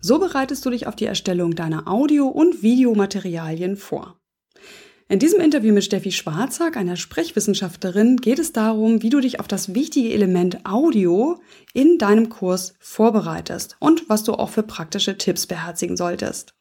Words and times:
So 0.00 0.18
bereitest 0.20 0.64
du 0.64 0.70
dich 0.70 0.86
auf 0.86 0.94
die 0.94 1.06
Erstellung 1.06 1.56
deiner 1.56 1.88
Audio- 1.88 2.28
und 2.28 2.62
Videomaterialien 2.62 3.76
vor. 3.76 4.16
In 5.08 5.18
diesem 5.18 5.40
Interview 5.40 5.72
mit 5.72 5.84
Steffi 5.84 6.12
Schwarzack, 6.12 6.76
einer 6.76 6.96
Sprechwissenschaftlerin, 6.96 8.18
geht 8.18 8.38
es 8.38 8.52
darum, 8.52 9.02
wie 9.02 9.08
du 9.10 9.20
dich 9.20 9.40
auf 9.40 9.48
das 9.48 9.74
wichtige 9.74 10.12
Element 10.12 10.64
Audio 10.64 11.40
in 11.72 11.98
deinem 11.98 12.28
Kurs 12.28 12.74
vorbereitest 12.78 13.76
und 13.80 14.08
was 14.08 14.22
du 14.22 14.34
auch 14.34 14.50
für 14.50 14.62
praktische 14.62 15.16
Tipps 15.16 15.46
beherzigen 15.46 15.96
solltest. 15.96 16.54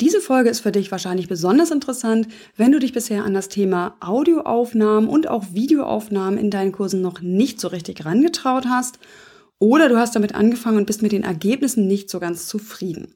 Diese 0.00 0.20
Folge 0.20 0.50
ist 0.50 0.60
für 0.60 0.72
dich 0.72 0.90
wahrscheinlich 0.90 1.28
besonders 1.28 1.70
interessant, 1.70 2.28
wenn 2.56 2.72
du 2.72 2.78
dich 2.78 2.92
bisher 2.92 3.24
an 3.24 3.34
das 3.34 3.48
Thema 3.48 3.96
Audioaufnahmen 4.00 5.08
und 5.08 5.28
auch 5.28 5.44
Videoaufnahmen 5.52 6.38
in 6.38 6.50
deinen 6.50 6.72
Kursen 6.72 7.02
noch 7.02 7.20
nicht 7.20 7.58
so 7.58 7.68
richtig 7.68 8.04
rangetraut 8.04 8.66
hast 8.66 8.98
oder 9.60 9.88
du 9.88 9.96
hast 9.96 10.16
damit 10.16 10.34
angefangen 10.34 10.78
und 10.78 10.86
bist 10.86 11.02
mit 11.02 11.12
den 11.12 11.22
Ergebnissen 11.22 11.86
nicht 11.86 12.10
so 12.10 12.18
ganz 12.18 12.48
zufrieden. 12.48 13.14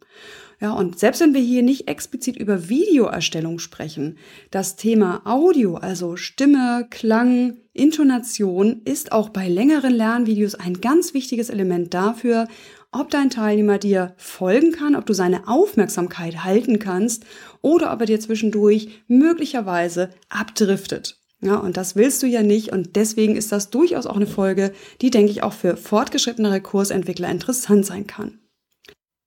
Ja, 0.60 0.72
und 0.72 0.98
selbst 0.98 1.20
wenn 1.20 1.34
wir 1.34 1.41
hier 1.41 1.62
nicht 1.62 1.88
explizit 1.88 2.36
über 2.36 2.69
Videoerstellung 2.69 3.58
sprechen, 3.58 4.16
das 4.52 4.77
Thema 4.77 5.22
Audio, 5.24 5.77
also 5.77 6.16
Stimme, 6.16 6.86
Klang, 6.91 7.56
Intonation, 7.72 8.82
ist 8.84 9.10
auch 9.10 9.30
bei 9.30 9.48
längeren 9.48 9.92
Lernvideos 9.92 10.54
ein 10.54 10.80
ganz 10.80 11.12
wichtiges 11.12 11.50
Element 11.50 11.92
dafür, 11.92 12.47
ob 12.92 13.10
dein 13.10 13.30
Teilnehmer 13.30 13.78
dir 13.78 14.14
folgen 14.16 14.70
kann, 14.70 14.94
ob 14.94 15.06
du 15.06 15.12
seine 15.12 15.48
Aufmerksamkeit 15.48 16.44
halten 16.44 16.78
kannst 16.78 17.24
oder 17.60 17.92
ob 17.92 18.00
er 18.00 18.06
dir 18.06 18.20
zwischendurch 18.20 19.02
möglicherweise 19.08 20.10
abdriftet. 20.28 21.23
Ja, 21.45 21.56
und 21.56 21.77
das 21.77 21.95
willst 21.95 22.23
du 22.23 22.27
ja 22.27 22.42
nicht 22.42 22.73
und 22.73 22.97
deswegen 22.97 23.37
ist 23.37 23.53
das 23.53 23.69
durchaus 23.69 24.06
auch 24.06 24.17
eine 24.17 24.27
Folge, 24.27 24.73
die, 25.03 25.11
denke 25.11 25.31
ich, 25.31 25.42
auch 25.42 25.53
für 25.53 25.77
fortgeschrittenere 25.77 26.62
Kursentwickler 26.62 27.28
interessant 27.28 27.84
sein 27.84 28.06
kann. 28.06 28.39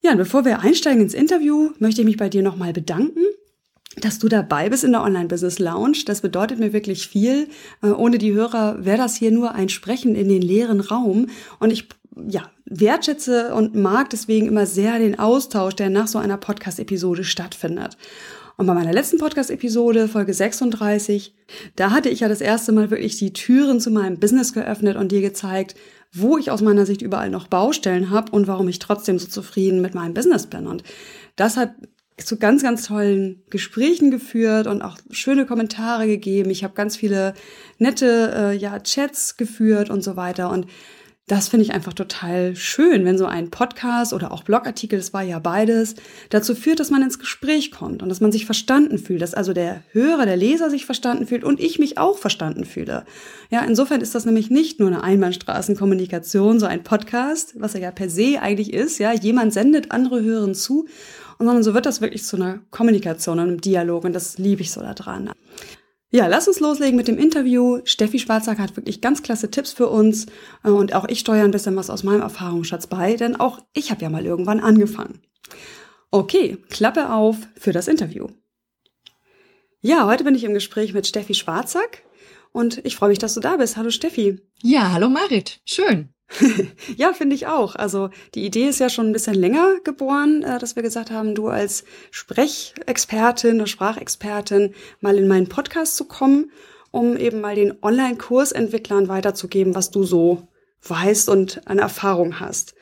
Ja, 0.04 0.12
und 0.12 0.18
bevor 0.18 0.44
wir 0.44 0.62
einsteigen 0.62 1.02
ins 1.02 1.14
Interview, 1.14 1.72
möchte 1.80 2.02
ich 2.02 2.08
mich 2.08 2.18
bei 2.18 2.30
dir 2.30 2.42
nochmal 2.42 2.74
bedanken 2.74 3.20
dass 4.00 4.20
du 4.20 4.28
dabei 4.28 4.70
bist 4.70 4.84
in 4.84 4.92
der 4.92 5.02
Online 5.02 5.28
Business 5.28 5.60
Lounge. 5.60 6.04
Das 6.06 6.22
bedeutet 6.22 6.60
mir 6.60 6.72
wirklich 6.72 7.08
viel. 7.08 7.48
Äh, 7.82 7.88
ohne 7.88 8.18
die 8.18 8.34
Hörer 8.34 8.86
wäre 8.86 8.98
das 8.98 9.16
hier 9.16 9.32
nur 9.32 9.56
ein 9.56 9.70
Sprechen 9.70 10.16
in 10.16 10.30
den 10.30 10.42
leeren 10.42 10.82
Raum. 10.82 11.28
Und 11.60 11.72
ich 11.72 11.88
ja, 12.28 12.50
wertschätze 12.66 13.54
und 13.54 13.76
mag 13.76 14.10
deswegen 14.10 14.48
immer 14.48 14.66
sehr 14.66 15.00
den 15.00 15.20
Austausch, 15.20 15.76
der 15.76 15.90
nach 15.90 16.08
so 16.08 16.18
einer 16.20 16.38
Podcast-Episode 16.38 17.24
stattfindet. 17.24 17.98
Und 18.60 18.66
bei 18.66 18.74
meiner 18.74 18.92
letzten 18.92 19.20
Podcast-Episode, 19.20 20.08
Folge 20.08 20.34
36, 20.34 21.36
da 21.76 21.92
hatte 21.92 22.10
ich 22.10 22.22
ja 22.22 22.28
das 22.28 22.42
erste 22.42 22.72
Mal 22.72 22.90
wirklich 22.90 23.18
die 23.18 23.32
Türen 23.32 23.80
zu 23.80 23.92
meinem 23.92 24.20
Business 24.20 24.52
geöffnet 24.52 24.98
und 24.98 25.12
dir 25.12 25.22
gezeigt, 25.22 25.76
wo 26.12 26.40
ich 26.40 26.50
aus 26.50 26.62
meiner 26.62 26.88
Sicht 26.88 27.04
überall 27.04 27.30
noch 27.30 27.48
Baustellen 27.48 28.10
habe 28.10 28.32
und 28.32 28.48
warum 28.48 28.68
ich 28.68 28.80
trotzdem 28.80 29.20
so 29.20 29.28
zufrieden 29.28 29.80
mit 29.82 29.94
meinem 29.94 30.16
Business 30.16 30.48
bin. 30.48 30.66
Und 30.66 30.82
das 31.36 31.56
hat 31.56 31.76
zu 32.18 32.38
ganz, 32.38 32.64
ganz 32.64 32.88
tollen 32.88 33.44
Gesprächen 33.52 34.10
geführt 34.10 34.66
und 34.66 34.82
auch 34.82 34.98
schöne 35.12 35.46
Kommentare 35.46 36.08
gegeben. 36.08 36.50
Ich 36.50 36.64
habe 36.64 36.74
ganz 36.74 36.96
viele 36.96 37.36
nette 37.78 38.34
äh, 38.36 38.58
ja, 38.58 38.80
Chats 38.80 39.38
geführt 39.38 39.92
und 39.92 40.04
so 40.04 40.16
weiter. 40.16 40.50
Und 40.50 40.66
das 41.28 41.50
finde 41.50 41.66
ich 41.66 41.74
einfach 41.74 41.92
total 41.92 42.56
schön, 42.56 43.04
wenn 43.04 43.18
so 43.18 43.26
ein 43.26 43.50
Podcast 43.50 44.14
oder 44.14 44.32
auch 44.32 44.44
Blogartikel, 44.44 44.98
das 44.98 45.12
war 45.12 45.24
ja 45.24 45.40
beides, 45.40 45.96
dazu 46.30 46.56
führt, 46.56 46.80
dass 46.80 46.90
man 46.90 47.02
ins 47.02 47.20
Gespräch 47.20 47.70
kommt 47.72 48.02
und 48.02 48.08
dass 48.08 48.22
man 48.22 48.32
sich 48.32 48.46
verstanden 48.46 48.98
fühlt, 48.98 49.22
dass 49.22 49.34
also 49.34 49.52
der 49.52 49.84
Hörer, 49.92 50.26
der 50.26 50.38
Leser 50.38 50.70
sich 50.70 50.86
verstanden 50.86 51.28
fühlt 51.28 51.44
und 51.44 51.60
ich 51.60 51.80
mich 51.80 51.98
auch 51.98 52.18
verstanden 52.18 52.64
fühle. 52.64 53.04
Ja, 53.50 53.66
insofern 53.66 54.00
ist 54.00 54.16
das 54.16 54.26
nämlich 54.26 54.50
nicht 54.50 54.80
nur 54.80 54.88
eine 54.88 55.04
Einbahnstraßenkommunikation, 55.04 56.62
so 56.62 56.66
ein 56.66 56.84
Podcast, 56.84 57.56
was 57.60 57.76
er 57.76 57.82
ja 57.82 57.92
per 57.92 58.10
se 58.10 58.42
eigentlich 58.42 58.72
ist, 58.72 58.98
ja, 58.98 59.12
jemand 59.12 59.52
sendet, 59.52 59.92
andere 59.92 60.22
hören 60.22 60.56
zu, 60.56 60.88
sondern 61.40 61.62
so 61.62 61.74
wird 61.74 61.86
das 61.86 62.00
wirklich 62.00 62.24
zu 62.24 62.38
einer 62.38 62.60
Kommunikation 62.72 63.40
und 63.40 63.48
einem 63.48 63.62
Dialog 63.62 64.06
und 64.06 64.14
das 64.14 64.38
liebe 64.38 64.62
ich 64.62 64.72
so 64.72 64.82
daran. 64.82 65.32
Ja, 66.10 66.28
lass 66.28 66.48
uns 66.48 66.62
loslegen 66.62 66.96
mit 66.96 67.10
dem 67.10 67.18
Interview. 67.18 67.82
Steffi 67.84 68.20
Schwarzack 68.20 68.60
hat 68.60 68.78
wirklich 68.78 69.02
ganz 69.02 69.24
klasse 69.24 69.52
Tipps 69.52 69.74
für 69.74 69.88
uns 69.88 70.28
äh, 70.64 70.70
und 70.70 70.94
auch 70.94 71.08
ich 71.10 71.20
steuere 71.20 71.44
ein 71.44 71.52
bisschen 71.52 71.76
was 71.76 71.90
aus 71.90 72.04
meinem 72.04 72.22
Erfahrungsschatz 72.22 72.88
bei, 72.88 73.16
denn 73.16 73.36
auch 73.36 73.60
ich 73.74 73.92
habe 73.92 74.04
ja 74.04 74.10
mal 74.10 74.26
irgendwann 74.26 74.62
angefangen. 74.62 75.22
Okay, 76.10 76.58
Klappe 76.70 77.12
auf 77.12 77.36
für 77.58 77.74
das 77.74 77.90
Interview. 77.90 78.28
Ja, 79.82 80.06
heute 80.08 80.24
bin 80.24 80.36
ich 80.36 80.46
im 80.46 80.54
Gespräch 80.54 80.94
mit 80.94 81.08
Steffi 81.08 81.34
Schwarzack 81.34 82.04
und 82.54 82.84
ich 82.86 82.96
freue 82.96 83.10
mich, 83.10 83.20
dass 83.20 83.34
du 83.34 83.42
da 83.42 83.58
bist. 83.58 83.76
Hallo 83.76 83.90
Steffi. 83.90 84.40
Ja, 84.64 84.94
hallo 84.94 85.10
Marit. 85.10 85.60
Schön. 85.66 86.14
ja, 86.98 87.14
finde 87.14 87.36
ich 87.36 87.48
auch. 87.48 87.76
Also 87.76 88.10
die 88.36 88.46
Idee 88.46 88.68
ist 88.68 88.80
ja 88.80 88.90
schon 88.90 89.08
ein 89.08 89.14
bisschen 89.14 89.36
länger 89.36 89.80
geboren, 89.84 90.44
äh, 90.44 90.60
dass 90.60 90.76
wir 90.76 90.84
gesagt 90.84 91.10
haben, 91.12 91.36
du 91.36 91.48
als 91.48 91.86
Sprechexpertin 92.12 93.56
oder 93.56 93.68
Sprachexpertin 93.68 94.74
mal 95.00 95.18
in 95.18 95.28
meinen 95.28 95.48
Podcast 95.48 95.96
zu 95.96 96.06
kommen, 96.06 96.52
um 96.92 97.18
eben 97.18 97.42
mal 97.42 97.56
den 97.56 97.82
Online-Kursentwicklern 97.82 99.08
weiterzugeben, 99.08 99.76
was 99.76 99.90
du 99.92 100.04
so 100.04 100.48
weißt 100.84 101.30
und 101.30 101.66
an 101.68 101.80
Erfahrung 101.80 102.40
hast. 102.40 102.76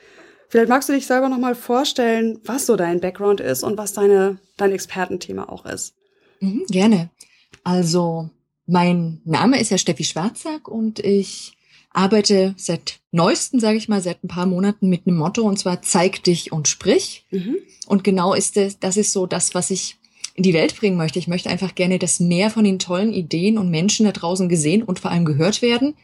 Vielleicht 0.49 0.69
magst 0.69 0.89
du 0.89 0.93
dich 0.93 1.07
selber 1.07 1.29
noch 1.29 1.39
mal 1.39 1.55
vorstellen, 1.55 2.39
was 2.45 2.65
so 2.65 2.75
dein 2.75 2.99
Background 2.99 3.41
ist 3.41 3.63
und 3.63 3.77
was 3.77 3.93
deine, 3.93 4.39
dein 4.57 4.71
Expertenthema 4.71 5.49
auch 5.49 5.65
ist. 5.65 5.95
Mhm, 6.39 6.65
gerne. 6.67 7.09
Also, 7.63 8.29
mein 8.65 9.21
Name 9.25 9.59
ist 9.59 9.71
ja 9.71 9.77
Steffi 9.77 10.03
Schwarzack 10.03 10.67
und 10.67 10.99
ich 10.99 11.57
arbeite 11.91 12.53
seit 12.57 12.99
neuesten, 13.15 13.59
sage 13.59 13.77
ich 13.77 13.87
mal, 13.87 14.01
seit 14.01 14.23
ein 14.23 14.27
paar 14.27 14.45
Monaten 14.45 14.89
mit 14.89 15.07
einem 15.07 15.17
Motto 15.17 15.41
und 15.43 15.57
zwar 15.57 15.81
zeig 15.81 16.23
dich 16.23 16.51
und 16.51 16.67
sprich. 16.67 17.25
Mhm. 17.31 17.57
Und 17.87 18.03
genau 18.03 18.33
ist 18.33 18.57
das, 18.57 18.79
das 18.79 18.97
ist 18.97 19.11
so 19.11 19.25
das, 19.25 19.55
was 19.55 19.71
ich 19.71 19.97
in 20.35 20.43
die 20.43 20.53
Welt 20.53 20.75
bringen 20.75 20.97
möchte. 20.97 21.17
Ich 21.17 21.27
möchte 21.27 21.49
einfach 21.49 21.75
gerne, 21.75 21.97
dass 21.97 22.19
mehr 22.19 22.51
von 22.51 22.65
den 22.65 22.77
tollen 22.77 23.13
Ideen 23.13 23.57
und 23.57 23.69
Menschen 23.69 24.05
da 24.05 24.11
draußen 24.11 24.49
gesehen 24.49 24.83
und 24.83 24.99
vor 24.99 25.11
allem 25.11 25.25
gehört 25.25 25.61
werden. 25.61 25.95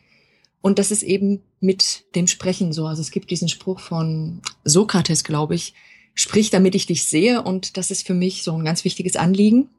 Und 0.62 0.80
das 0.80 0.92
ist 0.92 1.04
eben 1.04 1.42
mit 1.60 2.06
dem 2.16 2.28
Sprechen 2.28 2.72
so. 2.72 2.86
Also 2.86 3.02
es 3.02 3.12
gibt 3.12 3.30
diesen 3.30 3.50
Spruch 3.50 3.80
von 3.80 4.42
Sokrates, 4.64 5.24
glaube 5.24 5.56
ich, 5.56 5.74
sprich, 6.14 6.50
damit 6.50 6.76
ich 6.76 6.86
dich 6.86 7.06
sehe. 7.06 7.42
Und 7.42 7.76
das 7.78 7.92
ist 7.92 8.08
für 8.08 8.14
mich 8.14 8.44
so 8.44 8.54
ein 8.54 8.64
ganz 8.64 8.86
wichtiges 8.86 9.18
Anliegen. 9.18 9.70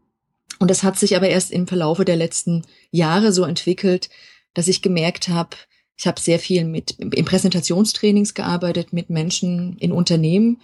Und 0.59 0.71
das 0.71 0.83
hat 0.83 0.99
sich 0.99 1.17
aber 1.17 1.29
erst 1.29 1.51
im 1.51 1.67
Verlaufe 1.67 2.05
der 2.05 2.17
letzten 2.17 2.63
Jahre 2.91 3.33
so 3.33 3.45
entwickelt, 3.45 4.11
dass 4.55 4.69
ich 4.69 4.83
gemerkt 4.83 5.29
habe, 5.29 5.57
ich 5.97 6.07
habe 6.07 6.21
sehr 6.21 6.39
viel 6.39 6.65
mit 6.65 6.93
in 6.93 7.25
Präsentationstrainings 7.25 8.35
gearbeitet 8.35 8.93
mit 8.93 9.11
Menschen 9.11 9.77
in 9.79 9.93
Unternehmen 9.93 10.61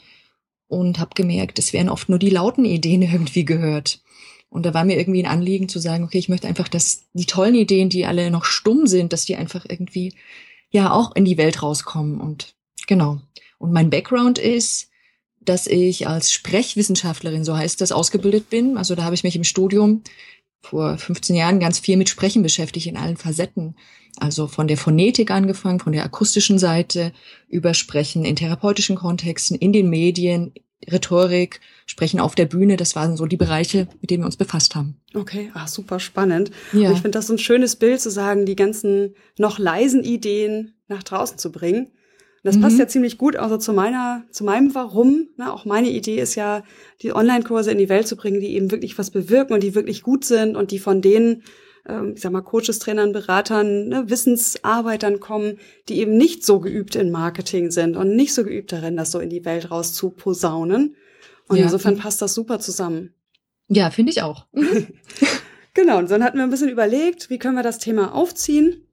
und 0.68 0.98
habe 0.98 1.10
gemerkt, 1.14 1.58
es 1.58 1.72
werden 1.72 1.88
oft 1.88 2.08
nur 2.08 2.18
die 2.18 2.30
lauten 2.30 2.64
Ideen 2.64 3.02
irgendwie 3.12 3.44
gehört. 3.44 4.00
Und 4.50 4.64
da 4.64 4.72
war 4.72 4.84
mir 4.84 4.98
irgendwie 4.98 5.22
ein 5.22 5.30
Anliegen 5.30 5.68
zu 5.68 5.78
sagen, 5.78 6.04
okay, 6.04 6.18
ich 6.18 6.30
möchte 6.30 6.48
einfach, 6.48 6.68
dass 6.68 7.04
die 7.12 7.26
tollen 7.26 7.54
Ideen, 7.54 7.90
die 7.90 8.06
alle 8.06 8.30
noch 8.30 8.46
stumm 8.46 8.86
sind, 8.86 9.12
dass 9.12 9.26
die 9.26 9.36
einfach 9.36 9.66
irgendwie 9.68 10.14
ja 10.70 10.90
auch 10.90 11.14
in 11.14 11.26
die 11.26 11.36
Welt 11.36 11.62
rauskommen. 11.62 12.18
Und 12.20 12.54
genau. 12.86 13.20
Und 13.58 13.72
mein 13.72 13.90
Background 13.90 14.38
ist, 14.38 14.88
dass 15.40 15.66
ich 15.66 16.06
als 16.08 16.32
Sprechwissenschaftlerin, 16.32 17.44
so 17.44 17.56
heißt 17.56 17.80
das, 17.80 17.92
ausgebildet 17.92 18.48
bin. 18.48 18.78
Also 18.78 18.94
da 18.94 19.04
habe 19.04 19.14
ich 19.14 19.24
mich 19.24 19.36
im 19.36 19.44
Studium 19.44 20.02
vor 20.60 20.96
15 20.98 21.36
Jahren 21.36 21.60
ganz 21.60 21.78
viel 21.78 21.96
mit 21.96 22.08
Sprechen 22.08 22.42
beschäftigt 22.42 22.86
in 22.86 22.96
allen 22.96 23.16
Facetten. 23.16 23.76
Also 24.18 24.46
von 24.46 24.68
der 24.68 24.76
Phonetik 24.76 25.30
angefangen, 25.30 25.80
von 25.80 25.92
der 25.92 26.04
akustischen 26.04 26.58
Seite, 26.58 27.12
über 27.48 27.74
Sprechen 27.74 28.24
in 28.24 28.36
therapeutischen 28.36 28.96
Kontexten, 28.96 29.56
in 29.56 29.72
den 29.72 29.88
Medien, 29.90 30.52
Rhetorik, 30.90 31.60
Sprechen 31.86 32.20
auf 32.20 32.34
der 32.34 32.46
Bühne. 32.46 32.76
Das 32.76 32.96
waren 32.96 33.16
so 33.16 33.26
die 33.26 33.36
Bereiche, 33.36 33.88
mit 34.00 34.10
denen 34.10 34.22
wir 34.22 34.26
uns 34.26 34.36
befasst 34.36 34.74
haben. 34.74 35.00
Okay, 35.14 35.50
ah, 35.54 35.66
super 35.66 36.00
spannend. 36.00 36.50
Ja. 36.72 36.88
Und 36.88 36.94
ich 36.94 37.02
finde 37.02 37.18
das 37.18 37.26
so 37.26 37.34
ein 37.34 37.38
schönes 37.38 37.76
Bild 37.76 38.00
zu 38.00 38.10
sagen, 38.10 38.46
die 38.46 38.56
ganzen 38.56 39.14
noch 39.38 39.58
leisen 39.58 40.04
Ideen 40.04 40.74
nach 40.88 41.02
draußen 41.02 41.38
zu 41.38 41.52
bringen. 41.52 41.88
Das 42.44 42.56
mhm. 42.56 42.62
passt 42.62 42.78
ja 42.78 42.86
ziemlich 42.86 43.18
gut 43.18 43.36
also 43.36 43.56
zu 43.56 43.72
meiner, 43.72 44.24
zu 44.30 44.44
meinem 44.44 44.74
Warum. 44.74 45.28
Ne? 45.36 45.52
Auch 45.52 45.64
meine 45.64 45.90
Idee 45.90 46.20
ist 46.20 46.34
ja, 46.34 46.62
die 47.02 47.14
Online-Kurse 47.14 47.72
in 47.72 47.78
die 47.78 47.88
Welt 47.88 48.06
zu 48.06 48.16
bringen, 48.16 48.40
die 48.40 48.54
eben 48.54 48.70
wirklich 48.70 48.96
was 48.96 49.10
bewirken 49.10 49.54
und 49.54 49.62
die 49.62 49.74
wirklich 49.74 50.02
gut 50.02 50.24
sind 50.24 50.56
und 50.56 50.70
die 50.70 50.78
von 50.78 51.02
denen, 51.02 51.42
ähm, 51.88 52.12
ich 52.14 52.22
sag 52.22 52.32
mal, 52.32 52.42
Coaches, 52.42 52.78
Trainern, 52.78 53.12
Beratern, 53.12 53.88
ne, 53.88 54.10
Wissensarbeitern 54.10 55.20
kommen, 55.20 55.58
die 55.88 55.98
eben 55.98 56.16
nicht 56.16 56.44
so 56.44 56.60
geübt 56.60 56.94
in 56.96 57.10
Marketing 57.10 57.70
sind 57.70 57.96
und 57.96 58.14
nicht 58.14 58.34
so 58.34 58.44
geübt 58.44 58.72
darin, 58.72 58.96
das 58.96 59.10
so 59.10 59.18
in 59.18 59.30
die 59.30 59.44
Welt 59.44 59.70
raus 59.70 59.94
zu 59.94 60.10
posaunen, 60.10 60.96
Und 61.48 61.56
ja. 61.56 61.64
insofern 61.64 61.96
passt 61.96 62.20
das 62.22 62.34
super 62.34 62.60
zusammen. 62.60 63.14
Ja, 63.68 63.90
finde 63.90 64.12
ich 64.12 64.22
auch. 64.22 64.46
genau, 65.74 65.98
und 65.98 66.10
dann 66.10 66.22
hatten 66.22 66.36
wir 66.36 66.44
ein 66.44 66.50
bisschen 66.50 66.70
überlegt, 66.70 67.30
wie 67.30 67.38
können 67.38 67.56
wir 67.56 67.62
das 67.62 67.78
Thema 67.78 68.14
aufziehen. 68.14 68.86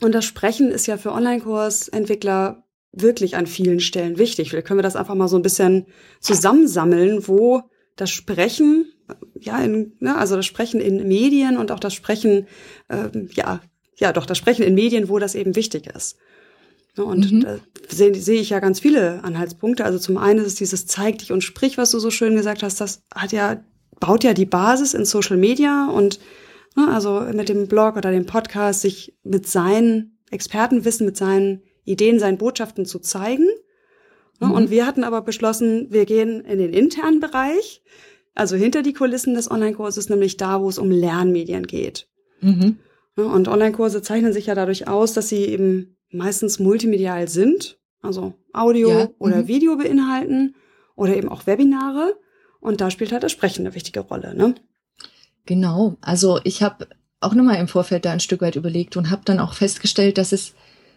Und 0.00 0.12
das 0.12 0.24
Sprechen 0.24 0.70
ist 0.70 0.86
ja 0.86 0.98
für 0.98 1.12
Online-Kursentwickler 1.12 2.64
wirklich 2.92 3.36
an 3.36 3.46
vielen 3.46 3.80
Stellen 3.80 4.18
wichtig. 4.18 4.50
Vielleicht 4.50 4.66
können 4.66 4.78
wir 4.78 4.82
das 4.82 4.96
einfach 4.96 5.14
mal 5.14 5.28
so 5.28 5.36
ein 5.36 5.42
bisschen 5.42 5.86
zusammensammeln, 6.20 7.28
wo 7.28 7.62
das 7.96 8.10
Sprechen, 8.10 8.92
ja, 9.40 9.58
in, 9.62 9.92
ne, 10.00 10.16
also 10.16 10.36
das 10.36 10.46
Sprechen 10.46 10.80
in 10.80 11.06
Medien 11.06 11.56
und 11.56 11.70
auch 11.70 11.80
das 11.80 11.94
Sprechen, 11.94 12.46
ähm, 12.88 13.28
ja, 13.32 13.60
ja, 13.96 14.12
doch 14.12 14.26
das 14.26 14.38
Sprechen 14.38 14.62
in 14.62 14.74
Medien, 14.74 15.08
wo 15.08 15.18
das 15.18 15.34
eben 15.34 15.56
wichtig 15.56 15.86
ist. 15.86 16.16
Ne, 16.96 17.04
und 17.04 17.32
mhm. 17.32 17.40
da 17.42 17.58
sehe 17.88 18.14
seh 18.14 18.36
ich 18.36 18.50
ja 18.50 18.60
ganz 18.60 18.80
viele 18.80 19.22
Anhaltspunkte. 19.24 19.84
Also 19.84 19.98
zum 19.98 20.18
einen 20.18 20.40
ist 20.40 20.46
es 20.46 20.54
dieses 20.56 20.86
Zeig 20.86 21.18
dich 21.18 21.32
und 21.32 21.42
sprich, 21.42 21.78
was 21.78 21.90
du 21.90 21.98
so 21.98 22.10
schön 22.10 22.36
gesagt 22.36 22.62
hast, 22.62 22.80
das 22.80 23.02
hat 23.14 23.32
ja, 23.32 23.62
baut 24.00 24.24
ja 24.24 24.34
die 24.34 24.46
Basis 24.46 24.94
in 24.94 25.04
Social 25.04 25.36
Media 25.36 25.88
und 25.88 26.18
ne, 26.76 26.88
also 26.92 27.20
mit 27.32 27.48
dem 27.48 27.68
Blog 27.68 27.96
oder 27.96 28.10
dem 28.10 28.26
Podcast 28.26 28.82
sich 28.82 29.16
mit 29.22 29.46
seinen 29.46 30.18
Expertenwissen, 30.30 31.06
mit 31.06 31.16
seinen 31.16 31.62
Ideen, 31.84 32.18
seinen 32.18 32.38
Botschaften 32.38 32.84
zu 32.84 32.98
zeigen. 32.98 33.46
Ne, 34.40 34.48
mhm. 34.48 34.52
Und 34.52 34.70
wir 34.70 34.86
hatten 34.86 35.04
aber 35.04 35.22
beschlossen, 35.22 35.86
wir 35.90 36.04
gehen 36.04 36.40
in 36.42 36.58
den 36.58 36.72
internen 36.72 37.20
Bereich, 37.20 37.82
also 38.36 38.54
hinter 38.54 38.82
die 38.82 38.92
Kulissen 38.92 39.34
des 39.34 39.50
Online-Kurses, 39.50 40.08
nämlich 40.08 40.36
da, 40.36 40.60
wo 40.60 40.68
es 40.68 40.78
um 40.78 40.90
Lernmedien 40.90 41.66
geht. 41.66 42.08
Mhm. 42.40 42.78
Und 43.16 43.48
Online-Kurse 43.48 44.02
zeichnen 44.02 44.32
sich 44.32 44.46
ja 44.46 44.54
dadurch 44.54 44.86
aus, 44.86 45.14
dass 45.14 45.30
sie 45.30 45.46
eben 45.46 45.96
meistens 46.10 46.58
multimedial 46.58 47.28
sind, 47.28 47.78
also 48.02 48.34
Audio 48.52 48.90
ja. 48.90 49.08
oder 49.18 49.42
mhm. 49.42 49.48
Video 49.48 49.76
beinhalten 49.76 50.54
oder 50.94 51.16
eben 51.16 51.30
auch 51.30 51.46
Webinare. 51.46 52.14
Und 52.60 52.80
da 52.80 52.90
spielt 52.90 53.12
halt 53.12 53.22
das 53.22 53.32
Sprechen 53.32 53.66
eine 53.66 53.74
wichtige 53.74 54.00
Rolle. 54.00 54.34
Ne? 54.34 54.54
Genau. 55.46 55.96
Also 56.02 56.38
ich 56.44 56.62
habe 56.62 56.88
auch 57.20 57.34
nochmal 57.34 57.58
im 57.58 57.68
Vorfeld 57.68 58.04
da 58.04 58.12
ein 58.12 58.20
Stück 58.20 58.42
weit 58.42 58.56
überlegt 58.56 58.98
und 58.98 59.10
habe 59.10 59.22
dann 59.24 59.40
auch 59.40 59.54
festgestellt, 59.54 60.18
dass 60.18 60.32
es 60.32 60.54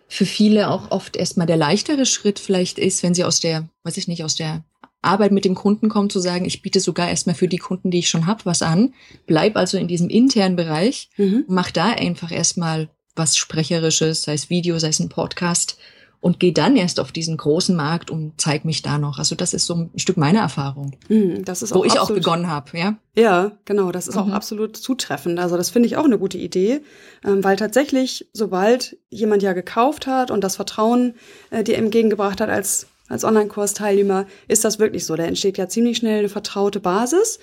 für 0.10 0.26
viele 0.26 0.70
auch 0.70 0.92
oft 0.92 1.16
erstmal 1.16 1.48
der 1.48 1.58
leichtere 1.58 2.06
Schritt 2.06 2.40
vielleicht 2.40 2.80
ist, 2.80 3.02
wenn 3.02 3.14
sie 3.14 3.24
aus 3.24 3.40
der, 3.40 3.70
weiß 3.84 3.96
ich 3.96 4.08
nicht, 4.08 4.24
aus 4.26 4.36
der 4.36 4.66
Arbeit 5.02 5.32
mit 5.32 5.46
dem 5.46 5.56
Kunden 5.56 5.90
kommen, 5.90 6.10
zu 6.10 6.20
sagen, 6.20 6.46
ich 6.46 6.62
biete 6.62 6.80
sogar 6.80 7.10
erstmal 7.10 7.36
für 7.36 7.48
die 7.48 7.58
Kunden, 7.58 7.92
die 7.92 8.00
ich 8.00 8.10
schon 8.10 8.26
habe, 8.26 8.46
was 8.46 8.62
an. 8.62 8.94
Bleib 9.28 9.56
also 9.56 9.78
in 9.78 9.88
diesem 9.88 10.10
internen 10.10 10.56
Bereich, 10.56 11.10
mhm. 11.18 11.46
mach 11.48 11.72
da 11.72 11.88
einfach 11.90 12.32
erstmal 12.32 12.90
was 13.16 13.38
Sprecherisches, 13.38 14.24
sei 14.24 14.34
es 14.34 14.50
Video, 14.50 14.78
sei 14.80 14.90
es 14.90 15.00
ein 15.00 15.10
Podcast 15.10 15.78
und 16.22 16.40
gehe 16.40 16.52
dann 16.52 16.76
erst 16.76 17.00
auf 17.00 17.12
diesen 17.12 17.38
großen 17.38 17.76
Markt 17.76 18.12
und 18.12 18.34
zeig 18.38 18.66
mich 18.66 18.82
da 18.82 18.98
noch. 18.98 19.20
Also 19.20 19.36
das 19.36 19.54
ist 19.54 19.66
so 19.66 19.76
ein 19.76 19.90
Stück 19.96 20.18
meiner 20.18 20.42
Erfahrung. 20.42 20.98
Mhm, 21.08 21.46
das 21.46 21.62
ist 21.62 21.74
wo 21.74 21.86
ich 21.86 21.98
auch 21.98 22.12
begonnen 22.12 22.48
habe, 22.48 22.78
ja. 22.78 22.98
Ja, 23.16 23.54
genau, 23.66 23.92
das 23.92 24.08
ist 24.08 24.16
mhm. 24.16 24.22
auch 24.22 24.30
absolut 24.30 24.76
zutreffend. 24.76 25.40
Also 25.40 25.56
das 25.56 25.70
finde 25.70 25.88
ich 25.88 25.96
auch 25.96 26.04
eine 26.04 26.20
gute 26.20 26.38
Idee, 26.38 26.82
ähm, 27.26 27.44
weil 27.44 27.56
tatsächlich, 27.56 28.28
sobald 28.34 28.98
jemand 29.10 29.44
ja 29.44 29.54
gekauft 29.54 30.08
hat 30.08 30.30
und 30.30 30.44
das 30.44 30.58
Vertrauen 30.58 31.16
äh, 31.52 31.64
dir 31.64 31.78
entgegengebracht 31.78 32.42
hat 32.42 32.50
als 32.50 32.88
als 33.10 33.26
Online-Kurs-Teilnehmer, 33.26 34.26
ist 34.48 34.64
das 34.64 34.80
wirklich 34.80 35.06
so. 35.06 35.16
Da 35.16 35.24
entsteht 35.24 35.58
ja 35.58 35.68
ziemlich 35.68 35.98
schnell 35.98 36.20
eine 36.20 36.30
vertraute 36.30 36.80
Basis. 36.80 37.40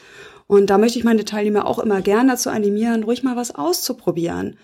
Und 0.47 0.71
da 0.71 0.79
möchte 0.79 0.99
ich 0.99 1.05
meine 1.05 1.25
Teilnehmer 1.25 1.67
auch 1.67 1.79
immer 1.79 2.01
gern 2.01 2.29
dazu 2.29 2.51
animieren, 2.51 3.03
ruhig 3.03 3.23
mal 3.23 3.37
was 3.37 3.55
auszuprobieren. 3.55 4.57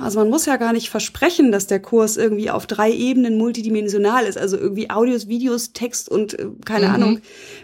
Also 0.00 0.20
man 0.20 0.30
muss 0.30 0.46
ja 0.46 0.56
gar 0.56 0.72
nicht 0.72 0.88
versprechen, 0.88 1.52
dass 1.52 1.66
der 1.66 1.80
Kurs 1.80 2.16
irgendwie 2.16 2.50
auf 2.50 2.66
drei 2.66 2.90
Ebenen 2.90 3.36
multidimensional 3.36 4.24
ist, 4.24 4.38
also 4.38 4.56
irgendwie 4.56 4.90
Audios, 4.90 5.28
Videos, 5.28 5.72
Text 5.74 6.08
und 6.08 6.38
äh, 6.38 6.48
keine 6.64 6.88
mhm. 6.88 6.94
Ahnung 6.94 7.20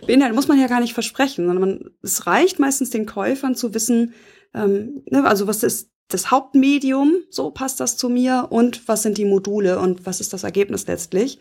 beinhaltet, 0.06 0.34
muss 0.34 0.48
man 0.48 0.60
ja 0.60 0.66
gar 0.66 0.80
nicht 0.80 0.92
versprechen, 0.92 1.46
sondern 1.46 1.60
man, 1.60 1.90
es 2.02 2.26
reicht 2.26 2.58
meistens 2.58 2.90
den 2.90 3.06
Käufern 3.06 3.54
zu 3.54 3.72
wissen, 3.72 4.12
ähm, 4.54 5.02
ne, 5.06 5.24
also 5.24 5.46
was 5.46 5.62
ist 5.62 5.90
das 6.08 6.30
Hauptmedium, 6.30 7.14
so 7.30 7.50
passt 7.50 7.80
das 7.80 7.96
zu 7.96 8.08
mir 8.08 8.48
und 8.50 8.88
was 8.88 9.02
sind 9.02 9.16
die 9.18 9.24
Module 9.24 9.78
und 9.78 10.04
was 10.04 10.20
ist 10.20 10.32
das 10.32 10.42
Ergebnis 10.42 10.86
letztlich. 10.86 11.38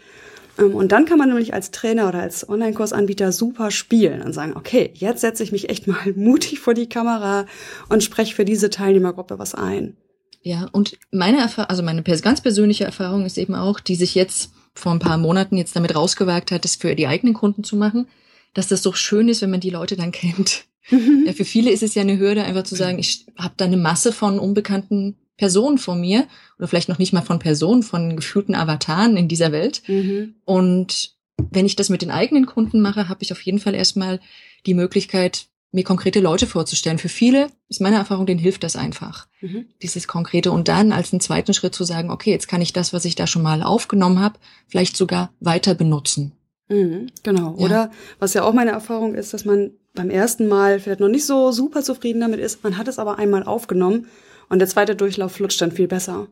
Ähm, 0.58 0.76
und 0.76 0.92
dann 0.92 1.06
kann 1.06 1.18
man 1.18 1.30
nämlich 1.30 1.54
als 1.54 1.72
Trainer 1.72 2.08
oder 2.08 2.20
als 2.20 2.48
Online-Kursanbieter 2.48 3.32
super 3.32 3.72
spielen 3.72 4.22
und 4.22 4.34
sagen, 4.34 4.54
okay, 4.56 4.92
jetzt 4.94 5.22
setze 5.22 5.44
ich 5.44 5.52
mich 5.52 5.70
echt 5.70 5.88
mal 5.88 5.98
mutig 6.16 6.60
vor 6.60 6.74
die 6.74 6.90
Kamera 6.90 7.46
und 7.90 8.04
spreche 8.04 8.36
für 8.36 8.46
diese 8.46 8.70
Teilnehmergruppe 8.70 9.40
was 9.40 9.56
ein. 9.56 9.98
Ja, 10.42 10.70
und 10.72 10.98
meine 11.12 11.40
Erfahrung, 11.40 11.70
also 11.70 11.84
meine 11.84 12.04
ganz 12.04 12.42
persönliche 12.42 12.86
Erfahrung 12.86 13.26
ist 13.26 13.38
eben 13.38 13.56
auch, 13.56 13.80
die 13.80 13.96
sich 13.96 14.16
jetzt 14.16 14.52
vor 14.76 14.92
ein 14.92 15.00
paar 15.00 15.18
Monaten 15.18 15.58
jetzt 15.58 15.76
damit 15.76 15.96
rausgewagt 15.96 16.52
hat, 16.52 16.64
das 16.64 16.76
für 16.76 16.96
die 16.96 17.08
eigenen 17.08 17.34
Kunden 17.34 17.64
zu 17.64 17.76
machen, 17.76 18.08
dass 18.54 18.68
das 18.68 18.82
doch 18.82 18.96
schön 18.96 19.28
ist, 19.28 19.42
wenn 19.42 19.50
man 19.50 19.60
die 19.60 19.72
Leute 19.72 19.98
dann 19.98 20.12
kennt. 20.14 20.66
Mhm. 20.90 21.26
Ja, 21.26 21.34
für 21.34 21.46
viele 21.46 21.72
ist 21.72 21.84
es 21.84 21.96
ja 21.96 22.02
eine 22.02 22.18
Hürde, 22.18 22.44
einfach 22.44 22.64
zu 22.64 22.76
sagen, 22.76 22.98
ich 22.98 23.26
habe 23.38 23.56
da 23.58 23.66
eine 23.66 23.78
Masse 23.78 24.14
von 24.14 24.40
unbekannten 24.40 25.18
Personen 25.38 25.78
vor 25.78 25.96
mir 25.96 26.28
oder 26.58 26.68
vielleicht 26.68 26.90
noch 26.90 27.00
nicht 27.00 27.14
mal 27.14 27.22
von 27.22 27.40
Personen, 27.40 27.84
von 27.84 28.16
gefühlten 28.16 28.56
Avataren 28.56 29.18
in 29.18 29.28
dieser 29.28 29.52
Welt. 29.52 29.82
Mhm. 29.88 30.36
Und 30.46 31.16
wenn 31.52 31.66
ich 31.66 31.76
das 31.76 31.90
mit 31.90 32.02
den 32.02 32.12
eigenen 32.12 32.46
Kunden 32.46 32.82
mache, 32.82 33.10
habe 33.10 33.24
ich 33.24 33.32
auf 33.32 33.42
jeden 33.42 33.60
Fall 33.60 33.76
erstmal 33.76 34.20
die 34.66 34.74
Möglichkeit, 34.74 35.48
mir 35.72 35.84
konkrete 35.84 36.20
Leute 36.20 36.48
vorzustellen. 36.48 36.98
Für 36.98 37.10
viele 37.10 37.50
ist 37.70 37.82
meine 37.82 37.98
Erfahrung, 37.98 38.26
denen 38.26 38.40
hilft 38.40 38.64
das 38.64 38.76
einfach, 38.76 39.28
mhm. 39.42 39.66
dieses 39.82 40.08
Konkrete. 40.08 40.52
Und 40.52 40.68
dann 40.68 40.92
als 40.92 41.14
einen 41.14 41.20
zweiten 41.20 41.54
Schritt 41.54 41.76
zu 41.76 41.84
sagen, 41.84 42.10
okay, 42.10 42.32
jetzt 42.32 42.48
kann 42.48 42.62
ich 42.62 42.74
das, 42.74 42.94
was 42.94 43.06
ich 43.06 43.16
da 43.16 43.28
schon 43.28 43.44
mal 43.44 43.62
aufgenommen 43.62 44.20
habe, 44.20 44.40
vielleicht 44.68 44.98
sogar 44.98 45.32
weiter 45.40 45.76
benutzen. 45.76 46.32
Mhm, 46.70 47.08
genau. 47.22 47.56
Ja. 47.58 47.66
Oder 47.66 47.92
was 48.20 48.34
ja 48.34 48.44
auch 48.44 48.54
meine 48.54 48.72
Erfahrung 48.72 49.14
ist, 49.14 49.34
dass 49.34 49.46
man 49.46 49.72
beim 49.94 50.10
ersten 50.10 50.48
Mal 50.48 50.80
vielleicht 50.80 51.00
noch 51.00 51.08
nicht 51.10 51.26
so 51.26 51.52
super 51.52 51.84
zufrieden 51.84 52.22
damit 52.22 52.40
ist, 52.40 52.64
man 52.64 52.78
hat 52.78 52.88
es 52.88 53.00
aber 53.00 53.18
einmal 53.18 53.44
aufgenommen 53.44 54.08
und 54.50 54.60
der 54.60 54.68
zweite 54.68 54.96
Durchlauf 54.96 55.34
flutscht 55.34 55.62
dann 55.62 55.72
viel 55.72 55.88
besser. 55.88 56.28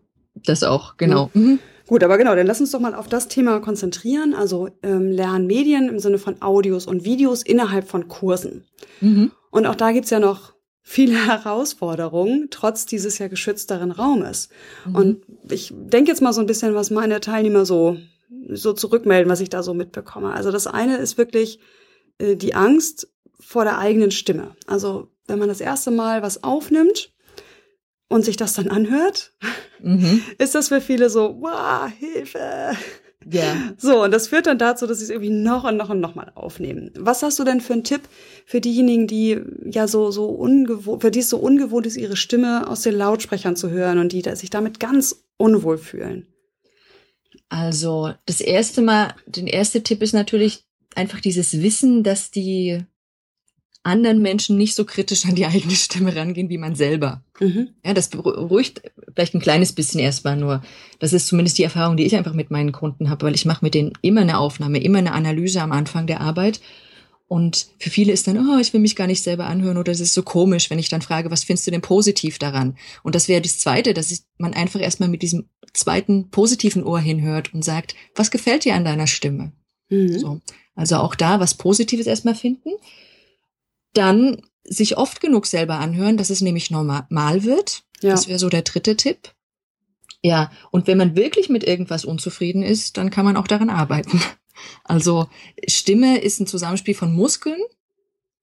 Das 0.46 0.64
auch, 0.64 0.98
genau. 0.98 1.30
Ja. 1.34 1.42
Mhm. 1.42 1.60
Gut, 1.88 2.04
aber 2.04 2.18
genau, 2.18 2.36
dann 2.36 2.48
lass 2.48 2.62
uns 2.62 2.72
doch 2.72 2.80
mal 2.80 2.96
auf 2.96 3.08
das 3.08 3.28
Thema 3.28 3.60
konzentrieren, 3.60 4.34
also 4.34 4.70
ähm, 4.82 5.12
Lernmedien 5.12 5.88
im 5.88 6.00
Sinne 6.00 6.18
von 6.18 6.42
Audios 6.42 6.88
und 6.88 7.06
Videos 7.06 7.44
innerhalb 7.44 7.88
von 7.88 8.08
Kursen. 8.08 8.66
Mhm. 9.02 9.32
Und 9.52 9.68
auch 9.68 9.76
da 9.76 9.92
gibt's 9.92 10.10
ja 10.10 10.20
noch 10.20 10.54
viele 10.82 11.14
Herausforderungen, 11.28 12.48
trotz 12.50 12.86
dieses 12.86 13.20
ja 13.20 13.28
geschützteren 13.28 13.92
Raumes. 13.92 14.50
Mhm. 14.86 14.96
Und 14.96 15.24
ich 15.50 15.74
denke 15.76 16.10
jetzt 16.10 16.22
mal 16.22 16.34
so 16.34 16.42
ein 16.42 16.48
bisschen, 16.48 16.74
was 16.74 16.90
meine 16.90 17.20
Teilnehmer 17.20 17.66
so, 17.66 17.98
so 18.50 18.74
zurückmelden, 18.74 19.30
was 19.32 19.42
ich 19.42 19.50
da 19.50 19.62
so 19.62 19.76
mitbekomme. 19.76 20.34
Also 20.34 20.52
das 20.52 20.66
eine 20.66 20.98
ist 20.98 21.20
wirklich 21.20 21.60
äh, 22.18 22.36
die 22.36 22.56
Angst 22.56 23.10
vor 23.40 23.64
der 23.64 23.78
eigenen 23.78 24.10
Stimme. 24.10 24.56
Also 24.66 25.10
wenn 25.28 25.40
man 25.40 25.50
das 25.50 25.62
erste 25.62 25.92
Mal 25.92 26.24
was 26.24 26.44
aufnimmt, 26.44 27.12
und 28.08 28.24
sich 28.24 28.38
das 28.38 28.54
dann 28.54 28.70
anhört, 28.70 29.34
mhm. 29.82 30.22
ist 30.38 30.56
das 30.56 30.70
für 30.70 30.82
viele 30.82 31.10
so, 31.10 31.38
wow, 31.40 31.90
Hilfe. 31.90 32.76
Ja. 33.28 33.74
So, 33.78 34.04
und 34.04 34.12
das 34.12 34.28
führt 34.28 34.46
dann 34.46 34.60
dazu, 34.60 34.86
dass 34.86 35.00
sie 35.00 35.06
es 35.06 35.10
irgendwie 35.10 35.32
noch 35.32 35.64
und 35.64 35.78
noch 35.78 35.90
und 35.90 36.00
noch 36.00 36.14
mal 36.14 36.32
aufnehmen. 36.36 36.92
Was 36.96 37.24
hast 37.24 37.40
du 37.40 37.44
denn 37.44 37.60
für 37.60 37.74
einen 37.74 37.84
Tipp 37.84 38.02
für 38.46 38.62
diejenigen, 38.62 39.08
die 39.08 39.42
ja 39.66 39.88
so, 39.88 40.12
so 40.12 40.26
ungewohnt, 40.28 41.02
für 41.02 41.10
die 41.10 41.20
es 41.20 41.30
so 41.30 41.38
ungewohnt 41.38 41.88
ist, 41.88 41.98
ihre 41.98 42.18
Stimme 42.18 42.68
aus 42.68 42.82
den 42.82 42.96
Lautsprechern 42.96 43.56
zu 43.56 43.72
hören 43.72 43.98
und 43.98 44.12
die 44.12 44.22
sich 44.36 44.52
damit 44.52 44.80
ganz 44.80 45.26
unwohl 45.38 45.80
fühlen? 45.80 46.28
Also, 47.50 48.14
das 48.26 48.42
erste 48.42 48.82
Mal, 48.82 49.16
der 49.26 49.52
erste 49.52 49.82
Tipp 49.82 50.04
ist 50.04 50.14
natürlich 50.14 50.66
einfach 50.96 51.20
dieses 51.20 51.62
Wissen, 51.62 52.04
dass 52.04 52.32
die 52.32 52.86
anderen 53.86 54.22
Menschen 54.22 54.58
nicht 54.58 54.76
so 54.76 54.84
kritisch 54.84 55.26
an 55.26 55.36
die 55.36 55.46
eigene 55.46 55.76
Stimme 55.76 56.16
rangehen 56.16 56.50
wie 56.50 56.58
man 56.58 56.76
selber. 56.76 57.24
Mhm. 57.40 57.70
Ja, 57.86 57.94
das 57.94 58.10
beruhigt 58.10 58.82
vielleicht 59.14 59.36
ein 59.36 59.42
kleines 59.42 59.74
bisschen 59.74 60.00
erstmal 60.00 60.36
nur. 60.36 60.64
Das 61.00 61.14
ist 61.14 61.28
zumindest 61.28 61.58
die 61.58 61.64
Erfahrung, 61.64 61.96
die 61.96 62.06
ich 62.06 62.16
einfach 62.16 62.34
mit 62.34 62.52
meinen 62.52 62.72
Kunden 62.72 63.10
habe, 63.10 63.26
weil 63.26 63.36
ich 63.36 63.46
mache 63.46 63.64
mit 63.64 63.74
denen 63.74 63.94
immer 64.02 64.22
eine 64.22 64.40
Aufnahme, 64.40 64.80
immer 64.80 64.98
eine 64.98 65.14
Analyse 65.14 65.62
am 65.62 65.72
Anfang 65.72 66.08
der 66.08 66.22
Arbeit. 66.22 66.62
Und 67.28 67.68
für 67.80 67.90
viele 67.90 68.12
ist 68.12 68.28
dann, 68.28 68.38
oh, 68.38 68.60
ich 68.60 68.72
will 68.74 68.82
mich 68.82 68.96
gar 68.96 69.08
nicht 69.08 69.24
selber 69.24 69.48
anhören 69.48 69.78
oder 69.78 69.92
es 69.92 70.00
ist 70.00 70.14
so 70.14 70.22
komisch, 70.22 70.70
wenn 70.70 70.78
ich 70.78 70.90
dann 70.90 71.02
frage, 71.02 71.32
was 71.32 71.44
findest 71.44 71.66
du 71.66 71.72
denn 71.72 71.82
positiv 71.82 72.38
daran? 72.38 72.78
Und 73.04 73.16
das 73.16 73.28
wäre 73.28 73.42
das 73.42 73.60
Zweite, 73.60 73.94
dass 73.94 74.26
man 74.38 74.54
einfach 74.54 74.80
erstmal 74.80 75.10
mit 75.10 75.24
diesem 75.24 75.50
zweiten 75.74 76.30
positiven 76.30 76.84
Ohr 76.84 77.00
hinhört 77.00 77.54
und 77.54 77.64
sagt, 77.64 77.96
was 78.16 78.32
gefällt 78.32 78.66
dir 78.66 78.76
an 78.76 78.86
deiner 78.86 79.08
Stimme? 79.08 79.54
Mhm. 79.90 80.20
So. 80.20 80.42
Also 80.76 80.98
auch 80.98 81.16
da 81.16 81.40
was 81.40 81.56
Positives 81.56 82.06
erstmal 82.06 82.36
finden 82.36 82.72
dann 83.98 84.42
sich 84.64 84.98
oft 84.98 85.22
genug 85.22 85.46
selber 85.46 85.80
anhören, 85.80 86.18
dass 86.18 86.30
es 86.30 86.42
nämlich 86.42 86.72
normal 86.72 87.44
wird. 87.44 87.84
Ja. 88.02 88.12
Das 88.12 88.28
wäre 88.28 88.40
so 88.40 88.50
der 88.50 88.64
dritte 88.64 88.96
Tipp. 88.96 89.34
Ja, 90.22 90.52
und 90.72 90.88
wenn 90.88 90.98
man 90.98 91.16
wirklich 91.16 91.50
mit 91.50 91.64
irgendwas 91.64 92.04
unzufrieden 92.04 92.64
ist, 92.64 92.98
dann 92.98 93.12
kann 93.12 93.26
man 93.26 93.38
auch 93.38 93.48
daran 93.48 93.70
arbeiten. 93.70 94.22
Also 94.86 95.28
Stimme 95.68 96.20
ist 96.20 96.40
ein 96.40 96.48
Zusammenspiel 96.48 96.96
von 96.96 97.14
Muskeln 97.14 97.60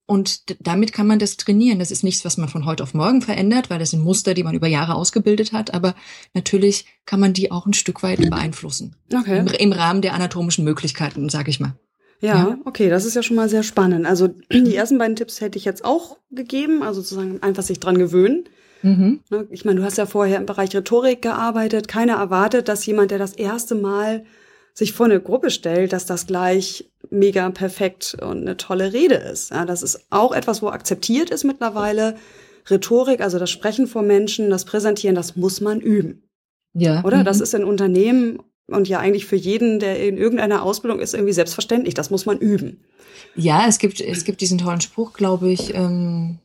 und 0.05 0.43
damit 0.59 0.93
kann 0.93 1.07
man 1.07 1.17
das 1.17 1.37
trainieren. 1.37 1.79
Das 1.79 1.89
ist 1.89 2.03
nichts, 2.03 2.23
was 2.23 2.37
man 2.37 2.49
von 2.49 2.65
heute 2.65 2.83
auf 2.83 2.93
morgen 2.93 3.23
verändert, 3.23 3.71
weil 3.71 3.79
das 3.79 3.89
sind 3.89 4.03
Muster, 4.03 4.35
die 4.35 4.43
man 4.43 4.53
über 4.53 4.67
Jahre 4.67 4.93
ausgebildet 4.93 5.53
hat. 5.53 5.73
Aber 5.73 5.95
natürlich 6.35 6.85
kann 7.05 7.19
man 7.19 7.33
die 7.33 7.51
auch 7.51 7.65
ein 7.65 7.73
Stück 7.73 8.03
weit 8.03 8.19
beeinflussen. 8.29 8.95
Okay. 9.11 9.39
Im, 9.39 9.47
im 9.47 9.71
Rahmen 9.71 10.03
der 10.03 10.13
anatomischen 10.13 10.63
Möglichkeiten, 10.63 11.29
sage 11.29 11.49
ich 11.49 11.59
mal. 11.59 11.75
Ja, 12.23 12.37
ja, 12.37 12.57
okay, 12.63 12.89
das 12.89 13.03
ist 13.03 13.15
ja 13.15 13.21
schon 13.21 13.35
mal 13.35 13.49
sehr 13.49 13.63
spannend. 13.63 14.05
Also 14.05 14.27
die 14.51 14.75
ersten 14.75 14.97
beiden 14.97 15.17
Tipps 15.17 15.41
hätte 15.41 15.57
ich 15.57 15.65
jetzt 15.65 15.83
auch 15.83 16.17
gegeben, 16.31 16.81
also 16.81 17.01
sozusagen 17.01 17.43
einfach 17.43 17.63
sich 17.63 17.79
dran 17.79 17.97
gewöhnen. 17.97 18.45
Mhm. 18.81 19.19
Ne, 19.29 19.47
ich 19.49 19.65
meine, 19.65 19.81
du 19.81 19.85
hast 19.85 19.97
ja 19.97 20.05
vorher 20.05 20.37
im 20.37 20.45
Bereich 20.45 20.73
Rhetorik 20.73 21.21
gearbeitet. 21.21 21.87
Keiner 21.87 22.15
erwartet, 22.15 22.69
dass 22.69 22.85
jemand, 22.85 23.11
der 23.11 23.17
das 23.17 23.33
erste 23.33 23.75
Mal 23.75 24.23
sich 24.73 24.93
vor 24.93 25.05
eine 25.05 25.19
Gruppe 25.19 25.51
stellt, 25.51 25.93
dass 25.93 26.05
das 26.05 26.25
gleich 26.25 26.89
mega 27.09 27.49
perfekt 27.51 28.17
und 28.21 28.41
eine 28.41 28.57
tolle 28.57 28.93
Rede 28.93 29.15
ist. 29.15 29.51
Ja, 29.51 29.65
das 29.65 29.83
ist 29.83 30.07
auch 30.09 30.31
etwas, 30.33 30.61
wo 30.61 30.69
akzeptiert 30.69 31.29
ist 31.29 31.43
mittlerweile. 31.43 32.15
Rhetorik, 32.69 33.19
also 33.19 33.37
das 33.37 33.51
Sprechen 33.51 33.87
vor 33.87 34.01
Menschen, 34.01 34.49
das 34.49 34.63
Präsentieren, 34.63 35.15
das 35.15 35.35
muss 35.35 35.59
man 35.59 35.81
üben. 35.81 36.23
Ja. 36.73 37.03
Oder? 37.03 37.17
Mhm. 37.17 37.25
Das 37.25 37.41
ist 37.41 37.53
in 37.53 37.65
Unternehmen 37.65 38.39
und 38.67 38.87
ja 38.87 38.99
eigentlich 38.99 39.25
für 39.25 39.35
jeden, 39.35 39.79
der 39.79 40.05
in 40.05 40.17
irgendeiner 40.17 40.63
Ausbildung 40.63 40.99
ist, 40.99 41.13
irgendwie 41.13 41.33
selbstverständlich. 41.33 41.93
Das 41.93 42.09
muss 42.09 42.25
man 42.25 42.37
üben. 42.37 42.83
Ja, 43.35 43.65
es 43.67 43.79
gibt, 43.79 43.99
es 43.99 44.23
gibt 44.23 44.41
diesen 44.41 44.57
tollen 44.57 44.81
Spruch, 44.81 45.13
glaube 45.13 45.51
ich, 45.51 45.73
ähm, 45.73 46.39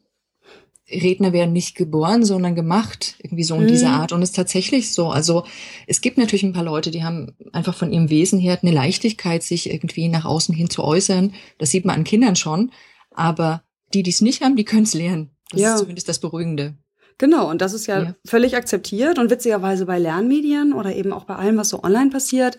Redner 0.90 1.32
werden 1.32 1.52
nicht 1.52 1.76
geboren, 1.76 2.24
sondern 2.24 2.54
gemacht, 2.54 3.16
irgendwie 3.22 3.44
so 3.44 3.56
in 3.56 3.64
mhm. 3.64 3.68
dieser 3.68 3.90
Art. 3.90 4.12
Und 4.12 4.22
es 4.22 4.30
ist 4.30 4.36
tatsächlich 4.36 4.92
so. 4.92 5.08
Also 5.08 5.44
es 5.86 6.00
gibt 6.00 6.16
natürlich 6.16 6.44
ein 6.44 6.54
paar 6.54 6.64
Leute, 6.64 6.90
die 6.90 7.04
haben 7.04 7.34
einfach 7.52 7.74
von 7.74 7.92
ihrem 7.92 8.08
Wesen 8.08 8.38
her 8.38 8.58
eine 8.60 8.72
Leichtigkeit, 8.72 9.42
sich 9.42 9.70
irgendwie 9.70 10.08
nach 10.08 10.24
außen 10.24 10.54
hin 10.54 10.70
zu 10.70 10.82
äußern. 10.82 11.34
Das 11.58 11.70
sieht 11.70 11.84
man 11.84 11.96
an 11.96 12.04
Kindern 12.04 12.36
schon. 12.36 12.72
Aber 13.10 13.62
die, 13.92 14.02
die 14.02 14.10
es 14.10 14.22
nicht 14.22 14.42
haben, 14.42 14.56
die 14.56 14.64
können 14.64 14.84
es 14.84 14.94
lernen. 14.94 15.30
Das 15.50 15.60
ja. 15.60 15.74
ist 15.74 15.80
zumindest 15.80 16.08
das 16.08 16.20
Beruhigende. 16.20 16.74
Genau, 17.18 17.50
und 17.50 17.60
das 17.60 17.74
ist 17.74 17.86
ja, 17.86 18.02
ja 18.02 18.14
völlig 18.24 18.56
akzeptiert. 18.56 19.18
Und 19.18 19.30
witzigerweise 19.30 19.86
bei 19.86 19.98
Lernmedien 19.98 20.72
oder 20.72 20.94
eben 20.94 21.12
auch 21.12 21.24
bei 21.24 21.34
allem, 21.34 21.56
was 21.56 21.68
so 21.68 21.82
online 21.82 22.10
passiert, 22.10 22.58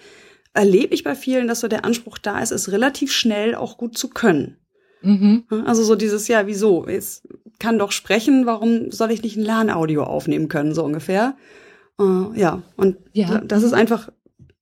erlebe 0.53 0.93
ich 0.93 1.03
bei 1.03 1.15
vielen, 1.15 1.47
dass 1.47 1.61
so 1.61 1.67
der 1.67 1.85
Anspruch 1.85 2.17
da 2.17 2.39
ist, 2.39 2.51
es 2.51 2.71
relativ 2.71 3.11
schnell 3.11 3.55
auch 3.55 3.77
gut 3.77 3.97
zu 3.97 4.09
können. 4.09 4.57
Mhm. 5.01 5.45
Also 5.65 5.83
so 5.83 5.95
dieses, 5.95 6.27
ja, 6.27 6.45
wieso? 6.45 6.85
Es 6.85 7.23
kann 7.59 7.79
doch 7.79 7.91
sprechen, 7.91 8.45
warum 8.45 8.91
soll 8.91 9.11
ich 9.11 9.23
nicht 9.23 9.37
ein 9.37 9.43
Lernaudio 9.43 10.03
aufnehmen 10.03 10.49
können, 10.49 10.73
so 10.73 10.83
ungefähr. 10.83 11.35
Uh, 11.99 12.31
ja, 12.33 12.61
und 12.77 12.97
ja. 13.11 13.39
das 13.39 13.63
ist 13.63 13.73
einfach, 13.73 14.09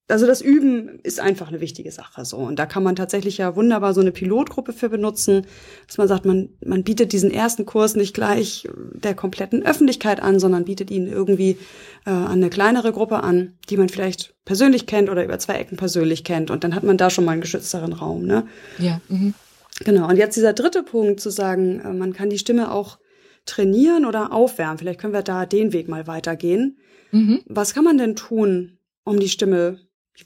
also 0.10 0.26
das 0.26 0.42
Üben 0.42 1.00
ist 1.04 1.20
einfach 1.20 1.50
eine 1.50 1.60
wichtige 1.60 1.92
Sache 1.92 2.24
so. 2.24 2.38
Und 2.38 2.60
da 2.60 2.66
kann 2.66 2.84
man 2.84 2.96
tatsächlich 2.96 3.38
ja 3.40 3.56
wunderbar 3.56 3.94
so 3.94 4.00
eine 4.00 4.12
Pilotgruppe 4.12 4.72
für 4.72 4.90
benutzen, 4.90 5.46
dass 5.86 5.98
man 5.98 6.08
sagt, 6.08 6.26
man, 6.26 6.50
man 6.66 6.84
bietet 6.84 7.12
diesen 7.12 7.30
ersten 7.30 7.66
Kurs 7.66 7.96
nicht 7.96 8.14
gleich 8.14 8.68
der 8.94 9.16
kompletten 9.16 9.66
Öffentlichkeit 9.66 10.22
an, 10.22 10.40
sondern 10.40 10.64
bietet 10.64 10.92
ihn 10.92 11.08
irgendwie 11.08 11.58
äh, 12.06 12.12
an 12.12 12.34
eine 12.34 12.50
kleinere 12.50 12.94
Gruppe 12.94 13.22
an, 13.22 13.58
die 13.70 13.76
man 13.76 13.90
vielleicht 13.90 14.36
persönlich 14.46 14.86
kennt 14.86 15.10
oder 15.10 15.26
über 15.26 15.40
zwei 15.40 15.56
Ecken 15.56 15.76
persönlich 15.76 16.24
kennt. 16.24 16.52
Und 16.52 16.64
dann 16.64 16.74
hat 16.74 16.84
man 16.84 16.98
da 16.98 17.10
schon 17.10 17.26
mal 17.26 17.34
einen 17.34 17.42
geschützteren 17.42 17.92
Raum, 17.92 18.24
ne? 18.26 18.48
Ja. 18.80 19.02
Mhm. 19.10 19.34
Genau, 19.82 20.08
und 20.08 20.16
jetzt 20.16 20.36
dieser 20.36 20.54
dritte 20.54 20.84
Punkt 20.84 21.20
zu 21.20 21.30
sagen, 21.30 21.82
äh, 21.82 21.94
man 21.94 22.14
kann 22.14 22.30
die 22.30 22.40
Stimme 22.40 22.72
auch 22.72 22.98
trainieren 23.46 24.06
oder 24.06 24.32
aufwärmen. 24.32 24.78
Vielleicht 24.78 25.02
können 25.02 25.14
wir 25.14 25.22
da 25.22 25.46
den 25.46 25.74
Weg 25.74 25.90
mal 25.90 26.08
weitergehen. 26.08 26.78
Mhm. 27.12 27.42
Was 27.46 27.74
kann 27.74 27.84
man 27.84 27.98
denn 27.98 28.16
tun, 28.16 28.78
um 29.04 29.20
die 29.20 29.30
Stimme 29.30 29.80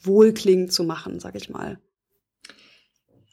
wohlklingend 0.04 0.72
zu 0.72 0.84
machen, 0.84 1.20
sag 1.20 1.34
ich 1.34 1.50
mal? 1.50 1.78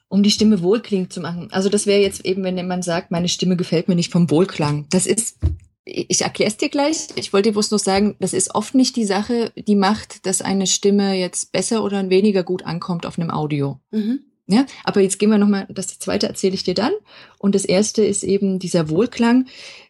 Um 0.07 0.23
die 0.23 0.31
Stimme 0.31 0.61
wohlklingend 0.61 1.13
zu 1.13 1.21
machen. 1.21 1.49
Also 1.51 1.69
das 1.69 1.85
wäre 1.85 2.01
jetzt 2.01 2.25
eben, 2.25 2.43
wenn 2.43 2.57
jemand 2.57 2.83
sagt, 2.83 3.11
meine 3.11 3.29
Stimme 3.29 3.55
gefällt 3.55 3.87
mir 3.87 3.95
nicht 3.95 4.11
vom 4.11 4.29
Wohlklang. 4.31 4.87
Das 4.89 5.05
ist, 5.05 5.37
ich 5.85 6.21
erkläre 6.21 6.49
es 6.49 6.57
dir 6.57 6.69
gleich. 6.69 7.07
Ich 7.15 7.31
wollte 7.31 7.49
dir 7.49 7.53
bloß 7.53 7.71
noch 7.71 7.79
sagen, 7.79 8.15
das 8.19 8.33
ist 8.33 8.55
oft 8.55 8.73
nicht 8.73 8.95
die 8.95 9.05
Sache, 9.05 9.51
die 9.55 9.75
macht, 9.75 10.25
dass 10.25 10.41
eine 10.41 10.67
Stimme 10.67 11.13
jetzt 11.13 11.51
besser 11.51 11.83
oder 11.83 12.09
weniger 12.09 12.43
gut 12.43 12.65
ankommt 12.65 13.05
auf 13.05 13.19
einem 13.19 13.31
Audio. 13.31 13.79
Mhm. 13.91 14.21
Ja, 14.47 14.65
aber 14.83 15.01
jetzt 15.01 15.19
gehen 15.19 15.29
wir 15.29 15.37
nochmal, 15.37 15.67
das 15.69 15.99
zweite 15.99 16.27
erzähle 16.27 16.55
ich 16.55 16.63
dir 16.63 16.73
dann. 16.73 16.93
Und 17.37 17.53
das 17.53 17.65
erste 17.65 18.03
ist 18.03 18.23
eben 18.23 18.57
dieser 18.57 18.89
Wohlklang. 18.89 19.47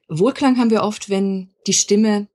Wohlklang 0.10 0.58
haben 0.58 0.70
wir 0.70 0.84
oft, 0.84 1.10
wenn 1.10 1.52
die 1.66 1.74
Stimme 1.74 2.28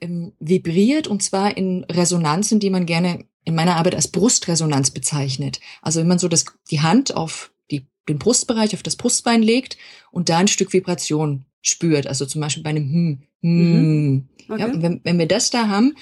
ähm, 0.00 0.32
vibriert 0.40 1.06
und 1.06 1.22
zwar 1.22 1.56
in 1.56 1.84
Resonanzen, 1.84 2.58
die 2.58 2.70
man 2.70 2.86
gerne 2.86 3.24
in 3.44 3.54
meiner 3.54 3.76
Arbeit 3.76 3.94
als 3.94 4.08
Brustresonanz 4.08 4.90
bezeichnet. 4.90 5.60
Also 5.82 6.00
wenn 6.00 6.08
man 6.08 6.18
so 6.18 6.28
das, 6.28 6.44
die 6.70 6.80
Hand 6.80 7.14
auf 7.16 7.52
die, 7.70 7.86
den 8.08 8.18
Brustbereich, 8.18 8.74
auf 8.74 8.82
das 8.82 8.96
Brustbein 8.96 9.42
legt 9.42 9.76
und 10.10 10.28
da 10.28 10.38
ein 10.38 10.48
Stück 10.48 10.72
Vibration 10.72 11.44
spürt. 11.62 12.06
Also 12.06 12.26
zum 12.26 12.40
Beispiel 12.40 12.62
bei 12.62 12.70
einem 12.70 12.92
Hm, 12.92 13.22
Hm. 13.42 14.12
Mhm. 14.12 14.28
Okay. 14.48 14.60
Ja, 14.60 14.66
und 14.66 14.82
wenn, 14.82 15.00
wenn 15.04 15.18
wir 15.18 15.26
das 15.26 15.50
da 15.50 15.68
haben, 15.68 15.94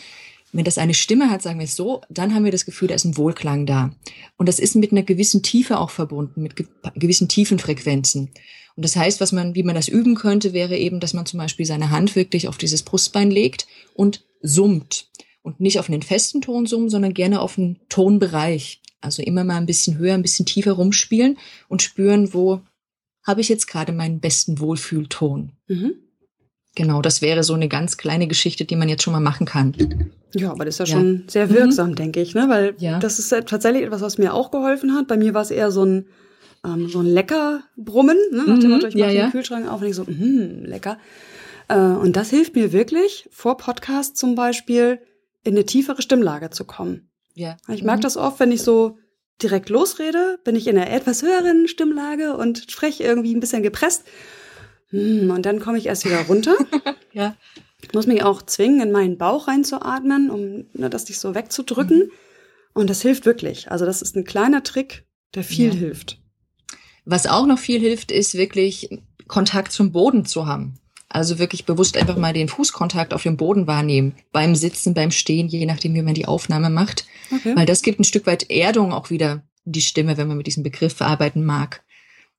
wenn 0.52 0.64
das 0.64 0.78
eine 0.78 0.94
Stimme 0.94 1.30
hat, 1.30 1.42
sagen 1.42 1.58
wir 1.58 1.64
es 1.64 1.76
so, 1.76 2.00
dann 2.08 2.34
haben 2.34 2.44
wir 2.44 2.52
das 2.52 2.64
Gefühl, 2.64 2.88
da 2.88 2.94
ist 2.94 3.04
ein 3.04 3.18
Wohlklang 3.18 3.66
da. 3.66 3.94
Und 4.38 4.48
das 4.48 4.58
ist 4.58 4.76
mit 4.76 4.92
einer 4.92 5.02
gewissen 5.02 5.42
Tiefe 5.42 5.78
auch 5.78 5.90
verbunden, 5.90 6.42
mit 6.42 6.54
gewissen 6.94 7.28
tiefen 7.28 7.58
Frequenzen. 7.58 8.30
Und 8.74 8.84
das 8.84 8.96
heißt, 8.96 9.20
was 9.20 9.32
man, 9.32 9.54
wie 9.54 9.62
man 9.62 9.74
das 9.74 9.88
üben 9.88 10.14
könnte, 10.14 10.52
wäre 10.52 10.78
eben, 10.78 11.00
dass 11.00 11.12
man 11.12 11.26
zum 11.26 11.38
Beispiel 11.38 11.66
seine 11.66 11.90
Hand 11.90 12.16
wirklich 12.16 12.48
auf 12.48 12.56
dieses 12.56 12.82
Brustbein 12.82 13.30
legt 13.30 13.66
und 13.94 14.24
summt. 14.40 15.08
Und 15.48 15.60
nicht 15.60 15.78
auf 15.78 15.88
einen 15.88 16.02
festen 16.02 16.42
Ton 16.42 16.66
summen, 16.66 16.90
sondern 16.90 17.14
gerne 17.14 17.40
auf 17.40 17.58
einen 17.58 17.78
Tonbereich. 17.88 18.82
Also 19.00 19.22
immer 19.22 19.44
mal 19.44 19.56
ein 19.56 19.66
bisschen 19.66 19.96
höher, 19.96 20.14
ein 20.14 20.22
bisschen 20.22 20.44
tiefer 20.44 20.72
rumspielen 20.72 21.38
und 21.68 21.82
spüren, 21.82 22.34
wo 22.34 22.60
habe 23.24 23.40
ich 23.40 23.48
jetzt 23.48 23.66
gerade 23.66 23.92
meinen 23.92 24.20
besten 24.20 24.58
Wohlfühlton. 24.58 25.52
Mhm. 25.68 25.94
Genau, 26.74 27.00
das 27.00 27.22
wäre 27.22 27.42
so 27.42 27.54
eine 27.54 27.68
ganz 27.68 27.96
kleine 27.96 28.28
Geschichte, 28.28 28.64
die 28.64 28.76
man 28.76 28.88
jetzt 28.88 29.02
schon 29.02 29.12
mal 29.12 29.20
machen 29.20 29.46
kann. 29.46 30.10
Ja, 30.34 30.50
aber 30.50 30.64
das 30.64 30.78
ist 30.78 30.78
ja, 30.80 30.84
ja. 30.84 31.00
schon 31.00 31.24
sehr 31.28 31.50
wirksam, 31.50 31.90
mhm. 31.90 31.94
denke 31.94 32.20
ich, 32.20 32.34
ne? 32.34 32.48
Weil 32.48 32.74
ja. 32.78 32.98
das 32.98 33.18
ist 33.18 33.30
tatsächlich 33.46 33.84
etwas, 33.84 34.02
was 34.02 34.18
mir 34.18 34.34
auch 34.34 34.50
geholfen 34.50 34.94
hat. 34.94 35.08
Bei 35.08 35.16
mir 35.16 35.32
war 35.32 35.42
es 35.42 35.50
eher 35.50 35.70
so 35.70 35.84
ein 35.84 36.06
ähm, 36.64 36.88
so 36.88 37.00
ein 37.00 37.06
lecker 37.06 37.62
Brummen, 37.76 38.18
ne? 38.30 38.44
Nach 38.46 38.58
dem 38.58 38.68
mhm. 38.68 38.70
Motto, 38.70 38.86
ich 38.88 38.96
mache 38.96 39.14
ja, 39.14 39.26
den 39.26 39.32
Kühlschrank 39.32 39.70
auf 39.70 39.80
und 39.80 39.86
ich 39.86 39.96
so, 39.96 40.04
mm, 40.04 40.64
lecker. 40.64 40.98
Äh, 41.68 41.78
und 41.78 42.16
das 42.16 42.30
hilft 42.30 42.54
mir 42.54 42.72
wirklich, 42.72 43.28
vor 43.30 43.56
Podcast 43.56 44.16
zum 44.16 44.34
Beispiel 44.34 45.00
in 45.44 45.54
eine 45.54 45.66
tiefere 45.66 46.02
Stimmlage 46.02 46.50
zu 46.50 46.64
kommen. 46.64 47.10
Ja. 47.34 47.56
Ich 47.68 47.84
mag 47.84 47.98
mhm. 47.98 48.02
das 48.02 48.16
oft, 48.16 48.40
wenn 48.40 48.52
ich 48.52 48.62
so 48.62 48.98
direkt 49.42 49.68
losrede, 49.68 50.38
bin 50.44 50.56
ich 50.56 50.66
in 50.66 50.76
einer 50.76 50.90
etwas 50.90 51.22
höheren 51.22 51.68
Stimmlage 51.68 52.36
und 52.36 52.70
spreche 52.70 53.04
irgendwie 53.04 53.34
ein 53.34 53.40
bisschen 53.40 53.62
gepresst. 53.62 54.04
Hm, 54.90 55.30
und 55.30 55.46
dann 55.46 55.60
komme 55.60 55.78
ich 55.78 55.86
erst 55.86 56.04
wieder 56.04 56.20
runter. 56.22 56.56
ja. 57.12 57.36
Ich 57.80 57.92
muss 57.94 58.06
mich 58.06 58.24
auch 58.24 58.42
zwingen, 58.42 58.80
in 58.80 58.90
meinen 58.90 59.18
Bauch 59.18 59.46
reinzuatmen, 59.46 60.30
um 60.30 60.66
ne, 60.72 60.90
das 60.90 61.08
nicht 61.08 61.20
so 61.20 61.34
wegzudrücken. 61.34 61.98
Mhm. 61.98 62.10
Und 62.74 62.90
das 62.90 63.02
hilft 63.02 63.26
wirklich. 63.26 63.70
Also 63.70 63.86
das 63.86 64.02
ist 64.02 64.16
ein 64.16 64.24
kleiner 64.24 64.62
Trick, 64.62 65.06
der 65.34 65.44
viel 65.44 65.68
ja. 65.68 65.74
hilft. 65.74 66.20
Was 67.04 67.26
auch 67.26 67.46
noch 67.46 67.58
viel 67.58 67.80
hilft, 67.80 68.10
ist 68.10 68.34
wirklich 68.34 69.02
Kontakt 69.28 69.72
zum 69.72 69.92
Boden 69.92 70.24
zu 70.26 70.46
haben. 70.46 70.78
Also 71.08 71.38
wirklich 71.38 71.64
bewusst 71.64 71.96
einfach 71.96 72.16
mal 72.16 72.34
den 72.34 72.48
Fußkontakt 72.48 73.14
auf 73.14 73.22
dem 73.22 73.36
Boden 73.36 73.66
wahrnehmen. 73.66 74.14
Beim 74.30 74.54
Sitzen, 74.54 74.92
beim 74.92 75.10
Stehen, 75.10 75.48
je 75.48 75.64
nachdem, 75.64 75.94
wie 75.94 76.02
man 76.02 76.14
die 76.14 76.26
Aufnahme 76.26 76.68
macht. 76.68 77.06
Okay. 77.32 77.56
Weil 77.56 77.66
das 77.66 77.82
gibt 77.82 77.98
ein 77.98 78.04
Stück 78.04 78.26
weit 78.26 78.50
Erdung 78.50 78.92
auch 78.92 79.08
wieder 79.08 79.42
die 79.64 79.80
Stimme, 79.80 80.16
wenn 80.16 80.28
man 80.28 80.36
mit 80.36 80.46
diesem 80.46 80.62
Begriff 80.62 80.94
verarbeiten 80.94 81.44
mag. 81.44 81.82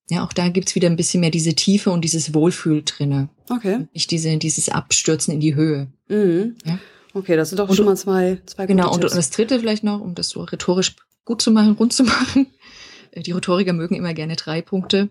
Ja, 0.09 0.23
auch 0.23 0.33
da 0.33 0.49
gibt's 0.49 0.73
wieder 0.75 0.89
ein 0.89 0.95
bisschen 0.95 1.21
mehr 1.21 1.29
diese 1.29 1.53
Tiefe 1.53 1.91
und 1.91 2.01
dieses 2.01 2.33
Wohlfühl 2.33 2.83
drinne. 2.83 3.29
Okay. 3.49 3.87
Nicht 3.93 4.09
diese, 4.11 4.35
dieses 4.37 4.69
Abstürzen 4.69 5.33
in 5.33 5.39
die 5.39 5.55
Höhe. 5.55 5.87
Mhm. 6.07 6.55
Ja? 6.65 6.79
Okay, 7.13 7.35
das 7.35 7.49
sind 7.49 7.59
doch 7.59 7.69
und, 7.69 7.75
schon 7.75 7.85
mal 7.85 7.97
zwei, 7.97 8.39
zwei 8.45 8.65
Genau, 8.65 8.93
und, 8.93 9.03
und 9.03 9.15
das 9.15 9.29
dritte 9.29 9.59
vielleicht 9.59 9.83
noch, 9.83 10.01
um 10.01 10.15
das 10.15 10.29
so 10.29 10.41
rhetorisch 10.41 10.95
gut 11.25 11.41
zu 11.41 11.51
machen, 11.51 11.73
rund 11.73 11.93
zu 11.93 12.03
machen. 12.05 12.47
Äh, 13.11 13.21
die 13.21 13.31
Rhetoriker 13.31 13.73
mögen 13.73 13.95
immer 13.95 14.13
gerne 14.13 14.35
drei 14.35 14.61
Punkte. 14.61 15.09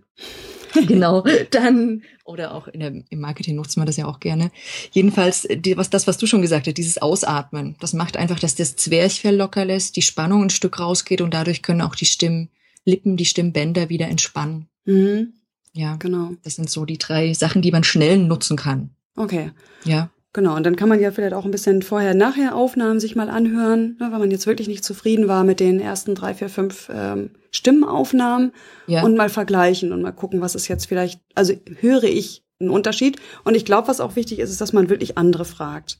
genau, 0.86 1.24
dann, 1.50 2.02
oder 2.24 2.54
auch 2.54 2.68
in 2.68 2.80
der, 2.80 2.92
im 3.08 3.20
Marketing 3.20 3.56
nutzt 3.56 3.76
man 3.76 3.86
das 3.86 3.96
ja 3.96 4.06
auch 4.06 4.20
gerne. 4.20 4.50
Jedenfalls, 4.90 5.46
die, 5.50 5.76
was, 5.76 5.90
das, 5.90 6.06
was 6.06 6.18
du 6.18 6.26
schon 6.26 6.42
gesagt 6.42 6.66
hast, 6.66 6.76
dieses 6.76 7.00
Ausatmen, 7.00 7.76
das 7.80 7.92
macht 7.92 8.16
einfach, 8.16 8.38
dass 8.38 8.54
das 8.54 8.76
Zwerchfell 8.76 9.36
locker 9.36 9.64
lässt, 9.64 9.96
die 9.96 10.02
Spannung 10.02 10.44
ein 10.44 10.50
Stück 10.50 10.78
rausgeht 10.78 11.20
und 11.20 11.34
dadurch 11.34 11.62
können 11.62 11.82
auch 11.82 11.94
die 11.94 12.06
Stimmlippen, 12.06 13.16
die 13.16 13.24
Stimmbänder 13.24 13.88
wieder 13.88 14.08
entspannen. 14.08 14.68
Mhm. 14.84 15.34
Ja, 15.72 15.96
genau. 15.96 16.32
Das 16.42 16.56
sind 16.56 16.68
so 16.68 16.84
die 16.84 16.98
drei 16.98 17.34
Sachen, 17.34 17.62
die 17.62 17.70
man 17.70 17.84
schnell 17.84 18.18
nutzen 18.18 18.56
kann. 18.56 18.90
Okay. 19.14 19.52
Ja. 19.84 20.10
Genau, 20.38 20.54
und 20.54 20.64
dann 20.64 20.76
kann 20.76 20.88
man 20.88 21.00
ja 21.00 21.10
vielleicht 21.10 21.34
auch 21.34 21.44
ein 21.44 21.50
bisschen 21.50 21.82
vorher-nachher 21.82 22.54
Aufnahmen 22.54 23.00
sich 23.00 23.16
mal 23.16 23.28
anhören, 23.28 23.96
ne, 23.98 24.12
wenn 24.12 24.20
man 24.20 24.30
jetzt 24.30 24.46
wirklich 24.46 24.68
nicht 24.68 24.84
zufrieden 24.84 25.26
war 25.26 25.42
mit 25.42 25.58
den 25.58 25.80
ersten 25.80 26.14
drei, 26.14 26.32
vier, 26.32 26.48
fünf 26.48 26.88
ähm, 26.94 27.30
Stimmenaufnahmen 27.50 28.52
ja. 28.86 29.02
und 29.02 29.16
mal 29.16 29.30
vergleichen 29.30 29.92
und 29.92 30.00
mal 30.00 30.12
gucken, 30.12 30.40
was 30.40 30.54
ist 30.54 30.68
jetzt 30.68 30.86
vielleicht, 30.86 31.20
also 31.34 31.54
höre 31.80 32.04
ich 32.04 32.44
einen 32.60 32.70
Unterschied. 32.70 33.16
Und 33.42 33.56
ich 33.56 33.64
glaube, 33.64 33.88
was 33.88 33.98
auch 33.98 34.14
wichtig 34.14 34.38
ist, 34.38 34.50
ist, 34.50 34.60
dass 34.60 34.72
man 34.72 34.88
wirklich 34.88 35.18
andere 35.18 35.44
fragt. 35.44 35.98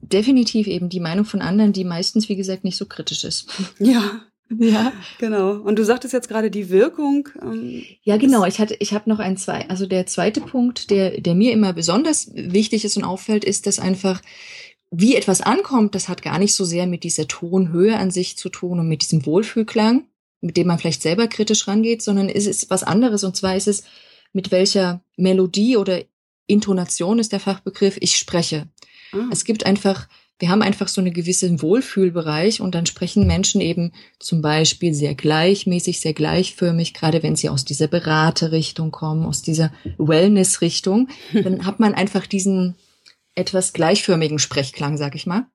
Definitiv 0.00 0.66
eben 0.66 0.88
die 0.88 0.98
Meinung 0.98 1.24
von 1.24 1.40
anderen, 1.40 1.72
die 1.72 1.84
meistens, 1.84 2.28
wie 2.28 2.34
gesagt, 2.34 2.64
nicht 2.64 2.76
so 2.76 2.86
kritisch 2.86 3.22
ist. 3.22 3.46
Ja, 3.78 4.20
ja, 4.50 4.92
genau. 5.18 5.52
Und 5.54 5.78
du 5.78 5.84
sagtest 5.84 6.12
jetzt 6.12 6.28
gerade 6.28 6.50
die 6.50 6.68
Wirkung. 6.70 7.28
Ähm, 7.42 7.82
ja, 8.02 8.16
genau. 8.16 8.44
Ich 8.44 8.58
hatte, 8.58 8.76
ich 8.78 8.92
habe 8.92 9.08
noch 9.08 9.18
ein 9.18 9.36
zwei. 9.36 9.68
Also 9.68 9.86
der 9.86 10.06
zweite 10.06 10.40
Punkt, 10.40 10.90
der, 10.90 11.20
der 11.20 11.34
mir 11.34 11.52
immer 11.52 11.72
besonders 11.72 12.30
wichtig 12.34 12.84
ist 12.84 12.96
und 12.96 13.04
auffällt, 13.04 13.44
ist, 13.44 13.66
dass 13.66 13.78
einfach 13.78 14.20
wie 14.90 15.16
etwas 15.16 15.40
ankommt, 15.40 15.94
das 15.94 16.08
hat 16.08 16.22
gar 16.22 16.38
nicht 16.38 16.54
so 16.54 16.64
sehr 16.64 16.86
mit 16.86 17.02
dieser 17.02 17.26
Tonhöhe 17.26 17.96
an 17.96 18.10
sich 18.10 18.36
zu 18.36 18.48
tun 18.48 18.78
und 18.78 18.88
mit 18.88 19.02
diesem 19.02 19.26
Wohlfühlklang. 19.26 20.04
mit 20.44 20.58
dem 20.58 20.66
man 20.66 20.78
vielleicht 20.78 21.00
selber 21.00 21.26
kritisch 21.26 21.66
rangeht, 21.66 22.02
sondern 22.02 22.28
es 22.28 22.46
ist 22.46 22.68
was 22.68 22.82
anderes. 22.82 23.24
Und 23.24 23.34
zwar 23.34 23.56
ist 23.56 23.66
es, 23.66 23.84
mit 24.34 24.50
welcher 24.50 25.00
Melodie 25.16 25.78
oder 25.78 26.02
Intonation 26.46 27.18
ist 27.18 27.32
der 27.32 27.40
Fachbegriff, 27.40 27.96
ich 28.00 28.16
spreche. 28.16 28.68
Ah. 29.12 29.28
Es 29.32 29.44
gibt 29.46 29.64
einfach, 29.64 30.06
wir 30.38 30.48
haben 30.48 30.62
einfach 30.62 30.88
so 30.88 31.00
einen 31.00 31.12
gewissen 31.12 31.62
Wohlfühlbereich 31.62 32.60
und 32.60 32.74
dann 32.74 32.86
sprechen 32.86 33.26
Menschen 33.26 33.60
eben 33.60 33.92
zum 34.18 34.42
Beispiel 34.42 34.92
sehr 34.92 35.14
gleichmäßig, 35.14 36.00
sehr 36.00 36.12
gleichförmig, 36.12 36.92
gerade 36.92 37.22
wenn 37.22 37.36
sie 37.36 37.48
aus 37.48 37.64
dieser 37.64 37.86
Beraterrichtung 37.86 38.90
kommen, 38.90 39.26
aus 39.26 39.42
dieser 39.42 39.72
Wellness-Richtung, 39.96 41.08
dann 41.32 41.64
hat 41.64 41.78
man 41.78 41.94
einfach 41.94 42.26
diesen 42.26 42.74
etwas 43.36 43.72
gleichförmigen 43.72 44.38
Sprechklang, 44.38 44.96
sag 44.96 45.14
ich 45.14 45.26
mal. 45.26 45.46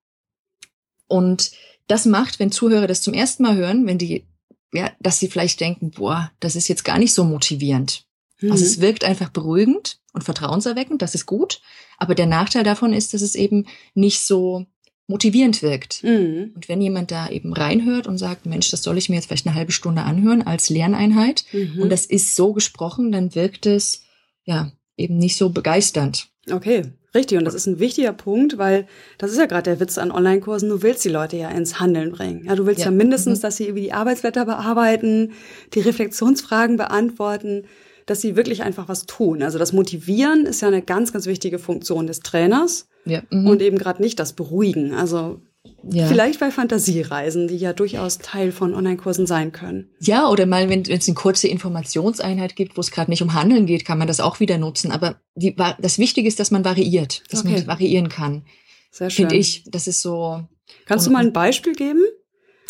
Und 1.08 1.52
das 1.88 2.06
macht, 2.06 2.40
wenn 2.40 2.52
Zuhörer 2.52 2.88
das 2.88 3.02
zum 3.02 3.14
ersten 3.14 3.44
Mal 3.44 3.56
hören, 3.56 3.86
wenn 3.86 3.98
die, 3.98 4.26
ja, 4.72 4.92
dass 5.00 5.20
sie 5.20 5.28
vielleicht 5.28 5.60
denken, 5.60 5.92
boah, 5.92 6.32
das 6.40 6.56
ist 6.56 6.68
jetzt 6.68 6.86
gar 6.86 7.00
nicht 7.00 7.14
so 7.14 7.24
motivierend. 7.24 8.06
Mhm. 8.40 8.52
Also 8.52 8.64
es 8.64 8.80
wirkt 8.80 9.04
einfach 9.04 9.30
beruhigend 9.30 10.00
und 10.20 10.24
vertrauenserweckend, 10.26 11.02
das 11.02 11.16
ist 11.16 11.26
gut. 11.26 11.62
Aber 11.98 12.14
der 12.14 12.26
Nachteil 12.26 12.64
davon 12.64 12.92
ist, 12.94 13.14
dass 13.14 13.22
es 13.22 13.36
eben 13.36 13.66
nicht 13.94 14.20
so 14.22 14.66
motivierend 15.08 15.64
wirkt. 15.64 16.04
Mhm. 16.04 16.52
Und 16.56 16.70
wenn 16.70 16.82
jemand 16.82 17.12
da 17.12 17.30
eben 17.30 17.54
reinhört 17.54 18.06
und 18.06 18.18
sagt, 18.18 18.46
Mensch, 18.46 18.70
das 18.70 18.84
soll 18.84 18.98
ich 18.98 19.10
mir 19.10 19.16
jetzt 19.16 19.28
vielleicht 19.28 19.48
eine 19.48 19.56
halbe 19.56 19.72
Stunde 19.72 20.04
anhören 20.04 20.44
als 20.44 20.70
Lerneinheit 20.70 21.46
mhm. 21.52 21.82
und 21.82 21.90
das 21.90 22.06
ist 22.06 22.36
so 22.36 22.54
gesprochen, 22.54 23.12
dann 23.12 23.34
wirkt 23.34 23.66
es 23.66 24.04
ja 24.44 24.72
eben 24.98 25.18
nicht 25.18 25.38
so 25.38 25.50
begeisternd. 25.50 26.28
Okay, 26.52 26.84
richtig. 27.16 27.38
Und 27.38 27.46
das 27.46 27.54
ist 27.54 27.66
ein 27.66 27.80
wichtiger 27.80 28.14
Punkt, 28.14 28.58
weil 28.58 28.88
das 29.18 29.32
ist 29.32 29.38
ja 29.38 29.46
gerade 29.46 29.72
der 29.72 29.80
Witz 29.80 29.98
an 29.98 30.12
Online-Kursen. 30.12 30.70
Du 30.70 30.84
willst 30.84 31.04
die 31.06 31.10
Leute 31.10 31.38
ja 31.38 31.50
ins 31.50 31.80
Handeln 31.80 32.12
bringen. 32.12 32.46
Ja, 32.46 32.56
du 32.56 32.66
willst 32.66 32.82
ja, 32.82 32.88
ja 32.88 32.92
mindestens, 32.92 33.40
mhm. 33.40 33.42
dass 33.44 33.58
sie 33.58 33.64
irgendwie 33.64 33.84
die 33.84 33.94
Arbeitsblätter 33.94 34.46
bearbeiten, 34.46 35.32
die 35.74 35.80
Reflexionsfragen 35.80 36.78
beantworten, 36.78 37.64
dass 38.10 38.22
sie 38.22 38.36
wirklich 38.36 38.64
einfach 38.64 38.88
was 38.88 39.06
tun. 39.06 39.44
Also 39.44 39.60
das 39.60 39.74
Motivieren 39.74 40.46
ist 40.46 40.62
ja 40.62 40.68
eine 40.68 40.82
ganz, 40.82 41.14
ganz 41.14 41.26
wichtige 41.26 41.60
Funktion 41.60 42.08
des 42.08 42.22
Trainers. 42.22 42.88
Ja. 43.06 43.22
Mhm. 43.30 43.48
Und 43.48 43.62
eben 43.62 43.78
gerade 43.78 44.02
nicht 44.02 44.20
das 44.20 44.34
Beruhigen. 44.34 44.94
Also 44.94 45.42
ja. 45.84 46.08
Vielleicht 46.08 46.40
bei 46.40 46.52
Fantasiereisen, 46.52 47.48
die 47.48 47.58
ja 47.58 47.74
durchaus 47.74 48.18
Teil 48.20 48.52
von 48.52 48.74
Online-Kursen 48.74 49.26
sein 49.28 49.52
können. 49.52 49.90
Ja, 50.00 50.30
oder 50.30 50.46
mal, 50.46 50.70
wenn 50.70 50.84
es 50.84 51.08
eine 51.08 51.16
kurze 51.16 51.48
Informationseinheit 51.48 52.56
gibt, 52.56 52.78
wo 52.78 52.82
es 52.82 52.92
gerade 52.92 53.12
nicht 53.12 53.22
um 53.22 53.34
Handeln 53.34 53.66
geht, 53.66 53.86
kann 53.86 53.98
man 53.98 54.08
das 54.08 54.20
auch 54.20 54.40
wieder 54.40 54.58
nutzen. 54.58 54.92
Aber 54.92 55.20
die, 55.36 55.56
das 55.56 56.00
Wichtige 56.00 56.28
ist, 56.28 56.40
dass 56.40 56.52
man 56.52 56.66
variiert, 56.66 57.24
dass 57.30 57.42
okay. 57.42 57.54
man 57.54 57.68
variieren 57.68 58.10
kann. 58.10 58.46
Sehr 58.92 59.10
schön. 59.10 59.28
Finde 59.28 59.36
ich, 59.36 59.64
das 59.68 59.88
ist 59.88 60.02
so. 60.02 60.44
Kannst 60.86 61.08
du 61.08 61.12
mal 61.12 61.26
ein 61.26 61.34
Beispiel 61.34 61.74
geben? 61.74 62.04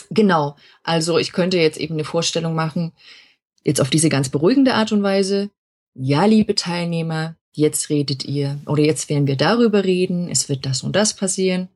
Genau. 0.10 0.56
Also 0.84 1.18
ich 1.18 1.32
könnte 1.32 1.58
jetzt 1.58 1.80
eben 1.80 1.96
eine 1.96 2.04
Vorstellung 2.04 2.56
machen, 2.56 2.94
jetzt 3.64 3.82
auf 3.82 3.90
diese 3.90 4.10
ganz 4.10 4.30
beruhigende 4.30 4.74
Art 4.74 4.92
und 4.92 5.04
Weise. 5.04 5.50
Ja, 5.94 6.26
liebe 6.26 6.56
Teilnehmer, 6.56 7.36
jetzt 7.52 7.90
redet 7.90 8.26
ihr 8.26 8.60
oder 8.66 8.84
jetzt 8.84 9.10
werden 9.10 9.28
wir 9.28 9.36
darüber 9.36 9.84
reden, 9.84 10.30
es 10.30 10.50
wird 10.50 10.66
das 10.66 10.84
und 10.84 10.96
das 10.96 11.16
passieren. 11.16 11.70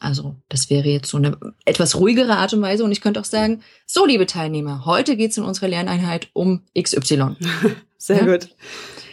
Also 0.00 0.36
das 0.48 0.70
wäre 0.70 0.88
jetzt 0.88 1.10
so 1.10 1.16
eine 1.16 1.36
etwas 1.64 1.96
ruhigere 1.96 2.36
Art 2.36 2.52
und 2.52 2.62
Weise. 2.62 2.84
Und 2.84 2.92
ich 2.92 3.00
könnte 3.00 3.20
auch 3.20 3.24
sagen, 3.24 3.62
so 3.84 4.06
liebe 4.06 4.26
Teilnehmer, 4.26 4.84
heute 4.86 5.16
geht 5.16 5.32
es 5.32 5.38
in 5.38 5.44
unserer 5.44 5.68
Lerneinheit 5.68 6.28
um 6.32 6.62
XY. 6.80 7.36
Sehr 7.98 8.24
ja? 8.24 8.36
gut. 8.36 8.48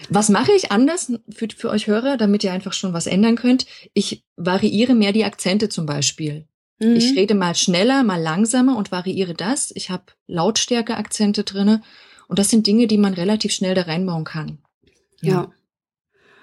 Was 0.10 0.30
mache 0.30 0.52
ich 0.52 0.72
anders 0.72 1.12
für, 1.30 1.48
für 1.56 1.70
euch 1.72 1.88
Hörer, 1.88 2.18
damit 2.18 2.44
ihr 2.44 2.54
einfach 2.54 2.74
schon 2.74 2.94
was 2.94 3.08
ändern 3.08 3.36
könnt? 3.36 3.66
Ich 3.94 4.24
variiere 4.36 4.94
mehr 4.94 5.12
die 5.12 5.26
Akzente 5.26 5.70
zum 5.70 5.88
Beispiel. 5.88 6.46
Mhm. 6.80 6.96
Ich 6.96 7.16
rede 7.16 7.34
mal 7.34 7.56
schneller, 7.56 8.04
mal 8.04 8.22
langsamer 8.22 8.78
und 8.78 8.92
variiere 8.92 9.34
das. 9.34 9.72
Ich 9.74 9.90
habe 9.90 10.04
Lautstärke-Akzente 10.28 11.44
drinne 11.44 11.82
und 12.28 12.40
das 12.40 12.50
sind 12.50 12.68
Dinge, 12.68 12.88
die 12.88 12.98
man 12.98 13.14
relativ 13.14 13.52
schnell 13.52 13.76
da 13.76 13.84
reinbauen 13.84 14.24
kann. 14.24 14.60
Ja. 15.22 15.32
ja. 15.32 15.52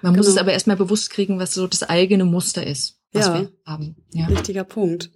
Man 0.02 0.14
genau. 0.14 0.16
muss 0.16 0.28
es 0.28 0.36
aber 0.36 0.52
erstmal 0.52 0.76
bewusst 0.76 1.10
kriegen, 1.10 1.38
was 1.38 1.54
so 1.54 1.66
das 1.66 1.82
eigene 1.82 2.24
Muster 2.24 2.66
ist 2.66 3.02
was 3.12 3.26
ja. 3.26 3.34
wir 3.34 3.52
haben. 3.66 3.96
Ja. 4.12 4.28
Wichtiger 4.28 4.64
Punkt. 4.64 5.10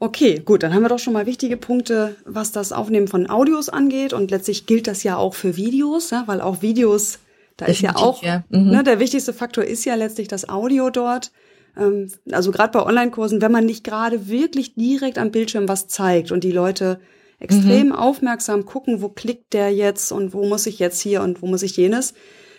Okay, 0.00 0.40
gut, 0.44 0.62
dann 0.62 0.72
haben 0.74 0.82
wir 0.82 0.88
doch 0.88 0.98
schon 0.98 1.12
mal 1.12 1.26
wichtige 1.26 1.56
Punkte, 1.56 2.16
was 2.24 2.52
das 2.52 2.72
Aufnehmen 2.72 3.08
von 3.08 3.28
Audios 3.28 3.68
angeht. 3.68 4.12
Und 4.12 4.30
letztlich 4.30 4.66
gilt 4.66 4.86
das 4.86 5.02
ja 5.02 5.16
auch 5.16 5.34
für 5.34 5.56
Videos, 5.56 6.10
ja, 6.10 6.24
weil 6.26 6.40
auch 6.40 6.62
Videos, 6.62 7.18
da 7.56 7.66
Definitiv, 7.66 7.96
ist 7.96 8.00
ja 8.00 8.06
auch, 8.06 8.22
ja. 8.22 8.44
Mhm. 8.48 8.70
Ne, 8.70 8.84
der 8.84 9.00
wichtigste 9.00 9.32
Faktor 9.32 9.64
ist 9.64 9.84
ja 9.84 9.96
letztlich 9.96 10.28
das 10.28 10.48
Audio 10.48 10.90
dort. 10.90 11.32
Ähm, 11.76 12.12
also 12.30 12.52
gerade 12.52 12.72
bei 12.72 12.86
Online-Kursen, 12.86 13.42
wenn 13.42 13.52
man 13.52 13.66
nicht 13.66 13.82
gerade 13.82 14.28
wirklich 14.28 14.74
direkt 14.74 15.18
am 15.18 15.32
Bildschirm 15.32 15.68
was 15.68 15.88
zeigt 15.88 16.30
und 16.30 16.44
die 16.44 16.52
Leute 16.52 17.00
extrem 17.38 17.88
mhm. 17.88 17.92
aufmerksam 17.92 18.64
gucken, 18.64 19.00
wo 19.00 19.08
klickt 19.08 19.52
der 19.52 19.72
jetzt 19.72 20.12
und 20.12 20.32
wo 20.32 20.46
muss 20.46 20.66
ich 20.66 20.78
jetzt 20.78 21.00
hier 21.00 21.22
und 21.22 21.40
wo 21.40 21.46
muss 21.46 21.62
ich 21.62 21.76
jenes. 21.76 22.14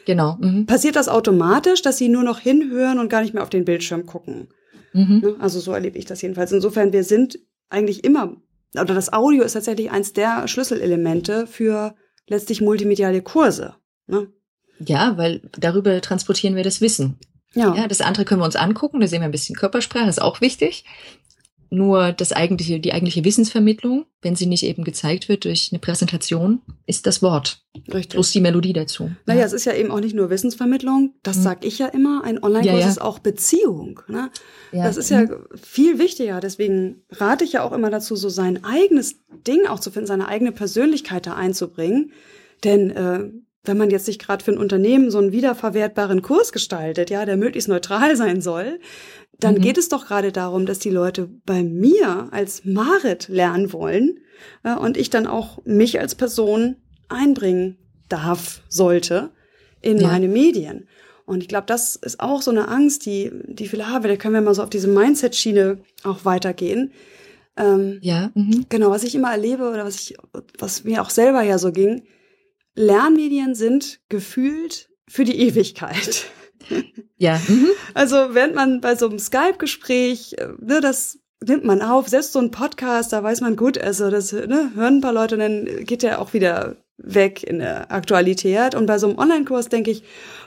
Genau. 0.05 0.37
Mhm. 0.39 0.65
Passiert 0.65 0.95
das 0.95 1.09
automatisch, 1.09 1.81
dass 1.81 1.97
sie 1.97 2.09
nur 2.09 2.23
noch 2.23 2.39
hinhören 2.39 2.99
und 2.99 3.09
gar 3.09 3.21
nicht 3.21 3.33
mehr 3.33 3.43
auf 3.43 3.49
den 3.49 3.65
Bildschirm 3.65 4.05
gucken? 4.05 4.47
Mhm. 4.93 5.19
Ne? 5.19 5.35
Also 5.39 5.59
so 5.59 5.73
erlebe 5.73 5.97
ich 5.97 6.05
das 6.05 6.21
jedenfalls. 6.21 6.51
Insofern, 6.51 6.93
wir 6.93 7.03
sind 7.03 7.39
eigentlich 7.69 8.03
immer, 8.03 8.37
oder 8.73 8.93
das 8.93 9.11
Audio 9.11 9.43
ist 9.43 9.53
tatsächlich 9.53 9.91
eins 9.91 10.13
der 10.13 10.47
Schlüsselelemente 10.47 11.45
für 11.45 11.95
letztlich 12.27 12.61
multimediale 12.61 13.21
Kurse. 13.21 13.75
Ne? 14.07 14.27
Ja, 14.79 15.17
weil 15.17 15.41
darüber 15.59 15.99
transportieren 16.01 16.55
wir 16.55 16.63
das 16.63 16.79
Wissen. 16.79 17.19
Ja. 17.53 17.75
ja. 17.75 17.87
Das 17.87 18.01
andere 18.01 18.25
können 18.25 18.41
wir 18.41 18.45
uns 18.45 18.55
angucken, 18.55 19.01
da 19.01 19.07
sehen 19.07 19.21
wir 19.21 19.25
ein 19.25 19.31
bisschen 19.31 19.55
Körpersprache, 19.55 20.07
ist 20.07 20.21
auch 20.21 20.39
wichtig 20.39 20.85
nur 21.69 22.11
das 22.11 22.31
eigentliche, 22.31 22.79
die 22.79 22.93
eigentliche 22.93 23.23
Wissensvermittlung, 23.23 24.05
wenn 24.21 24.35
sie 24.35 24.47
nicht 24.47 24.63
eben 24.63 24.83
gezeigt 24.83 25.29
wird 25.29 25.45
durch 25.45 25.69
eine 25.71 25.79
Präsentation, 25.79 26.61
ist 26.85 27.05
das 27.05 27.21
Wort. 27.21 27.63
Richtig. 27.93 28.09
Plus 28.09 28.31
die 28.31 28.41
Melodie 28.41 28.73
dazu. 28.73 29.11
Naja, 29.25 29.41
ja. 29.41 29.45
es 29.45 29.53
ist 29.53 29.65
ja 29.65 29.73
eben 29.73 29.91
auch 29.91 29.99
nicht 29.99 30.15
nur 30.15 30.29
Wissensvermittlung, 30.29 31.13
das 31.21 31.37
mhm. 31.37 31.41
sag 31.41 31.65
ich 31.65 31.77
ja 31.79 31.87
immer, 31.87 32.23
ein 32.23 32.43
Online-Kurs 32.43 32.73
ja, 32.73 32.79
ja. 32.79 32.89
ist 32.89 33.01
auch 33.01 33.19
Beziehung. 33.19 34.01
Ne? 34.07 34.31
Ja. 34.71 34.83
Das 34.83 34.97
ist 34.97 35.09
ja 35.09 35.21
mhm. 35.21 35.45
viel 35.61 35.99
wichtiger, 35.99 36.39
deswegen 36.39 37.03
rate 37.11 37.43
ich 37.43 37.53
ja 37.53 37.63
auch 37.63 37.71
immer 37.71 37.89
dazu, 37.89 38.15
so 38.15 38.29
sein 38.29 38.63
eigenes 38.63 39.17
Ding 39.47 39.67
auch 39.67 39.79
zu 39.79 39.91
finden, 39.91 40.07
seine 40.07 40.27
eigene 40.27 40.51
Persönlichkeit 40.51 41.27
da 41.27 41.35
einzubringen. 41.35 42.11
Denn 42.63 42.89
äh, 42.91 43.29
wenn 43.63 43.77
man 43.77 43.89
jetzt 43.89 44.07
nicht 44.07 44.21
gerade 44.21 44.43
für 44.43 44.51
ein 44.51 44.57
Unternehmen 44.57 45.11
so 45.11 45.17
einen 45.17 45.31
wiederverwertbaren 45.31 46.21
Kurs 46.21 46.51
gestaltet, 46.51 47.09
ja, 47.09 47.25
der 47.25 47.37
möglichst 47.37 47.69
neutral 47.69 48.15
sein 48.15 48.41
soll, 48.41 48.79
dann 49.39 49.55
mhm. 49.55 49.61
geht 49.61 49.77
es 49.77 49.89
doch 49.89 50.07
gerade 50.07 50.31
darum, 50.31 50.65
dass 50.65 50.79
die 50.79 50.89
Leute 50.89 51.29
bei 51.45 51.63
mir 51.63 52.27
als 52.31 52.65
Marit 52.65 53.27
lernen 53.29 53.71
wollen 53.73 54.19
äh, 54.63 54.75
und 54.75 54.97
ich 54.97 55.09
dann 55.09 55.27
auch 55.27 55.63
mich 55.65 55.99
als 55.99 56.15
Person 56.15 56.75
einbringen 57.07 57.77
darf, 58.09 58.61
sollte 58.69 59.31
in 59.81 59.99
ja. 59.99 60.07
meine 60.07 60.27
Medien. 60.27 60.87
Und 61.25 61.41
ich 61.41 61.47
glaube, 61.47 61.67
das 61.67 61.95
ist 61.95 62.19
auch 62.19 62.41
so 62.41 62.51
eine 62.51 62.67
Angst, 62.69 63.05
die, 63.05 63.31
die 63.45 63.67
viele 63.67 63.87
haben. 63.87 64.03
Da 64.03 64.15
können 64.15 64.33
wir 64.33 64.41
mal 64.41 64.55
so 64.55 64.63
auf 64.63 64.69
diese 64.69 64.87
Mindset-Schiene 64.87 65.77
auch 66.03 66.25
weitergehen. 66.25 66.91
Ähm, 67.55 67.99
ja. 68.01 68.31
Mhm. 68.33 68.65
Genau, 68.69 68.89
was 68.89 69.03
ich 69.03 69.13
immer 69.13 69.31
erlebe 69.31 69.69
oder 69.69 69.85
was 69.85 69.95
ich, 69.95 70.17
was 70.57 70.83
mir 70.85 71.01
auch 71.01 71.11
selber 71.11 71.43
ja 71.43 71.59
so 71.59 71.71
ging, 71.71 72.03
Lernmedien 72.73 73.53
sind 73.55 73.99
gefühlt 74.09 74.89
für 75.07 75.23
die 75.23 75.39
Ewigkeit. 75.39 76.25
Ja. 77.17 77.39
Mhm. 77.47 77.67
Also 77.93 78.33
während 78.33 78.55
man 78.55 78.81
bei 78.81 78.95
so 78.95 79.09
einem 79.09 79.19
Skype-Gespräch, 79.19 80.35
äh, 80.37 80.47
ne, 80.59 80.81
das 80.81 81.19
nimmt 81.43 81.65
man 81.65 81.81
auf, 81.81 82.07
selbst 82.07 82.33
so 82.33 82.39
ein 82.39 82.51
Podcast, 82.51 83.13
da 83.13 83.23
weiß 83.23 83.41
man 83.41 83.55
gut, 83.55 83.77
also 83.77 84.09
das 84.09 84.31
ne, 84.31 84.71
hören 84.75 84.97
ein 84.97 85.01
paar 85.01 85.13
Leute 85.13 85.35
und 85.35 85.41
dann 85.41 85.85
geht 85.85 86.03
der 86.03 86.21
auch 86.21 86.33
wieder 86.33 86.75
weg 86.97 87.43
in 87.43 87.59
der 87.59 87.91
Aktualität. 87.91 88.75
Und 88.75 88.85
bei 88.85 88.97
so 88.97 89.07
einem 89.07 89.17
Online-Kurs 89.17 89.69
denke 89.69 89.91
ich, 89.91 90.03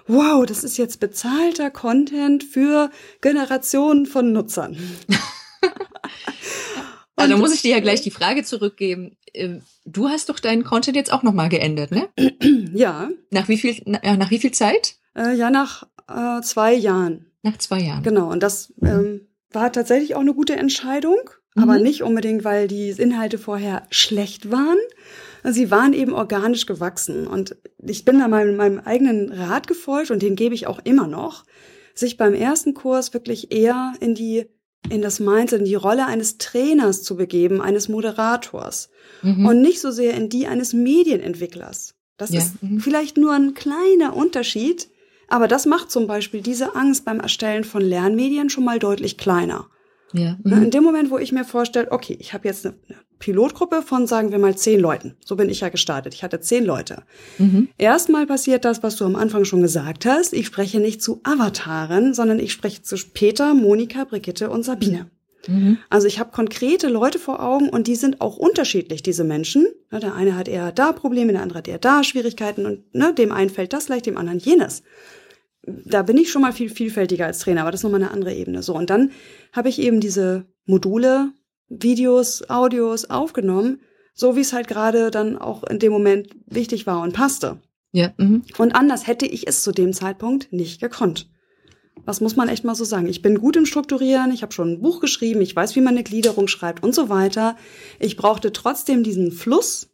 wow, 0.06 0.44
das 0.44 0.64
ist 0.64 0.76
jetzt 0.76 1.00
bezahlter 1.00 1.70
Content 1.70 2.44
für 2.44 2.90
Generationen 3.20 4.06
von 4.06 4.32
Nutzern. 4.32 4.76
also 7.16 7.38
muss 7.38 7.54
ich 7.54 7.62
dir 7.62 7.72
ja 7.72 7.80
gleich 7.80 8.02
die 8.02 8.10
Frage 8.10 8.44
zurückgeben. 8.44 9.16
Ähm, 9.34 9.62
du 9.86 10.08
hast 10.08 10.28
doch 10.28 10.38
deinen 10.38 10.64
Content 10.64 10.96
jetzt 10.96 11.12
auch 11.12 11.22
nochmal 11.22 11.48
geändert, 11.48 11.90
ne? 11.90 12.08
Ja. 12.74 13.10
Nach 13.30 13.48
wie 13.48 13.58
viel, 13.58 13.82
nach 13.84 14.30
wie 14.30 14.38
viel 14.38 14.52
Zeit? 14.52 14.96
Äh, 15.14 15.34
ja, 15.34 15.50
nach 15.50 15.86
äh, 16.14 16.42
zwei 16.42 16.74
Jahren. 16.74 17.26
Nach 17.42 17.56
zwei 17.58 17.80
Jahren. 17.80 18.02
Genau. 18.02 18.30
Und 18.30 18.42
das 18.42 18.72
ähm, 18.82 19.28
war 19.50 19.72
tatsächlich 19.72 20.14
auch 20.14 20.20
eine 20.20 20.34
gute 20.34 20.56
Entscheidung, 20.56 21.18
mhm. 21.54 21.62
aber 21.62 21.78
nicht 21.78 22.02
unbedingt, 22.02 22.44
weil 22.44 22.68
die 22.68 22.90
Inhalte 22.90 23.38
vorher 23.38 23.86
schlecht 23.90 24.50
waren. 24.50 24.78
Sie 25.44 25.70
waren 25.70 25.92
eben 25.92 26.12
organisch 26.12 26.66
gewachsen. 26.66 27.26
Und 27.26 27.56
ich 27.78 28.04
bin 28.04 28.20
da 28.20 28.28
meinem, 28.28 28.56
meinem 28.56 28.78
eigenen 28.78 29.32
Rat 29.32 29.66
gefolgt 29.66 30.10
und 30.10 30.22
den 30.22 30.36
gebe 30.36 30.54
ich 30.54 30.66
auch 30.66 30.80
immer 30.84 31.08
noch, 31.08 31.44
sich 31.94 32.16
beim 32.16 32.34
ersten 32.34 32.74
Kurs 32.74 33.12
wirklich 33.12 33.52
eher 33.52 33.92
in 34.00 34.14
die 34.14 34.46
in 34.88 35.02
das 35.02 35.20
Mindset, 35.20 35.60
in 35.60 35.64
die 35.64 35.74
Rolle 35.74 36.06
eines 36.06 36.38
Trainers 36.38 37.02
zu 37.02 37.16
begeben, 37.16 37.60
eines 37.60 37.88
Moderators 37.88 38.90
mhm. 39.22 39.46
und 39.46 39.62
nicht 39.62 39.80
so 39.80 39.90
sehr 39.90 40.14
in 40.14 40.28
die 40.28 40.46
eines 40.48 40.72
Medienentwicklers. 40.72 41.94
Das 42.16 42.30
ja. 42.30 42.40
ist 42.40 42.62
mhm. 42.62 42.80
vielleicht 42.80 43.16
nur 43.16 43.32
ein 43.32 43.54
kleiner 43.54 44.16
Unterschied, 44.16 44.88
aber 45.32 45.48
das 45.48 45.66
macht 45.66 45.90
zum 45.90 46.06
Beispiel 46.06 46.42
diese 46.42 46.76
Angst 46.76 47.04
beim 47.04 47.20
Erstellen 47.20 47.64
von 47.64 47.82
Lernmedien 47.82 48.50
schon 48.50 48.64
mal 48.64 48.78
deutlich 48.78 49.16
kleiner. 49.16 49.66
Ja. 50.12 50.36
Ne, 50.42 50.56
mhm. 50.56 50.62
In 50.64 50.70
dem 50.70 50.84
Moment, 50.84 51.10
wo 51.10 51.18
ich 51.18 51.32
mir 51.32 51.44
vorstelle, 51.44 51.90
okay, 51.90 52.16
ich 52.20 52.34
habe 52.34 52.46
jetzt 52.46 52.66
eine, 52.66 52.74
Pilotgruppe 53.22 53.82
von, 53.82 54.08
sagen 54.08 54.32
wir 54.32 54.40
mal, 54.40 54.56
zehn 54.56 54.80
Leuten. 54.80 55.14
So 55.24 55.36
bin 55.36 55.48
ich 55.48 55.60
ja 55.60 55.68
gestartet. 55.68 56.12
Ich 56.12 56.24
hatte 56.24 56.40
zehn 56.40 56.64
Leute. 56.64 57.04
Mhm. 57.38 57.68
Erstmal 57.78 58.26
passiert 58.26 58.64
das, 58.64 58.82
was 58.82 58.96
du 58.96 59.04
am 59.04 59.14
Anfang 59.14 59.44
schon 59.44 59.62
gesagt 59.62 60.06
hast. 60.06 60.32
Ich 60.32 60.46
spreche 60.46 60.80
nicht 60.80 61.00
zu 61.00 61.20
Avataren, 61.22 62.14
sondern 62.14 62.40
ich 62.40 62.52
spreche 62.52 62.82
zu 62.82 62.96
Peter, 63.14 63.54
Monika, 63.54 64.02
Brigitte 64.04 64.50
und 64.50 64.64
Sabine. 64.64 65.06
Mhm. 65.46 65.78
Also 65.88 66.08
ich 66.08 66.18
habe 66.18 66.32
konkrete 66.32 66.88
Leute 66.88 67.20
vor 67.20 67.40
Augen 67.40 67.68
und 67.68 67.86
die 67.86 67.94
sind 67.94 68.20
auch 68.20 68.36
unterschiedlich, 68.36 69.04
diese 69.04 69.22
Menschen. 69.22 69.68
Der 69.92 70.14
eine 70.14 70.36
hat 70.36 70.48
eher 70.48 70.72
da 70.72 70.90
Probleme, 70.90 71.32
der 71.32 71.42
andere 71.42 71.58
hat 71.58 71.68
eher 71.68 71.78
da 71.78 72.02
Schwierigkeiten 72.02 72.66
und 72.66 72.92
ne, 72.92 73.14
dem 73.14 73.30
einen 73.30 73.50
fällt 73.50 73.72
das 73.72 73.88
leicht, 73.88 74.06
dem 74.06 74.16
anderen 74.16 74.40
jenes. 74.40 74.82
Da 75.64 76.02
bin 76.02 76.18
ich 76.18 76.30
schon 76.30 76.42
mal 76.42 76.52
viel 76.52 76.70
vielfältiger 76.70 77.26
als 77.26 77.38
Trainer, 77.38 77.62
aber 77.62 77.70
das 77.70 77.80
ist 77.80 77.84
nochmal 77.84 78.02
eine 78.02 78.10
andere 78.10 78.34
Ebene. 78.34 78.62
So, 78.62 78.74
und 78.74 78.90
dann 78.90 79.12
habe 79.52 79.68
ich 79.68 79.80
eben 79.80 80.00
diese 80.00 80.46
Module, 80.64 81.32
Videos, 81.68 82.48
Audios 82.50 83.08
aufgenommen, 83.08 83.80
so 84.14 84.36
wie 84.36 84.40
es 84.40 84.52
halt 84.52 84.68
gerade 84.68 85.10
dann 85.10 85.38
auch 85.38 85.64
in 85.64 85.78
dem 85.78 85.92
Moment 85.92 86.30
wichtig 86.46 86.86
war 86.86 87.00
und 87.00 87.12
passte. 87.12 87.60
Ja. 87.92 88.12
Mhm. 88.16 88.42
Und 88.58 88.74
anders 88.74 89.06
hätte 89.06 89.26
ich 89.26 89.46
es 89.46 89.62
zu 89.62 89.72
dem 89.72 89.92
Zeitpunkt 89.92 90.52
nicht 90.52 90.80
gekonnt. 90.80 91.30
Das 92.06 92.20
muss 92.20 92.36
man 92.36 92.48
echt 92.48 92.64
mal 92.64 92.74
so 92.74 92.84
sagen. 92.84 93.06
Ich 93.06 93.22
bin 93.22 93.38
gut 93.38 93.56
im 93.56 93.66
Strukturieren, 93.66 94.32
ich 94.32 94.42
habe 94.42 94.52
schon 94.52 94.72
ein 94.72 94.80
Buch 94.82 95.00
geschrieben, 95.00 95.40
ich 95.40 95.54
weiß, 95.54 95.76
wie 95.76 95.80
man 95.80 95.94
eine 95.94 96.02
Gliederung 96.02 96.48
schreibt 96.48 96.82
und 96.82 96.94
so 96.94 97.08
weiter. 97.08 97.56
Ich 98.00 98.16
brauchte 98.16 98.52
trotzdem 98.52 99.04
diesen 99.04 99.30
Fluss, 99.30 99.92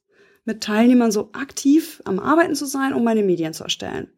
mit 0.48 0.62
Teilnehmern 0.62 1.12
so 1.12 1.28
aktiv 1.32 2.00
am 2.06 2.18
Arbeiten 2.18 2.54
zu 2.54 2.64
sein, 2.64 2.94
um 2.94 3.04
meine 3.04 3.22
Medien 3.22 3.52
zu 3.52 3.64
erstellen. 3.64 4.08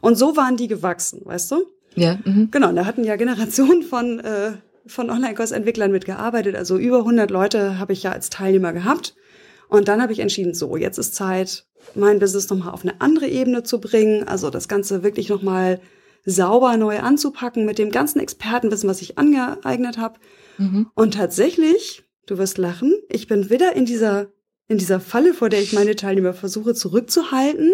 Und 0.00 0.16
so 0.16 0.36
waren 0.36 0.56
die 0.56 0.68
gewachsen, 0.68 1.22
weißt 1.24 1.50
du? 1.52 1.66
Ja. 1.94 2.18
Mhm. 2.24 2.50
Genau, 2.50 2.72
da 2.72 2.86
hatten 2.86 3.04
ja 3.04 3.16
Generationen 3.16 3.82
von, 3.82 4.20
äh, 4.20 4.52
von 4.86 5.10
Online-Kursentwicklern 5.10 5.92
mitgearbeitet. 5.92 6.56
Also 6.56 6.76
über 6.76 6.98
100 6.98 7.30
Leute 7.30 7.78
habe 7.78 7.92
ich 7.92 8.02
ja 8.02 8.12
als 8.12 8.30
Teilnehmer 8.30 8.72
gehabt. 8.72 9.14
Und 9.68 9.88
dann 9.88 10.02
habe 10.02 10.12
ich 10.12 10.18
entschieden, 10.18 10.54
so, 10.54 10.76
jetzt 10.76 10.98
ist 10.98 11.14
Zeit, 11.14 11.66
mein 11.94 12.18
Business 12.18 12.48
nochmal 12.50 12.72
auf 12.72 12.82
eine 12.82 13.00
andere 13.00 13.28
Ebene 13.28 13.62
zu 13.62 13.80
bringen. 13.80 14.26
Also 14.26 14.50
das 14.50 14.68
Ganze 14.68 15.02
wirklich 15.02 15.28
nochmal 15.28 15.80
sauber 16.24 16.76
neu 16.76 17.00
anzupacken 17.00 17.64
mit 17.64 17.78
dem 17.78 17.90
ganzen 17.90 18.20
Expertenwissen, 18.20 18.88
was 18.88 19.02
ich 19.02 19.18
angeeignet 19.18 19.98
habe. 19.98 20.18
Mhm. 20.58 20.86
Und 20.94 21.14
tatsächlich, 21.14 22.04
du 22.26 22.38
wirst 22.38 22.58
lachen, 22.58 22.94
ich 23.08 23.26
bin 23.26 23.50
wieder 23.50 23.74
in 23.74 23.84
dieser 23.84 24.28
in 24.68 24.78
dieser 24.78 25.00
Falle, 25.00 25.34
vor 25.34 25.48
der 25.48 25.60
ich 25.60 25.72
meine 25.72 25.94
Teilnehmer 25.94 26.32
versuche 26.32 26.74
zurückzuhalten 26.74 27.72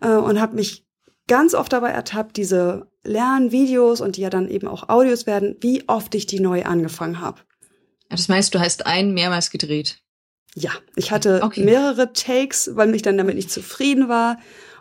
äh, 0.00 0.10
und 0.10 0.40
habe 0.40 0.56
mich 0.56 0.84
ganz 1.28 1.54
oft 1.54 1.72
dabei 1.72 1.90
ertappt, 1.90 2.36
diese 2.36 2.88
Lernvideos 3.04 4.00
und 4.00 4.16
die 4.16 4.22
ja 4.22 4.30
dann 4.30 4.48
eben 4.48 4.66
auch 4.66 4.88
Audios 4.88 5.26
werden, 5.26 5.56
wie 5.60 5.88
oft 5.88 6.14
ich 6.14 6.26
die 6.26 6.40
neu 6.40 6.64
angefangen 6.64 7.20
habe. 7.20 7.40
Das 8.10 8.28
heißt, 8.28 8.54
du 8.54 8.60
hast 8.60 8.86
einen 8.86 9.14
mehrmals 9.14 9.50
gedreht. 9.50 10.00
Ja, 10.54 10.72
ich 10.96 11.12
hatte 11.12 11.42
okay. 11.42 11.62
mehrere 11.62 12.12
Takes, 12.12 12.70
weil 12.74 12.88
mich 12.88 13.02
dann 13.02 13.18
damit 13.18 13.36
nicht 13.36 13.50
zufrieden 13.50 14.08
war. 14.08 14.38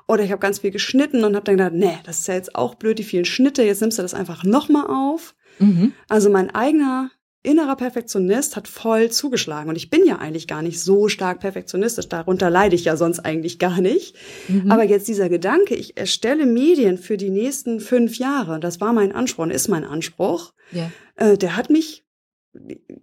Oder 0.07 0.23
ich 0.23 0.31
habe 0.31 0.39
ganz 0.39 0.60
viel 0.60 0.71
geschnitten 0.71 1.25
und 1.25 1.36
habe 1.36 1.43
dann 1.43 1.57
gedacht, 1.57 1.73
nee, 1.73 1.97
das 2.05 2.19
ist 2.19 2.27
ja 2.27 2.36
jetzt 2.36 2.55
auch 2.55 2.75
blöd, 2.75 2.97
die 2.97 3.03
vielen 3.03 3.25
Schnitte, 3.25 3.63
jetzt 3.63 3.81
nimmst 3.81 3.97
du 3.97 4.01
das 4.01 4.13
einfach 4.13 4.43
nochmal 4.45 4.88
auf. 4.88 5.36
Mhm. 5.60 5.93
Also 6.07 6.29
mein 6.29 6.49
eigener 6.55 7.12
innerer 7.47 7.77
Perfektionist 7.77 8.55
hat 8.55 8.67
voll 8.67 9.10
zugeschlagen. 9.10 9.69
Und 9.69 9.77
ich 9.77 9.89
bin 9.89 10.05
ja 10.05 10.17
eigentlich 10.17 10.47
gar 10.47 10.62
nicht 10.62 10.81
so 10.81 11.07
stark 11.07 11.39
perfektionistisch. 11.39 12.10
Darunter 12.10 12.49
leide 12.49 12.75
ich 12.75 12.86
ja 12.86 12.97
sonst 12.97 13.19
eigentlich 13.19 13.57
gar 13.57 13.79
nicht. 13.79 14.15
Mhm. 14.49 14.69
Aber 14.69 14.83
jetzt 14.83 15.07
dieser 15.07 15.29
Gedanke, 15.29 15.73
ich 15.73 15.97
erstelle 15.97 16.45
Medien 16.45 16.97
für 16.97 17.15
die 17.15 17.29
nächsten 17.29 17.79
fünf 17.79 18.17
Jahre, 18.17 18.60
das 18.60 18.81
war 18.81 18.91
mein 18.91 19.13
Anspruch 19.13 19.45
und 19.45 19.51
ist 19.51 19.69
mein 19.69 19.86
Anspruch, 19.86 20.53
ja. 20.71 20.91
äh, 21.15 21.38
der 21.38 21.55
hat 21.55 21.69
mich, 21.69 22.05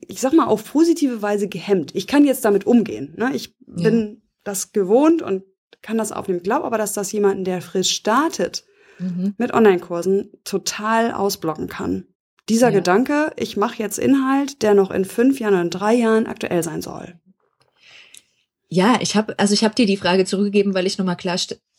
ich 0.06 0.20
sag 0.20 0.34
mal, 0.34 0.46
auf 0.46 0.70
positive 0.70 1.22
Weise 1.22 1.48
gehemmt. 1.48 1.94
Ich 1.94 2.06
kann 2.06 2.24
jetzt 2.26 2.44
damit 2.44 2.66
umgehen. 2.66 3.14
Ne? 3.16 3.30
Ich 3.34 3.56
bin 3.60 4.00
ja. 4.00 4.16
das 4.44 4.72
gewohnt 4.72 5.22
und 5.22 5.44
kann 5.80 5.96
das 5.96 6.12
aufnehmen. 6.12 6.38
Ich 6.38 6.44
glaube 6.44 6.64
aber, 6.64 6.78
dass 6.78 6.92
das 6.92 7.12
jemanden, 7.12 7.44
der 7.44 7.62
frisch 7.62 7.92
startet, 7.92 8.64
mhm. 8.98 9.34
mit 9.38 9.54
Online-Kursen 9.54 10.32
total 10.44 11.12
ausblocken 11.12 11.68
kann. 11.68 12.08
Dieser 12.48 12.68
ja. 12.68 12.74
Gedanke, 12.74 13.32
ich 13.36 13.56
mache 13.56 13.82
jetzt 13.82 13.98
Inhalt, 13.98 14.62
der 14.62 14.74
noch 14.74 14.90
in 14.90 15.04
fünf 15.04 15.40
Jahren 15.40 15.54
oder 15.54 15.62
in 15.62 15.70
drei 15.70 15.94
Jahren 15.94 16.26
aktuell 16.26 16.62
sein 16.62 16.82
soll. 16.82 17.14
Ja, 18.68 18.98
ich 19.00 19.16
habe 19.16 19.38
also 19.38 19.54
ich 19.54 19.64
habe 19.64 19.74
dir 19.74 19.86
die 19.86 19.96
Frage 19.96 20.24
zurückgegeben, 20.24 20.74
weil 20.74 20.86
ich 20.86 20.98
nochmal 20.98 21.16
klar 21.16 21.38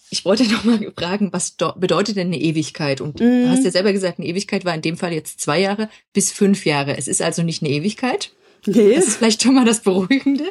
ich 0.09 0.25
wollte 0.25 0.43
nochmal 0.51 0.91
fragen, 0.97 1.33
was 1.33 1.51
bedeutet 1.51 2.15
denn 2.15 2.27
eine 2.27 2.39
Ewigkeit? 2.39 3.01
Und 3.01 3.19
mhm. 3.19 3.43
du 3.43 3.49
hast 3.49 3.63
ja 3.63 3.71
selber 3.71 3.91
gesagt, 3.91 4.19
eine 4.19 4.27
Ewigkeit 4.27 4.65
war 4.65 4.73
in 4.73 4.81
dem 4.81 4.97
Fall 4.97 5.13
jetzt 5.13 5.41
zwei 5.41 5.59
Jahre 5.59 5.89
bis 6.13 6.31
fünf 6.31 6.65
Jahre. 6.65 6.97
Es 6.97 7.07
ist 7.07 7.21
also 7.21 7.43
nicht 7.43 7.63
eine 7.63 7.71
Ewigkeit. 7.71 8.31
Nee. 8.65 8.95
Das 8.95 9.07
ist 9.07 9.17
vielleicht 9.17 9.43
schon 9.43 9.55
mal 9.55 9.65
das 9.65 9.81
Beruhigende. 9.81 10.45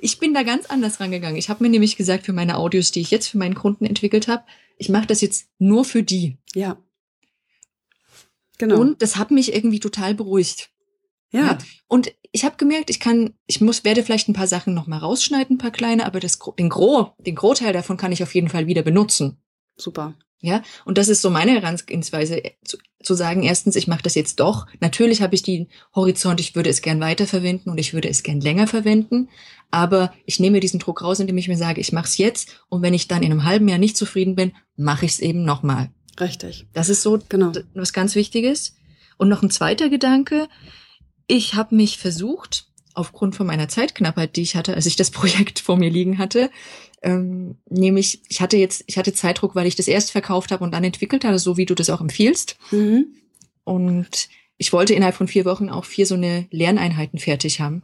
Ich 0.00 0.18
bin 0.18 0.34
da 0.34 0.42
ganz 0.42 0.66
anders 0.66 1.00
rangegangen. 1.00 1.36
Ich 1.36 1.48
habe 1.48 1.62
mir 1.62 1.70
nämlich 1.70 1.96
gesagt, 1.96 2.26
für 2.26 2.32
meine 2.32 2.56
Audios, 2.56 2.90
die 2.90 3.00
ich 3.00 3.10
jetzt 3.10 3.28
für 3.28 3.38
meinen 3.38 3.54
Kunden 3.54 3.84
entwickelt 3.84 4.28
habe, 4.28 4.42
ich 4.76 4.88
mache 4.88 5.06
das 5.06 5.20
jetzt 5.20 5.46
nur 5.58 5.84
für 5.84 6.02
die. 6.02 6.38
Ja. 6.54 6.76
Genau. 8.58 8.80
Und 8.80 9.02
das 9.02 9.16
hat 9.16 9.30
mich 9.30 9.54
irgendwie 9.54 9.80
total 9.80 10.14
beruhigt. 10.14 10.70
Ja. 11.30 11.46
ja. 11.46 11.58
Und 11.88 12.12
ich 12.30 12.44
habe 12.44 12.56
gemerkt, 12.56 12.90
ich 12.90 13.00
kann, 13.00 13.34
ich 13.46 13.60
muss, 13.60 13.84
werde 13.84 14.02
vielleicht 14.02 14.28
ein 14.28 14.34
paar 14.34 14.46
Sachen 14.46 14.74
noch 14.74 14.86
mal 14.86 14.98
rausschneiden, 14.98 15.56
ein 15.56 15.58
paar 15.58 15.70
kleine, 15.70 16.06
aber 16.06 16.20
das, 16.20 16.38
den 16.58 16.68
Gros, 16.68 17.08
den 17.18 17.34
Großteil 17.34 17.72
davon 17.72 17.96
kann 17.96 18.12
ich 18.12 18.22
auf 18.22 18.34
jeden 18.34 18.48
Fall 18.48 18.66
wieder 18.66 18.82
benutzen. 18.82 19.42
Super. 19.76 20.14
Ja, 20.44 20.60
und 20.84 20.98
das 20.98 21.08
ist 21.08 21.22
so 21.22 21.30
meine 21.30 21.52
Herangehensweise, 21.52 22.42
zu, 22.64 22.76
zu 23.00 23.14
sagen, 23.14 23.44
erstens, 23.44 23.76
ich 23.76 23.86
mache 23.86 24.02
das 24.02 24.16
jetzt 24.16 24.40
doch. 24.40 24.66
Natürlich 24.80 25.22
habe 25.22 25.36
ich 25.36 25.44
den 25.44 25.68
Horizont, 25.94 26.40
ich 26.40 26.56
würde 26.56 26.68
es 26.68 26.82
gern 26.82 26.98
weiterverwenden 27.00 27.70
und 27.70 27.78
ich 27.78 27.94
würde 27.94 28.08
es 28.08 28.24
gern 28.24 28.40
länger 28.40 28.66
verwenden, 28.66 29.28
aber 29.70 30.12
ich 30.26 30.40
nehme 30.40 30.58
diesen 30.58 30.80
Druck 30.80 31.02
raus, 31.02 31.20
indem 31.20 31.38
ich 31.38 31.46
mir 31.46 31.56
sage, 31.56 31.80
ich 31.80 31.92
mache 31.92 32.06
es 32.06 32.18
jetzt 32.18 32.60
und 32.68 32.82
wenn 32.82 32.92
ich 32.92 33.06
dann 33.06 33.22
in 33.22 33.30
einem 33.30 33.44
halben 33.44 33.68
Jahr 33.68 33.78
nicht 33.78 33.96
zufrieden 33.96 34.34
bin, 34.34 34.52
mache 34.74 35.06
ich 35.06 35.12
es 35.12 35.20
eben 35.20 35.44
nochmal. 35.44 35.90
Richtig. 36.20 36.66
Das 36.72 36.88
ist 36.88 37.02
so 37.02 37.18
genau. 37.28 37.52
was 37.74 37.92
ganz 37.92 38.14
Wichtiges. 38.14 38.76
Und 39.16 39.28
noch 39.28 39.42
ein 39.42 39.50
zweiter 39.50 39.88
Gedanke. 39.88 40.48
Ich 41.26 41.54
habe 41.54 41.74
mich 41.74 41.98
versucht, 41.98 42.66
aufgrund 42.94 43.36
von 43.36 43.46
meiner 43.46 43.68
Zeitknappheit, 43.68 44.36
die 44.36 44.42
ich 44.42 44.56
hatte, 44.56 44.74
als 44.74 44.86
ich 44.86 44.96
das 44.96 45.10
Projekt 45.12 45.60
vor 45.60 45.76
mir 45.76 45.90
liegen 45.90 46.18
hatte, 46.18 46.50
ähm, 47.02 47.56
nämlich, 47.68 48.22
ich 48.28 48.40
hatte 48.40 48.56
jetzt, 48.56 48.84
ich 48.86 48.96
hatte 48.96 49.12
Zeitdruck, 49.12 49.54
weil 49.54 49.66
ich 49.66 49.74
das 49.74 49.88
erst 49.88 50.12
verkauft 50.12 50.52
habe 50.52 50.62
und 50.62 50.72
dann 50.72 50.84
entwickelt 50.84 51.24
habe, 51.24 51.38
so 51.38 51.56
wie 51.56 51.66
du 51.66 51.74
das 51.74 51.90
auch 51.90 52.00
empfiehlst. 52.00 52.56
Mhm. 52.70 53.06
Und 53.64 54.28
ich 54.56 54.72
wollte 54.72 54.94
innerhalb 54.94 55.16
von 55.16 55.28
vier 55.28 55.44
Wochen 55.44 55.68
auch 55.68 55.84
vier 55.84 56.06
so 56.06 56.14
eine 56.14 56.46
Lerneinheiten 56.50 57.18
fertig 57.18 57.60
haben. 57.60 57.82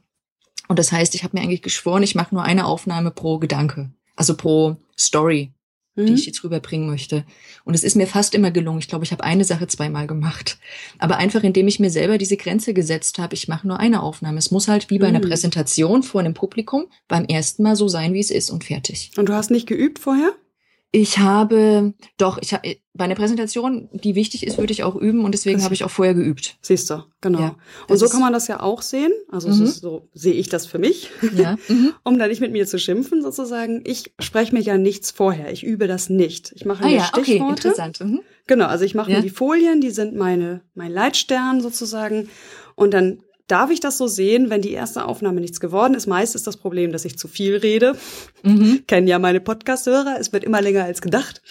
Und 0.69 0.79
das 0.79 0.93
heißt, 0.93 1.15
ich 1.15 1.25
habe 1.25 1.37
mir 1.37 1.43
eigentlich 1.43 1.63
geschworen, 1.63 2.03
ich 2.03 2.15
mache 2.15 2.35
nur 2.35 2.45
eine 2.45 2.67
Aufnahme 2.67 3.11
pro 3.11 3.39
Gedanke, 3.39 3.91
also 4.15 4.37
pro 4.37 4.77
Story 4.97 5.53
die 6.07 6.15
ich 6.15 6.23
mhm. 6.23 6.27
jetzt 6.27 6.45
rüberbringen 6.45 6.89
möchte. 6.89 7.25
Und 7.65 7.75
es 7.75 7.85
ist 7.85 7.97
mir 7.97 8.07
fast 8.07 8.35
immer 8.35 8.51
gelungen. 8.51 8.79
Ich 8.79 8.89
glaube, 8.89 9.05
ich 9.05 9.13
habe 9.13 9.25
eine 9.25 9.45
Sache 9.45 9.67
zweimal 9.67 10.07
gemacht. 10.07 10.59
Aber 10.99 11.17
einfach, 11.17 11.43
indem 11.43 11.69
ich 11.69 11.81
mir 11.81 11.91
selber 11.91 12.19
diese 12.19 12.37
Grenze 12.37 12.75
gesetzt 12.75 13.19
habe, 13.19 13.35
ich 13.35 13.49
mache 13.49 13.67
nur 13.67 13.81
eine 13.81 14.03
Aufnahme. 14.03 14.39
Es 14.39 14.51
muss 14.51 14.69
halt 14.69 14.91
wie 14.91 14.99
bei 14.99 15.09
einer 15.09 15.19
mhm. 15.19 15.29
Präsentation 15.29 16.03
vor 16.03 16.21
einem 16.21 16.35
Publikum 16.35 16.87
beim 17.09 17.25
ersten 17.25 17.63
Mal 17.63 17.77
so 17.77 17.89
sein, 17.89 18.15
wie 18.15 18.21
es 18.21 18.31
ist 18.31 18.51
und 18.51 18.65
fertig. 18.65 19.11
Und 19.17 19.29
du 19.29 19.35
hast 19.35 19.51
nicht 19.51 19.67
geübt 19.67 19.99
vorher? 19.99 20.33
Ich 20.91 21.19
habe, 21.19 21.93
doch, 22.17 22.39
ich 22.39 22.55
habe 22.55 22.77
bei 22.95 23.05
einer 23.05 23.15
Präsentation, 23.15 23.91
die 23.93 24.15
wichtig 24.15 24.47
ist, 24.47 24.57
würde 24.57 24.73
ich 24.73 24.85
auch 24.85 24.97
üben 24.97 25.25
und 25.25 25.33
deswegen 25.33 25.63
habe 25.63 25.75
ich 25.75 25.85
auch 25.85 25.91
vorher 25.91 26.15
geübt. 26.15 26.57
Siehst 26.63 26.89
du, 26.89 27.05
genau. 27.21 27.41
Ja, 27.41 27.57
und 27.89 27.99
so 27.99 28.09
kann 28.09 28.21
man 28.21 28.33
das 28.33 28.49
ja 28.49 28.61
auch 28.61 28.81
sehen. 28.81 29.13
Also 29.31 29.49
mhm. 29.49 29.67
so 29.67 30.09
sehe 30.15 30.33
ich 30.33 30.49
das 30.49 30.65
für 30.67 30.79
mich, 30.79 31.11
ja. 31.37 31.57
Mhm. 31.69 31.93
um 32.05 32.19
da 32.19 32.27
nicht 32.27 32.41
mit 32.41 32.53
mir 32.53 32.67
zu 32.67 32.79
schimpfen 32.79 33.23
sozusagen. 33.23 33.83
Ich 33.85 34.15
spreche 34.19 34.55
mir 34.55 34.63
ja 34.63 34.79
nichts 34.79 35.11
vorher. 35.11 35.53
Ich 35.53 35.63
übe 35.63 35.89
das 35.89 36.09
nicht. 36.09 36.53
Ich 36.55 36.65
mache 36.65 36.85
ah, 36.85 36.87
mir 36.87 36.97
ja, 36.97 37.05
Stichworte. 37.05 37.69
Okay, 37.69 37.69
interessant. 37.69 38.01
Mhm. 38.01 38.21
Genau, 38.47 38.67
also 38.67 38.85
ich 38.87 38.95
mache 38.95 39.11
ja. 39.11 39.19
mir 39.19 39.23
die 39.23 39.31
Folien, 39.31 39.83
die 39.83 39.91
sind 39.91 40.17
meine 40.17 40.63
mein 40.75 40.91
Leitstern 40.91 41.61
sozusagen 41.61 42.31
und 42.77 42.95
dann 42.95 43.23
Darf 43.49 43.71
ich 43.71 43.81
das 43.81 43.97
so 43.97 44.07
sehen, 44.07 44.51
wenn 44.51 44.61
die 44.61 44.73
erste 44.73 45.07
Aufnahme 45.07 45.41
nichts 45.41 45.59
geworden 45.59 45.95
ist? 45.95 46.07
Meist 46.07 46.35
ist 46.35 46.47
das 46.47 46.59
Problem, 46.59 46.93
dass 46.93 47.07
ich 47.07 47.19
zu 47.19 47.29
viel 47.29 47.57
rede. 47.57 47.97
Mhm. 48.43 48.85
Kennen 48.87 49.09
ja 49.09 49.19
meine 49.19 49.41
Podcast-Hörer. 49.41 50.19
Es 50.21 50.33
wird 50.35 50.45
immer 50.45 50.61
länger 50.61 50.85
als 50.85 51.01
gedacht. 51.01 51.43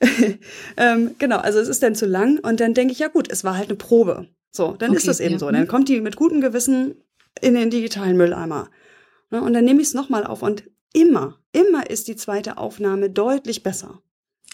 Mhm. 0.00 0.38
ähm, 0.76 1.10
genau, 1.18 1.38
also 1.38 1.58
es 1.58 1.68
ist 1.68 1.82
dann 1.82 1.94
zu 1.94 2.06
lang. 2.06 2.38
Und 2.38 2.60
dann 2.60 2.74
denke 2.74 2.92
ich, 2.92 2.98
ja 2.98 3.08
gut, 3.08 3.32
es 3.32 3.44
war 3.44 3.56
halt 3.56 3.70
eine 3.70 3.76
Probe. 3.76 4.28
So, 4.50 4.76
dann 4.78 4.90
okay, 4.90 4.98
ist 4.98 5.08
das 5.08 5.20
eben 5.20 5.32
ja. 5.32 5.38
so. 5.38 5.50
Dann 5.50 5.62
mhm. 5.62 5.68
kommt 5.68 5.88
die 5.88 6.00
mit 6.02 6.16
gutem 6.16 6.42
Gewissen 6.42 6.96
in 7.40 7.54
den 7.54 7.70
digitalen 7.70 8.18
Mülleimer. 8.18 8.70
Ne, 9.30 9.40
und 9.40 9.54
dann 9.54 9.64
nehme 9.64 9.80
ich 9.80 9.88
es 9.88 9.94
nochmal 9.94 10.26
auf. 10.26 10.42
Und 10.42 10.64
immer, 10.92 11.38
immer 11.52 11.88
ist 11.88 12.08
die 12.08 12.16
zweite 12.16 12.58
Aufnahme 12.58 13.08
deutlich 13.08 13.62
besser. 13.62 14.02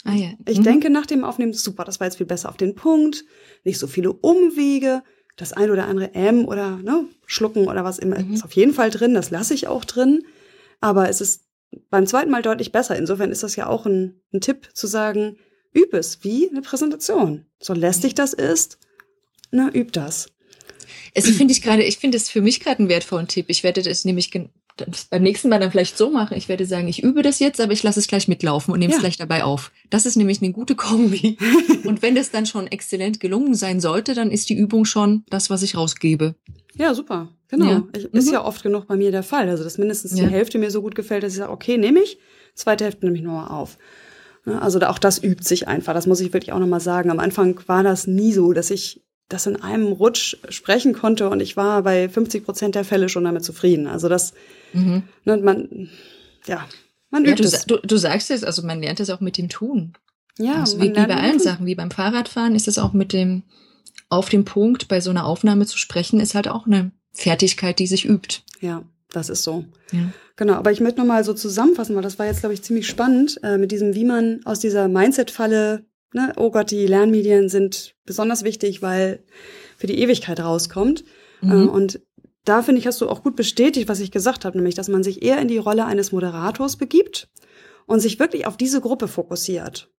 Ah, 0.05 0.14
ja. 0.14 0.29
Ich 0.47 0.61
mhm. 0.61 0.64
denke 0.64 0.91
nach 0.91 1.07
dem 1.07 1.25
Aufnehmen, 1.25 1.53
super, 1.53 1.85
das 1.85 1.99
war 1.99 2.07
jetzt 2.07 2.19
viel 2.19 2.27
besser 2.27 2.49
auf 2.49 2.57
den 2.57 2.77
Punkt, 2.77 3.25
nicht 3.64 3.79
so 3.79 3.88
viele 3.88 4.12
Umwege, 4.12 5.03
das 5.38 5.53
ein 5.53 5.70
oder 5.70 5.87
andere 5.87 6.14
M 6.14 6.46
oder 6.46 6.77
ne, 6.77 7.07
schlucken 7.24 7.68
oder 7.68 7.85
was 7.85 7.98
immer 7.98 8.18
mhm. 8.18 8.35
ist 8.35 8.44
auf 8.44 8.53
jeden 8.53 8.74
Fall 8.74 8.90
drin. 8.90 9.14
Das 9.14 9.31
lasse 9.31 9.55
ich 9.55 9.68
auch 9.68 9.85
drin. 9.85 10.27
Aber 10.81 11.09
es 11.09 11.20
ist 11.20 11.44
beim 11.90 12.07
zweiten 12.07 12.31
Mal 12.31 12.42
deutlich 12.42 12.72
besser. 12.72 12.96
Insofern 12.96 13.31
ist 13.31 13.42
das 13.42 13.57
ja 13.57 13.66
auch 13.66 13.87
ein, 13.87 14.20
ein 14.33 14.40
Tipp 14.40 14.68
zu 14.74 14.87
sagen, 14.87 15.38
üb 15.74 15.94
es 15.94 16.24
wie 16.24 16.51
eine 16.51 16.61
Präsentation. 16.61 17.46
So 17.61 17.72
lästig 17.72 18.14
das 18.14 18.33
ist, 18.33 18.79
ne, 19.51 19.70
üb 19.72 19.92
das. 19.92 20.29
Es 21.14 21.29
finde 21.31 21.53
ich 21.53 21.62
gerade, 21.62 21.85
ich 21.85 21.98
finde 21.98 22.16
es 22.16 22.29
für 22.29 22.40
mich 22.40 22.61
gerade 22.61 22.81
einen 22.81 22.88
wertvollen 22.88 23.29
Tipp. 23.29 23.46
Ich 23.48 23.62
werde 23.62 23.83
das 23.83 24.05
nämlich 24.05 24.31
beim 25.11 25.23
nächsten 25.23 25.49
Mal 25.49 25.59
dann 25.61 25.71
vielleicht 25.71 25.97
so 25.99 26.11
machen. 26.11 26.37
Ich 26.37 26.49
werde 26.49 26.67
sagen, 26.67 26.88
ich 26.88 27.03
übe 27.03 27.23
das 27.23 27.38
jetzt, 27.38 27.61
aber 27.61 27.73
ich 27.73 27.83
lasse 27.83 28.01
es 28.01 28.07
gleich 28.07 28.29
mitlaufen 28.29 28.73
und 28.73 28.79
nehme 28.81 28.91
es 28.93 28.97
Ja. 28.99 29.01
gleich 29.03 29.17
dabei 29.17 29.45
auf. 29.45 29.71
Das 29.91 30.07
ist 30.07 30.17
nämlich 30.17 30.43
eine 30.43 30.53
gute 30.53 30.75
Kombi. 30.75 31.37
und 31.85 32.03
wenn 32.03 32.14
das 32.14 32.31
dann 32.31 32.47
schon 32.47 32.67
exzellent 32.67 33.21
gelungen 33.21 33.55
sein 33.55 33.81
sollte, 33.81 34.14
dann 34.14 34.31
ist 34.31 34.49
die 34.51 34.55
Übung 34.57 34.85
schon 34.85 35.25
das, 35.31 35.51
was 35.51 35.62
ich 35.62 35.77
rausgebe. 35.77 36.35
Ja, 36.77 36.95
super. 36.95 37.29
Genau. 37.49 37.64
Ja. 37.67 37.83
Ich, 37.97 38.05
ist 38.05 38.27
Mhm. 38.27 38.33
ja 38.33 38.45
oft 38.45 38.62
genug 38.62 38.87
bei 38.87 38.97
mir 38.97 39.11
der 39.11 39.23
Fall. 39.23 39.49
Also, 39.49 39.64
dass 39.64 39.79
mindestens 39.79 40.19
Ja. 40.19 40.27
die 40.27 40.31
Hälfte 40.33 40.59
mir 40.59 40.71
so 40.71 40.83
gut 40.83 40.95
gefällt, 40.95 41.23
dass 41.23 41.33
ich 41.33 41.38
sage, 41.38 41.51
okay, 41.53 41.79
nehme 41.79 42.01
ich. 42.01 42.19
Zweite 42.55 42.85
Hälfte 42.85 43.07
nehme 43.07 43.17
ich 43.19 43.25
nochmal 43.25 43.49
auf. 43.49 43.79
Ne, 44.45 44.61
Also 44.62 44.79
auch 44.81 44.99
das 44.99 45.23
übt 45.23 45.43
sich 45.45 45.67
einfach. 45.67 45.95
Das 45.95 46.07
muss 46.07 46.21
ich 46.21 46.33
wirklich 46.33 46.53
auch 46.53 46.59
nochmal 46.59 46.81
sagen. 46.81 47.11
Am 47.11 47.19
Anfang 47.19 47.59
war 47.67 47.83
das 47.83 48.07
nie 48.07 48.33
so, 48.33 48.53
dass 48.53 48.71
ich 48.71 49.03
das 49.29 49.47
in 49.47 49.57
einem 49.62 49.87
Rutsch 49.93 50.37
sprechen 50.49 50.93
konnte 50.95 51.29
und 51.29 51.41
ich 51.41 51.57
war 51.57 51.83
bei 51.83 52.09
50 52.09 52.45
Prozent 52.45 52.75
der 52.75 52.85
Fälle 52.85 53.09
schon 53.09 53.25
damit 53.25 53.45
zufrieden. 53.45 53.87
Also 53.87 54.09
das, 54.09 54.33
Mhm. 54.73 55.03
ne, 55.25 55.37
man, 55.38 55.88
ja, 56.47 56.67
man 57.11 57.25
Ja, 57.25 57.33
übt 57.33 57.43
du, 57.43 57.47
es. 57.47 57.51
sa- 57.53 57.64
du, 57.67 57.77
du 57.79 57.97
sagst 57.97 58.31
es, 58.31 58.45
also 58.45 58.62
man 58.62 58.81
lernt 58.81 59.01
es 59.01 59.11
auch 59.11 59.21
mit 59.21 59.37
dem 59.38 59.49
Tun. 59.49 59.93
Ja, 60.38 60.61
also 60.61 60.79
wie, 60.81 60.88
wie 60.91 60.93
bei 60.93 61.17
allen 61.17 61.41
Sachen, 61.41 61.67
wie 61.67 61.75
beim 61.75 61.91
Fahrradfahren 61.91 62.55
ist 62.55 62.69
es 62.69 62.79
auch 62.79 62.93
mit 62.93 63.12
dem 63.12 63.43
auf 64.09 64.29
dem 64.31 64.45
Punkt 64.45 64.88
bei 64.88 65.01
so 65.01 65.11
einer 65.11 65.27
Aufnahme 65.27 65.67
zu 65.67 65.77
sprechen, 65.77 66.21
ist 66.21 66.35
halt 66.35 66.49
auch 66.49 66.67
eine 66.67 66.93
Fertigkeit, 67.12 67.79
die 67.79 67.87
sich 67.87 68.05
übt. 68.09 68.38
Ja, 68.61 68.83
das 69.11 69.29
ist 69.29 69.43
so. 69.43 69.64
Ja. 69.93 70.12
Genau, 70.37 70.55
aber 70.55 70.71
ich 70.71 70.81
möchte 70.81 71.01
nochmal 71.01 71.25
so 71.25 71.35
zusammenfassen, 71.35 71.97
weil 71.97 72.03
das 72.03 72.19
war 72.19 72.27
jetzt, 72.27 72.41
glaube 72.41 72.55
ich, 72.55 72.62
ziemlich 72.62 72.87
spannend, 72.87 73.41
äh, 73.43 73.59
mit 73.59 73.73
diesem, 73.73 73.95
wie 73.95 74.05
man 74.05 74.41
aus 74.45 74.61
dieser 74.61 74.87
Mindset-Falle, 74.88 75.85
ne, 76.12 76.33
oh 76.37 76.51
Gott, 76.51 76.71
die 76.71 76.87
Lernmedien 76.87 77.49
sind 77.49 77.94
besonders 78.05 78.44
wichtig, 78.44 78.83
weil 78.83 79.23
für 79.77 79.87
die 79.87 79.99
Ewigkeit 80.01 80.40
rauskommt. 80.40 81.05
Mhm. 81.40 81.51
Ähm, 81.53 81.68
und 81.68 82.01
da 82.44 82.62
finde 82.62 82.81
ich, 82.81 82.87
hast 82.87 83.01
du 83.01 83.09
auch 83.09 83.23
gut 83.23 83.37
bestätigt, 83.37 83.88
was 83.88 84.01
ich 84.01 84.11
gesagt 84.11 84.44
habe, 84.44 84.57
nämlich, 84.57 84.75
dass 84.75 84.88
man 84.88 85.03
sich 85.03 85.23
eher 85.23 85.38
in 85.40 85.49
die 85.49 85.59
Rolle 85.59 85.85
eines 85.85 86.12
Moderators 86.12 86.77
begibt 86.77 87.29
und 87.87 88.01
sich 88.01 88.18
wirklich 88.18 88.47
auf 88.47 88.57
diese 88.57 88.81
Gruppe 88.81 89.09
fokussiert. 89.09 89.90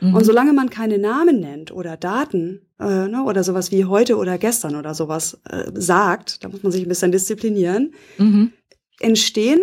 Mhm. 0.00 0.14
Und 0.14 0.24
solange 0.24 0.52
man 0.52 0.70
keine 0.70 0.98
Namen 0.98 1.40
nennt 1.40 1.72
oder 1.72 1.96
Daten 1.96 2.68
äh, 2.78 3.08
ne, 3.08 3.24
oder 3.24 3.42
sowas 3.42 3.72
wie 3.72 3.86
heute 3.86 4.16
oder 4.16 4.38
gestern 4.38 4.76
oder 4.76 4.94
sowas 4.94 5.40
äh, 5.48 5.70
sagt, 5.74 6.44
da 6.44 6.48
muss 6.48 6.62
man 6.62 6.72
sich 6.72 6.82
ein 6.82 6.88
bisschen 6.88 7.12
disziplinieren, 7.12 7.94
Mhm. 8.18 8.52
entstehen 9.00 9.60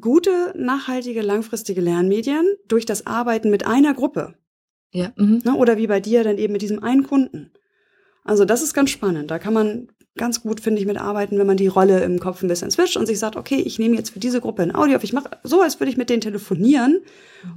gute, 0.00 0.54
nachhaltige, 0.56 1.22
langfristige 1.22 1.80
Lernmedien 1.80 2.46
durch 2.66 2.86
das 2.86 3.06
Arbeiten 3.06 3.50
mit 3.50 3.66
einer 3.66 3.94
Gruppe. 3.94 4.34
Ja. 4.94 5.12
Mhm. 5.16 5.42
Ne? 5.44 5.54
Oder 5.54 5.76
wie 5.76 5.86
bei 5.86 6.00
dir 6.00 6.24
dann 6.24 6.38
eben 6.38 6.52
mit 6.52 6.62
diesem 6.62 6.82
einen 6.82 7.02
Kunden. 7.06 7.50
Also 8.24 8.44
das 8.46 8.62
ist 8.62 8.72
ganz 8.72 8.90
spannend. 8.90 9.30
Da 9.30 9.38
kann 9.38 9.52
man 9.52 9.88
ganz 10.16 10.40
gut, 10.42 10.60
finde 10.60 10.80
ich, 10.80 10.86
mitarbeiten, 10.86 11.38
wenn 11.38 11.46
man 11.46 11.56
die 11.56 11.66
Rolle 11.66 12.02
im 12.04 12.20
Kopf 12.20 12.40
ein 12.42 12.48
bisschen 12.48 12.70
switcht 12.70 12.96
und 12.96 13.06
sich 13.06 13.18
sagt, 13.18 13.36
okay, 13.36 13.56
ich 13.56 13.80
nehme 13.80 13.96
jetzt 13.96 14.10
für 14.10 14.20
diese 14.20 14.40
Gruppe 14.40 14.62
ein 14.62 14.74
Audio 14.74 14.96
auf. 14.96 15.02
Ich 15.04 15.12
mache 15.12 15.30
so, 15.42 15.60
als 15.60 15.80
würde 15.80 15.90
ich 15.90 15.96
mit 15.96 16.08
denen 16.08 16.20
telefonieren 16.20 17.00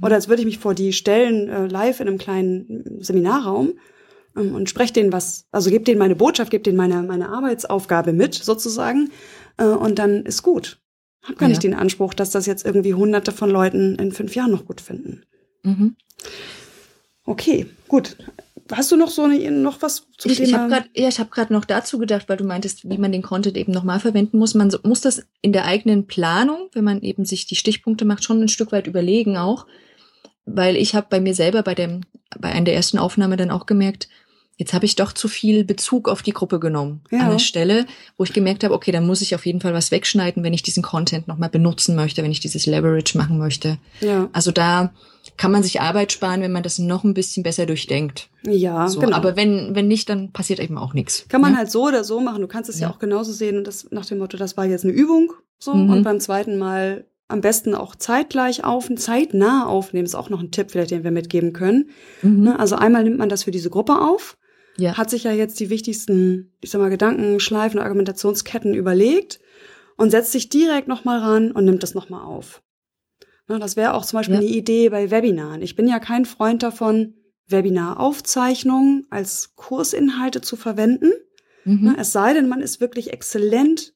oder 0.02 0.16
als 0.16 0.28
würde 0.28 0.42
ich 0.42 0.46
mich 0.46 0.58
vor 0.58 0.74
die 0.74 0.92
stellen, 0.92 1.48
äh, 1.48 1.66
live 1.68 2.00
in 2.00 2.08
einem 2.08 2.18
kleinen 2.18 2.98
Seminarraum 3.00 3.74
ähm, 4.36 4.54
und 4.56 4.68
spreche 4.68 4.92
denen 4.92 5.12
was, 5.12 5.46
also 5.52 5.70
gebe 5.70 5.84
denen 5.84 6.00
meine 6.00 6.16
Botschaft, 6.16 6.50
gebe 6.50 6.64
denen 6.64 6.76
meine, 6.76 7.02
meine 7.04 7.28
Arbeitsaufgabe 7.28 8.12
mit, 8.12 8.34
sozusagen, 8.34 9.10
äh, 9.58 9.64
und 9.64 10.00
dann 10.00 10.26
ist 10.26 10.42
gut. 10.42 10.80
Hab 11.22 11.38
gar 11.38 11.48
Ja. 11.48 11.50
nicht 11.50 11.62
den 11.62 11.74
Anspruch, 11.74 12.12
dass 12.12 12.30
das 12.30 12.46
jetzt 12.46 12.66
irgendwie 12.66 12.94
hunderte 12.94 13.30
von 13.30 13.48
Leuten 13.50 13.94
in 13.94 14.10
fünf 14.10 14.34
Jahren 14.34 14.50
noch 14.50 14.66
gut 14.66 14.80
finden. 14.80 15.22
Mhm. 15.62 15.94
Okay, 17.28 17.66
gut. 17.88 18.16
Hast 18.72 18.90
du 18.90 18.96
noch 18.96 19.10
so 19.10 19.24
eine, 19.24 19.50
noch 19.50 19.82
was 19.82 20.06
zum 20.16 20.30
Ich, 20.30 20.40
ich 20.40 20.48
Thema? 20.48 20.60
habe 20.62 20.70
gerade 20.70 20.88
ja, 20.94 21.08
ich 21.08 21.18
habe 21.18 21.28
gerade 21.28 21.52
noch 21.52 21.66
dazu 21.66 21.98
gedacht, 21.98 22.26
weil 22.28 22.38
du 22.38 22.44
meintest, 22.44 22.88
wie 22.88 22.96
man 22.96 23.12
den 23.12 23.20
Content 23.20 23.56
eben 23.58 23.70
nochmal 23.70 24.00
verwenden 24.00 24.38
muss. 24.38 24.54
Man 24.54 24.70
so, 24.70 24.78
muss 24.82 25.02
das 25.02 25.26
in 25.42 25.52
der 25.52 25.66
eigenen 25.66 26.06
Planung, 26.06 26.70
wenn 26.72 26.84
man 26.84 27.02
eben 27.02 27.26
sich 27.26 27.44
die 27.44 27.54
Stichpunkte 27.54 28.06
macht, 28.06 28.24
schon 28.24 28.40
ein 28.40 28.48
Stück 28.48 28.72
weit 28.72 28.86
überlegen 28.86 29.36
auch, 29.36 29.66
weil 30.46 30.74
ich 30.74 30.94
habe 30.94 31.06
bei 31.10 31.20
mir 31.20 31.34
selber 31.34 31.62
bei 31.62 31.74
dem 31.74 32.00
bei 32.38 32.48
einer 32.48 32.64
der 32.64 32.74
ersten 32.74 32.98
Aufnahme 32.98 33.36
dann 33.36 33.50
auch 33.50 33.66
gemerkt, 33.66 34.08
jetzt 34.58 34.74
habe 34.74 34.84
ich 34.84 34.94
doch 34.96 35.12
zu 35.12 35.28
viel 35.28 35.64
Bezug 35.64 36.08
auf 36.08 36.20
die 36.22 36.32
Gruppe 36.32 36.58
genommen 36.60 37.00
Ja. 37.10 37.20
an 37.20 37.30
der 37.30 37.38
Stelle, 37.38 37.86
wo 38.18 38.24
ich 38.24 38.32
gemerkt 38.34 38.64
habe, 38.64 38.74
okay, 38.74 38.92
dann 38.92 39.06
muss 39.06 39.22
ich 39.22 39.34
auf 39.34 39.46
jeden 39.46 39.60
Fall 39.60 39.72
was 39.72 39.90
wegschneiden, 39.90 40.42
wenn 40.44 40.52
ich 40.52 40.62
diesen 40.62 40.82
Content 40.82 41.26
nochmal 41.28 41.48
benutzen 41.48 41.94
möchte, 41.96 42.22
wenn 42.22 42.30
ich 42.32 42.40
dieses 42.40 42.66
Leverage 42.66 43.16
machen 43.16 43.38
möchte. 43.38 43.78
ja, 44.00 44.28
Also 44.32 44.50
da 44.50 44.92
kann 45.36 45.52
man 45.52 45.62
sich 45.62 45.80
Arbeit 45.80 46.10
sparen, 46.12 46.40
wenn 46.42 46.52
man 46.52 46.62
das 46.64 46.78
noch 46.78 47.04
ein 47.04 47.14
bisschen 47.14 47.42
besser 47.44 47.64
durchdenkt. 47.66 48.28
ja, 48.44 48.88
So, 48.88 48.98
genau. 49.00 49.16
Aber 49.16 49.36
wenn, 49.36 49.74
wenn 49.74 49.86
nicht, 49.88 50.08
dann 50.08 50.32
passiert 50.32 50.58
eben 50.60 50.76
auch 50.76 50.92
nichts. 50.92 51.26
Kann 51.28 51.40
man 51.40 51.52
Ja? 51.52 51.58
halt 51.58 51.70
so 51.70 51.86
oder 51.86 52.02
so 52.04 52.20
machen. 52.20 52.40
Du 52.42 52.48
kannst 52.48 52.68
es 52.68 52.80
ja, 52.80 52.88
Ja. 52.88 52.92
auch 52.94 52.98
genauso 52.98 53.32
sehen 53.32 53.56
und 53.58 53.66
das 53.66 53.88
nach 53.90 54.06
dem 54.06 54.18
Motto, 54.18 54.36
das 54.36 54.56
war 54.56 54.64
jetzt 54.66 54.84
eine 54.84 54.92
Übung, 54.92 55.32
so 55.58 55.72
Mhm. 55.74 55.90
und 55.90 56.02
beim 56.02 56.18
zweiten 56.20 56.58
Mal 56.58 57.04
am 57.30 57.42
besten 57.42 57.74
auch 57.74 57.94
zeitgleich 57.94 58.64
auf, 58.64 58.88
zeitnah 58.96 59.66
aufnehmen, 59.66 60.06
ist 60.06 60.14
auch 60.14 60.30
noch 60.30 60.40
ein 60.40 60.50
Tipp, 60.50 60.70
vielleicht 60.70 60.90
den 60.92 61.04
wir 61.04 61.10
mitgeben 61.10 61.52
können. 61.52 61.90
Mhm. 62.22 62.42
Ne? 62.44 62.58
Also 62.58 62.76
einmal 62.76 63.04
nimmt 63.04 63.18
man 63.18 63.28
das 63.28 63.44
für 63.44 63.50
diese 63.50 63.68
Gruppe 63.70 64.00
auf, 64.00 64.38
Ja. 64.78 64.96
hat 64.96 65.10
sich 65.10 65.24
ja 65.24 65.32
jetzt 65.32 65.58
die 65.60 65.70
wichtigsten, 65.70 66.52
ich 66.60 66.70
sag 66.70 66.80
mal, 66.80 66.88
Gedanken, 66.90 67.40
Schleifen, 67.40 67.80
Argumentationsketten 67.80 68.74
überlegt 68.74 69.40
und 69.96 70.10
setzt 70.10 70.32
sich 70.32 70.48
direkt 70.48 70.86
nochmal 70.88 71.18
ran 71.20 71.50
und 71.52 71.64
nimmt 71.64 71.82
das 71.82 71.94
nochmal 71.94 72.22
auf. 72.24 72.62
Ne, 73.48 73.58
das 73.58 73.76
wäre 73.76 73.94
auch 73.94 74.04
zum 74.04 74.18
Beispiel 74.18 74.34
Ja. 74.36 74.40
eine 74.40 74.48
Idee 74.48 74.88
bei 74.90 75.10
Webinaren. 75.10 75.62
Ich 75.62 75.74
bin 75.74 75.88
ja 75.88 75.98
kein 75.98 76.24
Freund 76.26 76.62
davon, 76.62 77.14
Webinaraufzeichnungen 77.48 79.06
als 79.10 79.54
Kursinhalte 79.56 80.40
zu 80.40 80.56
verwenden. 80.56 81.10
Mhm. 81.64 81.84
Ne, 81.84 81.96
es 81.98 82.12
sei 82.12 82.34
denn, 82.34 82.48
man 82.48 82.60
ist 82.60 82.80
wirklich 82.80 83.12
exzellent 83.12 83.94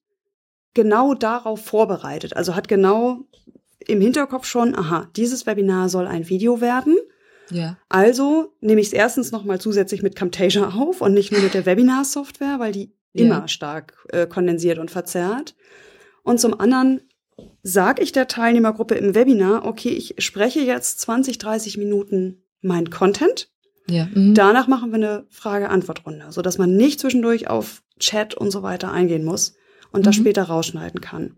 genau 0.75 1.15
darauf 1.15 1.65
vorbereitet. 1.65 2.35
Also 2.37 2.55
hat 2.55 2.67
genau 2.69 3.25
im 3.87 4.01
Hinterkopf 4.01 4.47
schon, 4.47 4.75
aha, 4.75 5.09
dieses 5.17 5.47
Webinar 5.47 5.89
soll 5.89 6.07
ein 6.07 6.29
Video 6.29 6.61
werden. 6.61 6.97
Ja. 7.51 7.77
Also 7.89 8.53
nehme 8.61 8.81
ich 8.81 8.89
es 8.89 8.93
erstens 8.93 9.33
nochmal 9.33 9.61
zusätzlich 9.61 10.03
mit 10.03 10.17
Camtasia 10.17 10.71
auf 10.71 11.01
und 11.01 11.13
nicht 11.15 11.33
nur 11.33 11.41
mit 11.41 11.55
der 11.55 11.67
Webinar-Software, 11.67 12.59
weil 12.59 12.73
die 12.73 12.93
Ja. 13.15 13.25
immer 13.27 13.49
stark 13.49 13.95
äh, 14.11 14.27
kondensiert 14.27 14.79
und 14.79 14.91
verzerrt. 14.91 15.55
Und 16.23 16.41
zum 16.41 16.59
anderen 16.59 17.03
sage 17.63 18.03
ich 18.03 18.13
der 18.13 18.29
Teilnehmergruppe 18.29 18.95
im 18.95 19.15
Webinar, 19.15 19.65
okay, 19.67 19.91
ich 19.91 20.15
spreche 20.19 20.61
jetzt 20.61 21.01
20, 21.01 21.39
30 21.39 21.77
Minuten 21.79 22.43
mein 22.61 22.91
Content. 22.91 23.51
Ja. 23.89 24.07
Mhm. 24.15 24.35
Danach 24.35 24.69
machen 24.69 24.91
wir 24.91 24.97
eine 24.97 25.27
Frage-Antwort-Runde, 25.31 26.27
sodass 26.31 26.59
man 26.59 26.77
nicht 26.77 27.01
zwischendurch 27.01 27.49
auf 27.49 27.83
Chat 27.99 28.35
und 28.35 28.51
so 28.51 28.63
weiter 28.63 28.93
eingehen 28.93 29.25
muss 29.25 29.55
und 29.93 30.07
das 30.07 30.17
Mhm. 30.17 30.21
später 30.23 30.45
rausschneiden 30.45 31.01
kann. 31.01 31.37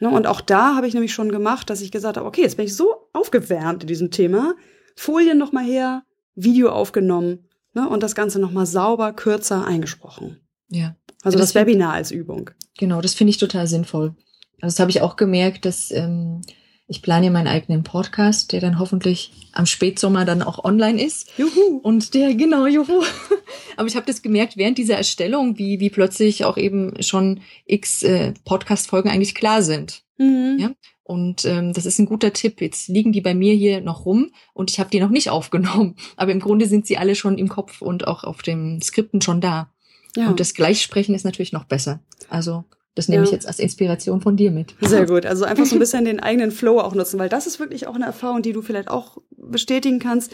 Ne, 0.00 0.10
und 0.10 0.26
auch 0.26 0.40
da 0.40 0.74
habe 0.74 0.88
ich 0.88 0.94
nämlich 0.94 1.14
schon 1.14 1.30
gemacht, 1.30 1.70
dass 1.70 1.80
ich 1.80 1.92
gesagt 1.92 2.16
habe, 2.16 2.26
okay, 2.26 2.40
jetzt 2.42 2.56
bin 2.56 2.66
ich 2.66 2.74
so 2.74 3.08
aufgewärmt 3.12 3.82
in 3.84 3.86
diesem 3.86 4.10
Thema, 4.10 4.54
Folien 4.94 5.38
noch 5.38 5.52
mal 5.52 5.64
her, 5.64 6.04
Video 6.34 6.70
aufgenommen 6.70 7.48
ne, 7.74 7.88
und 7.88 8.02
das 8.02 8.14
Ganze 8.14 8.38
noch 8.38 8.52
mal 8.52 8.66
sauber, 8.66 9.12
kürzer 9.12 9.66
eingesprochen. 9.66 10.40
ja. 10.68 10.96
Also 11.22 11.38
Das 11.38 11.52
das, 11.52 11.62
Webinar 11.62 11.94
als 11.94 12.10
Übung. 12.10 12.50
Genau, 12.76 13.00
das 13.00 13.14
finde 13.14 13.30
ich 13.30 13.38
total 13.38 13.66
sinnvoll. 13.66 14.14
Also 14.60 14.74
das 14.74 14.80
habe 14.80 14.90
ich 14.90 15.00
auch 15.00 15.16
gemerkt, 15.16 15.64
dass 15.64 15.90
ähm, 15.90 16.42
ich 16.86 17.00
plane 17.00 17.26
ja 17.26 17.32
meinen 17.32 17.46
eigenen 17.46 17.82
Podcast, 17.82 18.52
der 18.52 18.60
dann 18.60 18.78
hoffentlich 18.78 19.32
am 19.52 19.64
Spätsommer 19.64 20.26
dann 20.26 20.42
auch 20.42 20.62
online 20.64 21.02
ist. 21.02 21.30
Juhu. 21.38 21.78
Und 21.82 22.12
der, 22.12 22.34
genau, 22.34 22.66
juhu. 22.66 23.02
Aber 23.76 23.88
ich 23.88 23.96
habe 23.96 24.04
das 24.06 24.20
gemerkt 24.20 24.58
während 24.58 24.76
dieser 24.76 24.96
Erstellung, 24.96 25.56
wie, 25.56 25.80
wie 25.80 25.88
plötzlich 25.88 26.44
auch 26.44 26.58
eben 26.58 27.02
schon 27.02 27.40
x 27.64 28.02
äh, 28.02 28.34
Podcast-Folgen 28.44 29.08
eigentlich 29.08 29.34
klar 29.34 29.62
sind. 29.62 30.02
Mhm. 30.18 30.58
Ja. 30.58 30.70
Und 31.06 31.44
ähm, 31.44 31.74
das 31.74 31.84
ist 31.84 31.98
ein 31.98 32.06
guter 32.06 32.32
Tipp. 32.32 32.60
Jetzt 32.62 32.88
liegen 32.88 33.12
die 33.12 33.20
bei 33.20 33.34
mir 33.34 33.52
hier 33.54 33.82
noch 33.82 34.06
rum 34.06 34.30
und 34.54 34.70
ich 34.70 34.80
habe 34.80 34.88
die 34.90 35.00
noch 35.00 35.10
nicht 35.10 35.28
aufgenommen. 35.30 35.96
Aber 36.16 36.32
im 36.32 36.40
Grunde 36.40 36.66
sind 36.66 36.86
sie 36.86 36.96
alle 36.96 37.14
schon 37.14 37.36
im 37.36 37.48
Kopf 37.48 37.82
und 37.82 38.06
auch 38.08 38.24
auf 38.24 38.40
dem 38.42 38.80
Skripten 38.82 39.20
schon 39.20 39.40
da. 39.42 39.70
Ja. 40.16 40.28
Und 40.30 40.40
das 40.40 40.54
Gleichsprechen 40.54 41.14
ist 41.14 41.24
natürlich 41.24 41.52
noch 41.52 41.64
besser. 41.64 42.00
Also 42.30 42.64
das 42.94 43.08
nehme 43.08 43.22
Ja. 43.22 43.26
ich 43.26 43.32
jetzt 43.32 43.46
als 43.46 43.58
Inspiration 43.58 44.20
von 44.22 44.36
dir 44.36 44.50
mit. 44.50 44.74
Sehr 44.80 45.04
gut. 45.12 45.26
Also 45.26 45.44
einfach 45.44 45.66
so 45.66 45.76
ein 45.76 45.80
bisschen 45.80 46.04
den 46.06 46.20
eigenen 46.20 46.50
Flow 46.52 46.80
auch 46.80 46.94
nutzen, 46.94 47.18
weil 47.18 47.28
das 47.28 47.46
ist 47.46 47.58
wirklich 47.60 47.86
auch 47.86 47.96
eine 47.96 48.06
Erfahrung, 48.06 48.40
die 48.40 48.52
du 48.54 48.62
vielleicht 48.62 48.88
auch 48.88 49.18
bestätigen 49.36 49.98
kannst. 49.98 50.32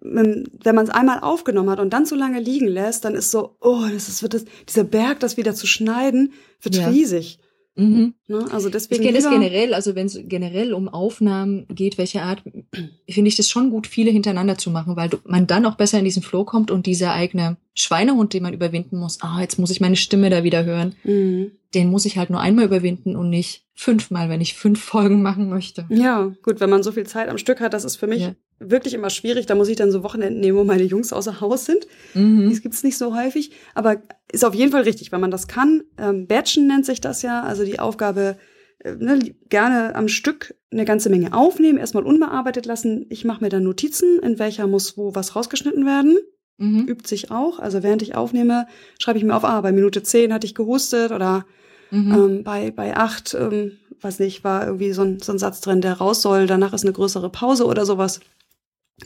Wenn 0.00 0.46
man 0.64 0.84
es 0.84 0.90
einmal 0.90 1.20
aufgenommen 1.20 1.68
hat 1.68 1.80
und 1.80 1.90
dann 1.92 2.06
so 2.06 2.14
lange 2.14 2.40
liegen 2.40 2.68
lässt, 2.68 3.04
dann 3.04 3.14
ist 3.14 3.30
so, 3.30 3.56
oh, 3.60 3.82
das 3.92 4.08
ist, 4.08 4.22
wird 4.22 4.34
das, 4.34 4.44
dieser 4.68 4.84
Berg, 4.84 5.20
das 5.20 5.36
wieder 5.36 5.54
zu 5.54 5.66
schneiden, 5.66 6.32
wird 6.62 6.76
Ja. 6.76 6.88
riesig. 6.88 7.38
Mhm. 7.76 8.14
Ne? 8.26 8.44
Also 8.52 8.68
Ich 8.68 8.72
deswegen. 8.72 9.02
kenne 9.02 9.14
das 9.18 9.24
lieber- 9.24 9.36
generell, 9.38 9.74
also 9.74 9.94
wenn 9.94 10.06
es 10.06 10.18
generell 10.24 10.72
um 10.72 10.88
Aufnahmen 10.88 11.66
geht, 11.68 11.98
welche 11.98 12.22
Art, 12.22 12.42
finde 13.08 13.28
ich 13.28 13.36
das 13.36 13.48
schon 13.50 13.70
gut, 13.70 13.86
viele 13.86 14.10
hintereinander 14.10 14.56
zu 14.58 14.70
machen, 14.70 14.96
weil 14.96 15.08
du, 15.10 15.18
man 15.24 15.46
dann 15.46 15.66
auch 15.66 15.74
besser 15.76 15.98
in 15.98 16.04
diesen 16.04 16.22
Flow 16.22 16.44
kommt 16.44 16.70
und 16.70 16.86
dieser 16.86 17.12
eigene 17.12 17.56
Schweinehund, 17.74 18.32
den 18.32 18.42
man 18.42 18.54
überwinden 18.54 18.98
muss, 18.98 19.18
ah, 19.20 19.40
jetzt 19.40 19.58
muss 19.58 19.70
ich 19.70 19.80
meine 19.80 19.96
Stimme 19.96 20.30
da 20.30 20.42
wieder 20.42 20.64
hören, 20.64 20.94
Mhm. 21.04 21.52
den 21.74 21.90
muss 21.90 22.06
ich 22.06 22.16
halt 22.16 22.30
nur 22.30 22.40
einmal 22.40 22.64
überwinden 22.64 23.14
und 23.16 23.28
nicht 23.30 23.64
fünfmal, 23.74 24.30
wenn 24.30 24.40
ich 24.40 24.54
fünf 24.54 24.80
Folgen 24.82 25.20
machen 25.22 25.50
möchte. 25.50 25.84
Ja, 25.90 26.32
gut, 26.42 26.60
wenn 26.60 26.70
man 26.70 26.82
so 26.82 26.92
viel 26.92 27.04
Zeit 27.06 27.28
am 27.28 27.36
Stück 27.38 27.60
hat, 27.60 27.74
das 27.74 27.84
ist 27.84 27.96
für 27.96 28.06
mich 28.06 28.22
Ja. 28.22 28.34
Wirklich 28.58 28.94
immer 28.94 29.10
schwierig. 29.10 29.46
Da 29.46 29.54
muss 29.54 29.68
ich 29.68 29.76
dann 29.76 29.90
so 29.90 30.02
Wochenenden 30.02 30.40
nehmen, 30.40 30.58
wo 30.58 30.64
meine 30.64 30.82
Jungs 30.82 31.12
außer 31.12 31.40
Haus 31.40 31.66
sind. 31.66 31.86
Mhm. 32.14 32.48
Das 32.48 32.62
gibt's 32.62 32.82
nicht 32.82 32.96
so 32.96 33.16
häufig, 33.16 33.52
aber 33.74 34.02
ist 34.32 34.44
auf 34.44 34.54
jeden 34.54 34.72
Fall 34.72 34.82
richtig, 34.82 35.12
wenn 35.12 35.20
man 35.20 35.30
das 35.30 35.48
kann. 35.48 35.82
Ähm, 35.98 36.26
Batchen 36.26 36.66
nennt 36.66 36.86
sich 36.86 37.00
das 37.00 37.22
ja, 37.22 37.42
also 37.42 37.64
die 37.64 37.78
Aufgabe 37.78 38.36
äh, 38.78 38.94
ne, 38.94 39.18
gerne 39.48 39.94
am 39.94 40.08
Stück 40.08 40.54
eine 40.70 40.84
ganze 40.84 41.10
Menge 41.10 41.32
aufnehmen, 41.32 41.78
erstmal 41.78 42.04
unbearbeitet 42.04 42.66
lassen. 42.66 43.06
Ich 43.10 43.24
mache 43.24 43.42
mir 43.42 43.50
dann 43.50 43.62
Notizen, 43.62 44.18
in 44.20 44.38
welcher 44.38 44.66
muss 44.66 44.96
wo 44.96 45.14
was 45.14 45.36
rausgeschnitten 45.36 45.84
werden. 45.86 46.18
Mhm. 46.58 46.86
Übt 46.88 47.06
sich 47.06 47.30
auch. 47.30 47.58
Also 47.58 47.82
während 47.82 48.02
ich 48.02 48.14
aufnehme, 48.14 48.66
schreibe 48.98 49.18
ich 49.18 49.24
mir 49.24 49.36
auf, 49.36 49.44
ah, 49.44 49.60
bei 49.60 49.72
Minute 49.72 50.02
zehn 50.02 50.32
hatte 50.32 50.46
ich 50.46 50.54
gehustet 50.54 51.12
oder 51.12 51.44
mhm. 51.90 52.14
ähm, 52.14 52.44
bei, 52.44 52.70
bei 52.70 52.96
acht, 52.96 53.34
ähm, 53.38 53.72
weiß 54.00 54.20
nicht, 54.20 54.42
war 54.42 54.64
irgendwie 54.66 54.92
so 54.92 55.02
ein, 55.02 55.20
so 55.20 55.32
ein 55.32 55.38
Satz 55.38 55.60
drin, 55.60 55.82
der 55.82 55.94
raus 55.94 56.22
soll, 56.22 56.46
danach 56.46 56.72
ist 56.72 56.84
eine 56.84 56.94
größere 56.94 57.30
Pause 57.30 57.66
oder 57.66 57.84
sowas. 57.84 58.20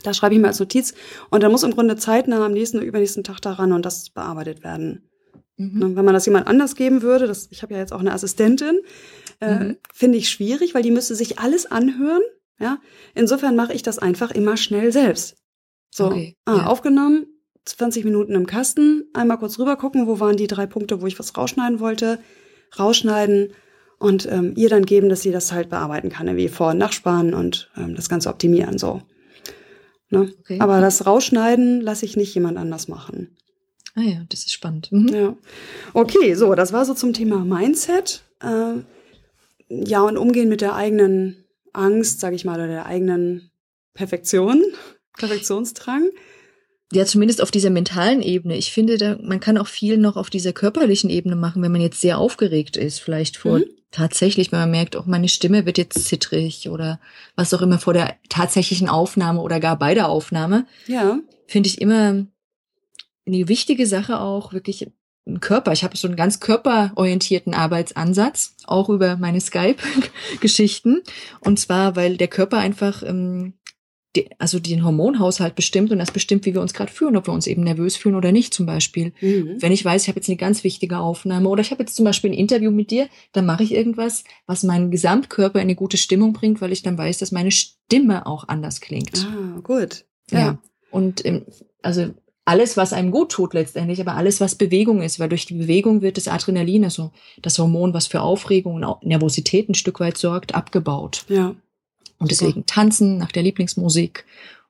Da 0.03 0.13
schreibe 0.13 0.35
ich 0.35 0.41
mir 0.41 0.47
als 0.47 0.59
Notiz 0.59 0.93
und 1.29 1.43
dann 1.43 1.51
muss 1.51 1.63
im 1.63 1.71
Grunde 1.71 1.97
zeitnah 1.97 2.45
am 2.45 2.53
nächsten 2.53 2.77
oder 2.77 2.85
übernächsten 2.85 3.23
Tag 3.23 3.41
daran 3.41 3.73
und 3.73 3.85
das 3.85 4.09
bearbeitet 4.09 4.63
werden. 4.63 5.09
Mhm. 5.57 5.79
Ne, 5.79 5.95
wenn 5.95 6.05
man 6.05 6.13
das 6.13 6.25
jemand 6.25 6.47
anders 6.47 6.75
geben 6.75 7.01
würde, 7.01 7.27
das, 7.27 7.49
ich 7.51 7.61
habe 7.61 7.73
ja 7.73 7.79
jetzt 7.79 7.91
auch 7.93 7.99
eine 7.99 8.13
Assistentin, 8.13 8.79
äh, 9.41 9.55
mhm. 9.55 9.77
finde 9.93 10.17
ich 10.17 10.29
schwierig, 10.29 10.73
weil 10.73 10.83
die 10.83 10.91
müsste 10.91 11.15
sich 11.15 11.39
alles 11.39 11.65
anhören. 11.65 12.21
Ja, 12.59 12.77
insofern 13.15 13.55
mache 13.55 13.73
ich 13.73 13.81
das 13.81 13.97
einfach 13.97 14.31
immer 14.31 14.55
schnell 14.55 14.91
selbst. 14.91 15.35
So, 15.89 16.05
okay, 16.05 16.37
ah, 16.45 16.57
ja. 16.57 16.65
aufgenommen, 16.67 17.25
20 17.65 18.05
Minuten 18.05 18.33
im 18.33 18.45
Kasten, 18.45 19.09
einmal 19.13 19.39
kurz 19.39 19.59
rüber 19.59 19.75
gucken, 19.75 20.07
wo 20.07 20.19
waren 20.19 20.37
die 20.37 20.47
drei 20.47 20.67
Punkte, 20.67 21.01
wo 21.01 21.07
ich 21.07 21.17
was 21.19 21.35
rausschneiden 21.35 21.79
wollte, 21.79 22.19
rausschneiden 22.77 23.53
und 23.97 24.31
ähm, 24.31 24.53
ihr 24.55 24.69
dann 24.69 24.85
geben, 24.85 25.09
dass 25.09 25.21
sie 25.21 25.31
das 25.31 25.51
halt 25.51 25.69
bearbeiten 25.69 26.09
kann, 26.09 26.35
wie 26.37 26.47
vor- 26.47 26.71
und 26.71 26.77
nachsparen 26.77 27.33
und 27.33 27.69
ähm, 27.75 27.95
das 27.95 28.09
Ganze 28.09 28.29
optimieren 28.29 28.77
so. 28.77 29.01
Ne? 30.11 30.31
Okay. 30.41 30.59
Aber 30.59 30.81
das 30.81 31.05
Rausschneiden 31.05 31.81
lasse 31.81 32.05
ich 32.05 32.17
nicht 32.17 32.35
jemand 32.35 32.57
anders 32.57 32.87
machen. 32.87 33.35
Ah 33.95 34.01
ja, 34.01 34.23
das 34.29 34.41
ist 34.41 34.51
spannend. 34.51 34.91
Mhm. 34.91 35.07
Ja. 35.07 35.37
Okay, 35.93 36.33
so, 36.35 36.53
das 36.55 36.71
war 36.71 36.85
so 36.85 36.93
zum 36.93 37.13
Thema 37.13 37.43
Mindset. 37.43 38.23
Äh, 38.41 38.75
ja, 39.69 40.01
und 40.01 40.17
umgehen 40.17 40.49
mit 40.49 40.61
der 40.61 40.75
eigenen 40.75 41.45
Angst, 41.73 42.19
sage 42.19 42.35
ich 42.35 42.45
mal, 42.45 42.55
oder 42.55 42.67
der 42.67 42.85
eigenen 42.85 43.51
Perfektion, 43.93 44.63
Perfektionsdrang. 45.17 46.09
Ja, 46.93 47.05
zumindest 47.05 47.41
auf 47.41 47.51
dieser 47.51 47.69
mentalen 47.69 48.21
Ebene. 48.21 48.57
Ich 48.57 48.73
finde, 48.73 48.97
da, 48.97 49.17
man 49.21 49.39
kann 49.39 49.57
auch 49.57 49.67
viel 49.67 49.97
noch 49.97 50.17
auf 50.17 50.29
dieser 50.29 50.51
körperlichen 50.51 51.09
Ebene 51.09 51.37
machen, 51.37 51.61
wenn 51.63 51.71
man 51.71 51.79
jetzt 51.79 52.01
sehr 52.01 52.17
aufgeregt 52.17 52.75
ist, 52.75 52.99
vielleicht 52.99 53.37
vor 53.37 53.59
mhm. 53.59 53.65
Tatsächlich, 53.91 54.51
wenn 54.51 54.59
man 54.59 54.71
merkt, 54.71 54.95
auch 54.95 55.05
meine 55.05 55.29
Stimme 55.29 55.65
wird 55.65 55.77
jetzt 55.77 56.05
zittrig 56.05 56.69
oder 56.69 56.99
was 57.35 57.53
auch 57.53 57.61
immer 57.61 57.79
vor 57.79 57.93
der 57.93 58.15
tatsächlichen 58.29 58.89
Aufnahme 58.89 59.41
oder 59.41 59.59
gar 59.59 59.77
bei 59.77 59.93
der 59.93 60.09
Aufnahme. 60.09 60.65
Ja. 60.87 61.19
Finde 61.47 61.67
ich 61.67 61.81
immer 61.81 62.25
eine 63.27 63.47
wichtige 63.47 63.85
Sache 63.85 64.19
auch, 64.19 64.53
wirklich 64.53 64.87
im 65.25 65.39
Körper. 65.39 65.71
Ich 65.71 65.83
habe 65.83 65.95
so 65.95 66.07
einen 66.07 66.17
ganz 66.17 66.39
körperorientierten 66.39 67.53
Arbeitsansatz, 67.53 68.55
auch 68.65 68.89
über 68.89 69.17
meine 69.17 69.39
Skype-Geschichten. 69.39 71.01
Und 71.41 71.59
zwar, 71.59 71.95
weil 71.95 72.17
der 72.17 72.27
Körper 72.27 72.57
einfach 72.57 73.03
ähm, 73.03 73.53
also 74.39 74.59
den 74.59 74.83
Hormonhaushalt 74.83 75.55
bestimmt 75.55 75.91
und 75.91 75.99
das 75.99 76.11
bestimmt, 76.11 76.45
wie 76.45 76.53
wir 76.53 76.61
uns 76.61 76.73
gerade 76.73 76.91
fühlen, 76.91 77.15
ob 77.15 77.27
wir 77.27 77.33
uns 77.33 77.47
eben 77.47 77.63
nervös 77.63 77.95
fühlen 77.95 78.15
oder 78.15 78.31
nicht 78.31 78.53
zum 78.53 78.65
Beispiel. 78.65 79.13
Mhm. 79.21 79.61
Wenn 79.61 79.71
ich 79.71 79.85
weiß, 79.85 80.03
ich 80.03 80.07
habe 80.09 80.19
jetzt 80.19 80.27
eine 80.27 80.37
ganz 80.37 80.63
wichtige 80.63 80.99
Aufnahme 80.99 81.47
oder 81.47 81.61
ich 81.61 81.71
habe 81.71 81.83
jetzt 81.83 81.95
zum 81.95 82.05
Beispiel 82.05 82.31
ein 82.31 82.37
Interview 82.37 82.71
mit 82.71 82.91
dir, 82.91 83.07
dann 83.31 83.45
mache 83.45 83.63
ich 83.63 83.73
irgendwas, 83.73 84.23
was 84.47 84.63
meinen 84.63 84.91
Gesamtkörper 84.91 85.59
in 85.59 85.63
eine 85.63 85.75
gute 85.75 85.97
Stimmung 85.97 86.33
bringt, 86.33 86.61
weil 86.61 86.73
ich 86.73 86.83
dann 86.83 86.97
weiß, 86.97 87.19
dass 87.19 87.31
meine 87.31 87.51
Stimme 87.51 88.25
auch 88.25 88.47
anders 88.47 88.81
klingt. 88.81 89.25
Ah, 89.25 89.59
gut. 89.61 90.05
Ja. 90.29 90.39
ja. 90.39 90.61
Und 90.89 91.25
ähm, 91.25 91.45
also 91.81 92.13
alles, 92.43 92.75
was 92.75 92.91
einem 92.91 93.11
gut 93.11 93.31
tut 93.31 93.53
letztendlich, 93.53 94.01
aber 94.01 94.15
alles, 94.15 94.41
was 94.41 94.55
Bewegung 94.55 95.01
ist, 95.01 95.19
weil 95.19 95.29
durch 95.29 95.45
die 95.45 95.53
Bewegung 95.53 96.01
wird 96.01 96.17
das 96.17 96.27
Adrenalin, 96.27 96.83
also 96.83 97.11
das 97.41 97.57
Hormon, 97.59 97.93
was 97.93 98.07
für 98.07 98.21
Aufregung 98.21 98.83
und 98.83 99.03
Nervosität 99.03 99.69
ein 99.69 99.75
Stück 99.75 99.99
weit 99.99 100.17
sorgt, 100.17 100.53
abgebaut. 100.53 101.25
Ja. 101.29 101.55
Und 102.17 102.31
deswegen 102.31 102.65
tanzen 102.65 103.17
nach 103.17 103.31
der 103.31 103.43
Lieblingsmusik 103.43 104.25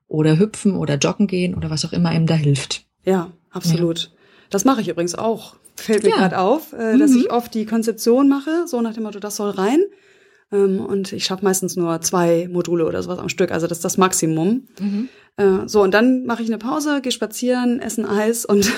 oder 0.07 0.39
hüpfen 0.39 0.75
oder 0.75 0.95
joggen 0.95 1.27
gehen 1.27 1.55
oder 1.55 1.69
was 1.69 1.85
auch 1.85 1.93
immer 1.93 2.09
einem 2.09 2.27
da 2.27 2.35
hilft. 2.35 2.85
Ja, 3.03 3.31
absolut. 3.49 3.99
Ja. 3.99 4.09
Das 4.49 4.65
mache 4.65 4.81
ich 4.81 4.89
übrigens 4.89 5.15
auch. 5.15 5.55
Fällt 5.75 6.03
mir 6.03 6.09
ja. 6.09 6.17
gerade 6.17 6.39
auf, 6.39 6.73
äh, 6.73 6.97
dass 6.97 7.11
mhm. 7.11 7.17
ich 7.17 7.31
oft 7.31 7.53
die 7.53 7.65
Konzeption 7.65 8.29
mache, 8.29 8.67
so 8.67 8.81
nach 8.81 8.93
dem 8.93 9.03
Motto, 9.03 9.19
das 9.19 9.35
soll 9.35 9.49
rein. 9.49 9.83
Ähm, 10.51 10.79
und 10.85 11.13
ich 11.13 11.25
schaffe 11.25 11.43
meistens 11.43 11.75
nur 11.75 12.01
zwei 12.01 12.47
Module 12.51 12.85
oder 12.85 13.01
sowas 13.01 13.19
am 13.19 13.29
Stück. 13.29 13.51
Also 13.51 13.67
das 13.67 13.79
ist 13.79 13.85
das 13.85 13.97
Maximum. 13.97 14.67
Mhm. 14.79 15.09
Äh, 15.37 15.67
so, 15.67 15.81
und 15.81 15.93
dann 15.93 16.25
mache 16.25 16.43
ich 16.43 16.49
eine 16.49 16.57
Pause, 16.57 17.01
gehe 17.01 17.11
spazieren, 17.11 17.79
esse 17.79 18.01
ein 18.01 18.07
Eis 18.07 18.45
und 18.45 18.71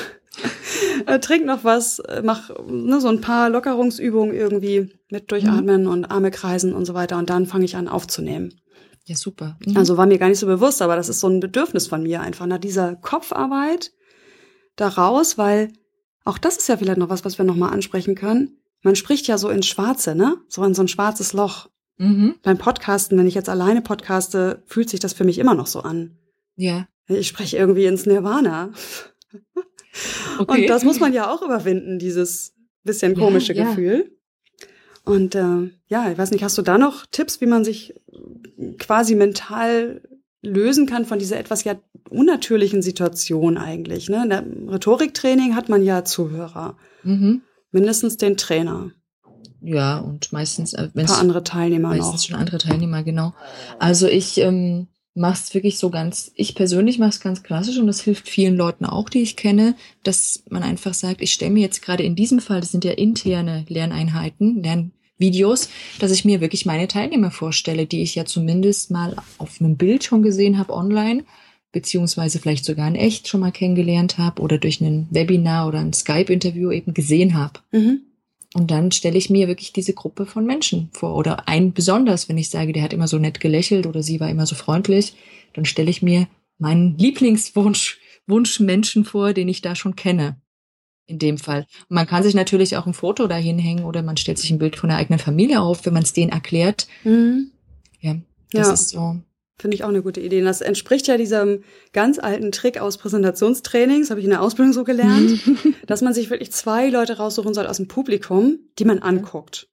äh, 1.08 1.20
trink 1.20 1.46
noch 1.46 1.64
was, 1.64 2.00
äh, 2.00 2.22
mach 2.24 2.50
ne, 2.68 3.00
so 3.02 3.08
ein 3.08 3.22
paar 3.22 3.50
Lockerungsübungen 3.50 4.34
irgendwie 4.34 4.92
mit 5.10 5.32
Durchatmen 5.32 5.84
mhm. 5.84 5.90
und 5.90 6.06
Arme 6.06 6.32
kreisen 6.32 6.74
und 6.74 6.86
so 6.86 6.94
weiter. 6.94 7.18
Und 7.18 7.30
dann 7.30 7.46
fange 7.46 7.66
ich 7.66 7.76
an 7.76 7.88
aufzunehmen. 7.88 8.60
Ja, 9.06 9.16
super. 9.16 9.58
Mhm. 9.66 9.78
Also 9.78 9.98
war 9.98 10.06
mir 10.06 10.18
gar 10.18 10.30
nicht 10.30 10.40
so 10.40 10.48
bewusst, 10.48 10.82
aber 10.82 10.96
das 10.96 11.10
ist 11.10 11.20
so 11.20 11.28
ein 11.28 11.40
Bedürfnis 11.40 11.88
von 11.88 12.04
mir 12.04 12.22
einfach 12.22 12.46
nach 12.46 12.60
dieser 12.60 12.96
Kopfarbeit 12.96 13.92
daraus, 14.76 15.38
weil 15.38 15.74
auch 16.24 16.38
das 16.38 16.58
ist 16.58 16.70
ja 16.70 16.78
vielleicht 16.78 16.98
noch 16.98 17.10
was, 17.10 17.26
was 17.26 17.38
wir 17.38 17.46
nochmal 17.46 17.74
ansprechen 17.74 18.16
können. 18.16 18.58
Man 18.82 18.96
spricht 18.96 19.28
ja 19.28 19.38
so 19.38 19.50
ins 19.50 19.68
Schwarze, 19.68 20.16
ne? 20.16 20.38
So 20.48 20.64
in 20.64 20.74
so 20.74 20.84
ein 20.84 20.88
schwarzes 20.88 21.34
Loch. 21.34 21.70
Mhm. 21.98 22.36
Beim 22.44 22.58
Podcasten, 22.58 23.18
wenn 23.18 23.28
ich 23.28 23.36
jetzt 23.36 23.50
alleine 23.50 23.82
podcaste, 23.82 24.64
fühlt 24.66 24.90
sich 24.90 25.00
das 25.00 25.14
für 25.14 25.24
mich 25.24 25.38
immer 25.38 25.54
noch 25.54 25.68
so 25.68 25.82
an. 25.82 26.18
Ja. 26.56 26.88
Ich 27.08 27.28
spreche 27.28 27.58
irgendwie 27.58 27.86
ins 27.86 28.06
Nirvana. 28.06 28.72
Okay. 30.40 30.62
Und 30.62 30.68
das 30.68 30.84
muss 30.84 31.00
man 31.00 31.14
ja 31.14 31.32
auch 31.32 31.44
überwinden, 31.44 32.00
dieses 32.00 32.56
bisschen 32.84 33.16
komische 33.16 33.54
ja, 33.54 33.66
Gefühl. 33.66 34.12
Und 35.06 35.36
äh, 35.36 35.70
ja, 35.88 36.12
ich 36.12 36.18
weiß 36.18 36.32
nicht, 36.32 36.44
hast 36.44 36.58
du 36.58 36.62
da 36.62 36.78
noch 36.78 37.06
Tipps, 37.06 37.42
wie 37.42 37.46
man 37.46 37.64
sich 37.64 37.94
quasi 38.80 39.16
mental 39.16 40.02
lösen 40.42 40.86
kann 40.86 41.06
von 41.06 41.20
dieser 41.20 41.40
etwas 41.40 41.64
ja 41.64 41.76
unnatürlichen 42.10 42.82
Situation 42.82 43.58
eigentlich? 43.58 44.10
Ne? 44.10 44.24
In 44.24 44.30
der 44.30 44.44
Rhetoriktraining 44.74 45.56
hat 45.56 45.70
man 45.70 45.84
ja 45.84 46.04
Zuhörer. 46.04 46.78
Mhm. 47.04 47.42
Mindestens 47.72 48.18
den 48.18 48.38
Trainer. 48.38 48.92
Ja, 49.62 49.98
und 50.00 50.32
meistens 50.34 50.74
äh, 50.74 50.90
ein 50.94 51.06
paar 51.06 51.20
andere 51.20 51.44
Teilnehmer 51.44 51.90
meistens 51.90 52.14
noch. 52.14 52.28
schon 52.28 52.36
andere 52.36 52.58
Teilnehmer, 52.58 53.04
genau. 53.04 53.34
Also 53.80 54.08
ich 54.08 54.38
ähm, 54.40 54.88
mach's 55.16 55.54
wirklich 55.54 55.78
so 55.78 55.90
ganz, 55.90 56.32
ich 56.36 56.56
persönlich 56.56 56.98
mach's 56.98 57.20
ganz 57.20 57.44
klassisch 57.44 57.78
und 57.78 57.88
das 57.88 58.02
hilft 58.02 58.28
vielen 58.28 58.56
Leuten 58.56 58.86
auch, 58.86 59.10
die 59.10 59.22
ich 59.22 59.36
kenne, 59.36 59.76
dass 60.04 60.44
man 60.50 60.64
einfach 60.64 60.94
sagt, 60.94 61.22
ich 61.22 61.34
stelle 61.34 61.52
mir 61.52 61.62
jetzt 61.62 61.82
gerade 61.82 62.04
in 62.04 62.16
diesem 62.16 62.40
Fall, 62.40 62.62
das 62.62 62.72
sind 62.72 62.84
ja 62.84 62.94
interne 62.94 63.66
Lerneinheiten, 63.68 64.64
Lernvideos, 64.64 65.70
dass 66.00 66.12
ich 66.12 66.26
mir 66.26 66.42
wirklich 66.42 66.66
meine 66.66 66.88
Teilnehmer 66.88 67.32
vorstelle, 67.32 67.86
die 67.86 68.02
ich 68.02 68.16
ja 68.16 68.26
zumindest 68.26 68.92
mal 68.92 69.16
auf 69.38 69.60
einem 69.60 69.78
Bild 69.78 70.04
schon 70.04 70.24
gesehen 70.24 70.58
habe 70.58 70.74
online, 70.74 71.24
beziehungsweise 71.72 72.40
vielleicht 72.40 72.66
sogar 72.66 72.88
in 72.88 72.96
echt 72.96 73.28
schon 73.28 73.42
mal 73.42 73.52
kennengelernt 73.52 74.18
habe 74.18 74.42
oder 74.42 74.58
durch 74.58 74.82
ein 74.82 75.08
Webinar 75.12 75.68
oder 75.68 75.80
ein 75.80 75.94
Skype-Interview 75.94 76.72
eben 76.72 76.94
gesehen 76.94 77.36
habe. 77.36 77.60
Mhm. 77.72 78.02
Und 78.54 78.70
dann 78.70 78.92
stelle 78.92 79.18
ich 79.18 79.30
mir 79.30 79.48
wirklich 79.48 79.74
diese 79.74 79.94
Gruppe 79.94 80.26
von 80.26 80.46
Menschen 80.46 80.90
vor. 80.94 81.16
Oder 81.16 81.48
ein 81.48 81.74
besonders, 81.74 82.30
wenn 82.30 82.38
ich 82.38 82.50
sage, 82.50 82.72
der 82.72 82.84
hat 82.84 82.94
immer 82.94 83.08
so 83.08 83.18
nett 83.18 83.40
gelächelt 83.40 83.88
oder 83.88 84.04
sie 84.04 84.20
war 84.20 84.30
immer 84.30 84.46
so 84.46 84.56
freundlich, 84.56 85.16
dann 85.54 85.66
stelle 85.66 85.90
ich 85.90 86.02
mir 86.02 86.28
meinen 86.60 86.98
Lieblingswunsch, 86.98 88.00
Wunschmenschen 88.28 89.06
vor, 89.06 89.34
den 89.34 89.48
ich 89.48 89.62
da 89.62 89.76
schon 89.76 89.96
kenne. 89.96 90.38
In 91.06 91.20
dem 91.20 91.38
Fall. 91.38 91.68
Und 91.90 91.96
man 91.96 92.08
kann 92.08 92.24
sich 92.24 92.34
natürlich 92.34 92.78
auch 92.78 92.86
ein 92.86 92.94
Foto 92.94 93.28
dahin 93.28 93.60
hängen 93.60 93.84
oder 93.84 94.02
man 94.04 94.16
stellt 94.16 94.38
sich 94.38 94.52
ein 94.52 94.60
Bild 94.60 94.78
von 94.78 94.88
der 94.88 94.98
eigenen 94.98 95.20
Familie 95.20 95.60
auf, 95.60 95.86
wenn 95.86 95.94
man 95.94 96.04
es 96.04 96.14
denen 96.14 96.32
erklärt. 96.32 96.88
Mhm. 97.04 97.52
Ja, 98.00 98.16
das 98.52 98.68
ja. 98.68 98.74
ist 98.74 98.90
so. 98.90 99.18
Finde 99.58 99.76
ich 99.76 99.84
auch 99.84 99.90
eine 99.90 100.02
gute 100.02 100.20
Idee. 100.20 100.40
Und 100.40 100.46
das 100.46 100.62
entspricht 100.62 101.08
ja 101.08 101.18
diesem 101.18 101.64
ganz 101.94 102.18
alten 102.18 102.52
Trick 102.52 102.80
aus 102.80 102.98
Präsentationstrainings, 102.98 104.10
habe 104.10 104.20
ich 104.20 104.26
in 104.26 104.32
der 104.32 104.42
Ausbildung 104.42 104.74
so 104.74 104.84
gelernt, 104.84 105.40
dass 105.88 106.02
man 106.02 106.14
sich 106.14 106.30
wirklich 106.30 106.52
zwei 106.52 106.90
Leute 106.90 107.18
raussuchen 107.18 107.54
soll 107.54 107.68
aus 107.68 107.78
dem 107.78 107.88
Publikum, 107.88 108.60
die 108.80 108.86
man 108.86 109.00
anguckt. 109.00 109.68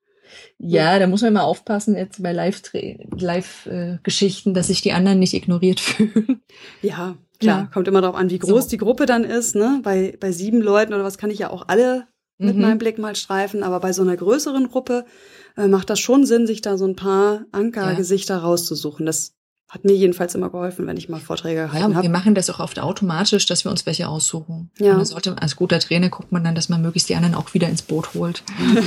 Ja, 0.59 0.99
da 0.99 1.07
muss 1.07 1.23
man 1.23 1.33
immer 1.33 1.45
aufpassen 1.45 1.97
jetzt 1.97 2.23
bei 2.23 2.33
Live-Geschichten, 2.33 4.51
Live, 4.51 4.55
dass 4.55 4.67
sich 4.69 4.83
die 4.83 4.93
anderen 4.93 5.19
nicht 5.19 5.35
ignoriert 5.35 5.81
fühlen. 5.81 6.43
Ja, 6.83 7.17
klar. 7.39 7.63
Ja. 7.63 7.71
Kommt 7.73 7.89
immer 7.89 8.01
darauf 8.01 8.17
an, 8.17 8.31
wie 8.31 8.39
groß 8.39 8.65
so. 8.65 8.71
die 8.71 8.77
Gruppe 8.77 9.07
dann 9.07 9.25
ist. 9.25 9.55
Ne? 9.55 9.81
Bei, 9.83 10.17
bei 10.21 10.33
sieben 10.33 10.61
Leuten 10.61 10.95
oder 10.95 11.05
was 11.05 11.19
kann 11.19 11.31
ich 11.31 11.39
ja 11.39 11.51
auch 11.51 11.69
alle 11.69 12.07
mit 12.39 12.57
mhm. 12.57 12.63
meinem 12.63 12.79
Blick 12.79 12.99
mal 12.99 13.17
streifen. 13.17 13.63
Aber 13.63 13.81
bei 13.81 13.93
so 13.93 14.03
einer 14.03 14.17
größeren 14.17 14.69
Gruppe 14.69 15.05
äh, 15.57 15.67
macht 15.67 15.91
das 15.91 16.01
schon 16.01 16.27
Sinn, 16.27 16.47
sich 16.47 16.61
da 16.61 16.79
so 16.79 16.87
ein 16.87 16.97
paar 16.97 17.47
Ankergesichter 17.53 18.35
ja. 18.35 18.41
rauszusuchen. 18.41 19.07
Das 19.07 19.35
hat 19.71 19.85
mir 19.85 19.95
jedenfalls 19.95 20.35
immer 20.35 20.51
geholfen, 20.51 20.89
wenn 20.89 20.97
ich 20.97 21.09
mal 21.09 21.21
Vorträge 21.21 21.63
gehalten 21.63 21.85
habe. 21.85 21.95
Ja, 21.95 22.03
wir 22.03 22.11
machen 22.11 22.35
das 22.35 22.51
auch 22.51 22.59
oft 22.59 22.81
automatisch, 22.81 23.47
dass 23.47 23.65
wir 23.65 23.71
uns 23.71 23.87
welche 23.87 24.09
aussuchen. 24.09 24.69
Ja. 24.79 24.97
Und 24.97 25.05
sollte, 25.05 25.41
als 25.41 25.55
guter 25.55 25.79
Trainer 25.79 26.09
guckt 26.09 26.33
man 26.33 26.43
dann, 26.43 26.57
dass 26.57 26.69
man 26.69 26.83
möglichst 26.83 27.09
die 27.09 27.15
anderen 27.15 27.37
auch 27.37 27.55
wieder 27.55 27.69
ins 27.69 27.83
Boot 27.83 28.13
holt. 28.15 28.43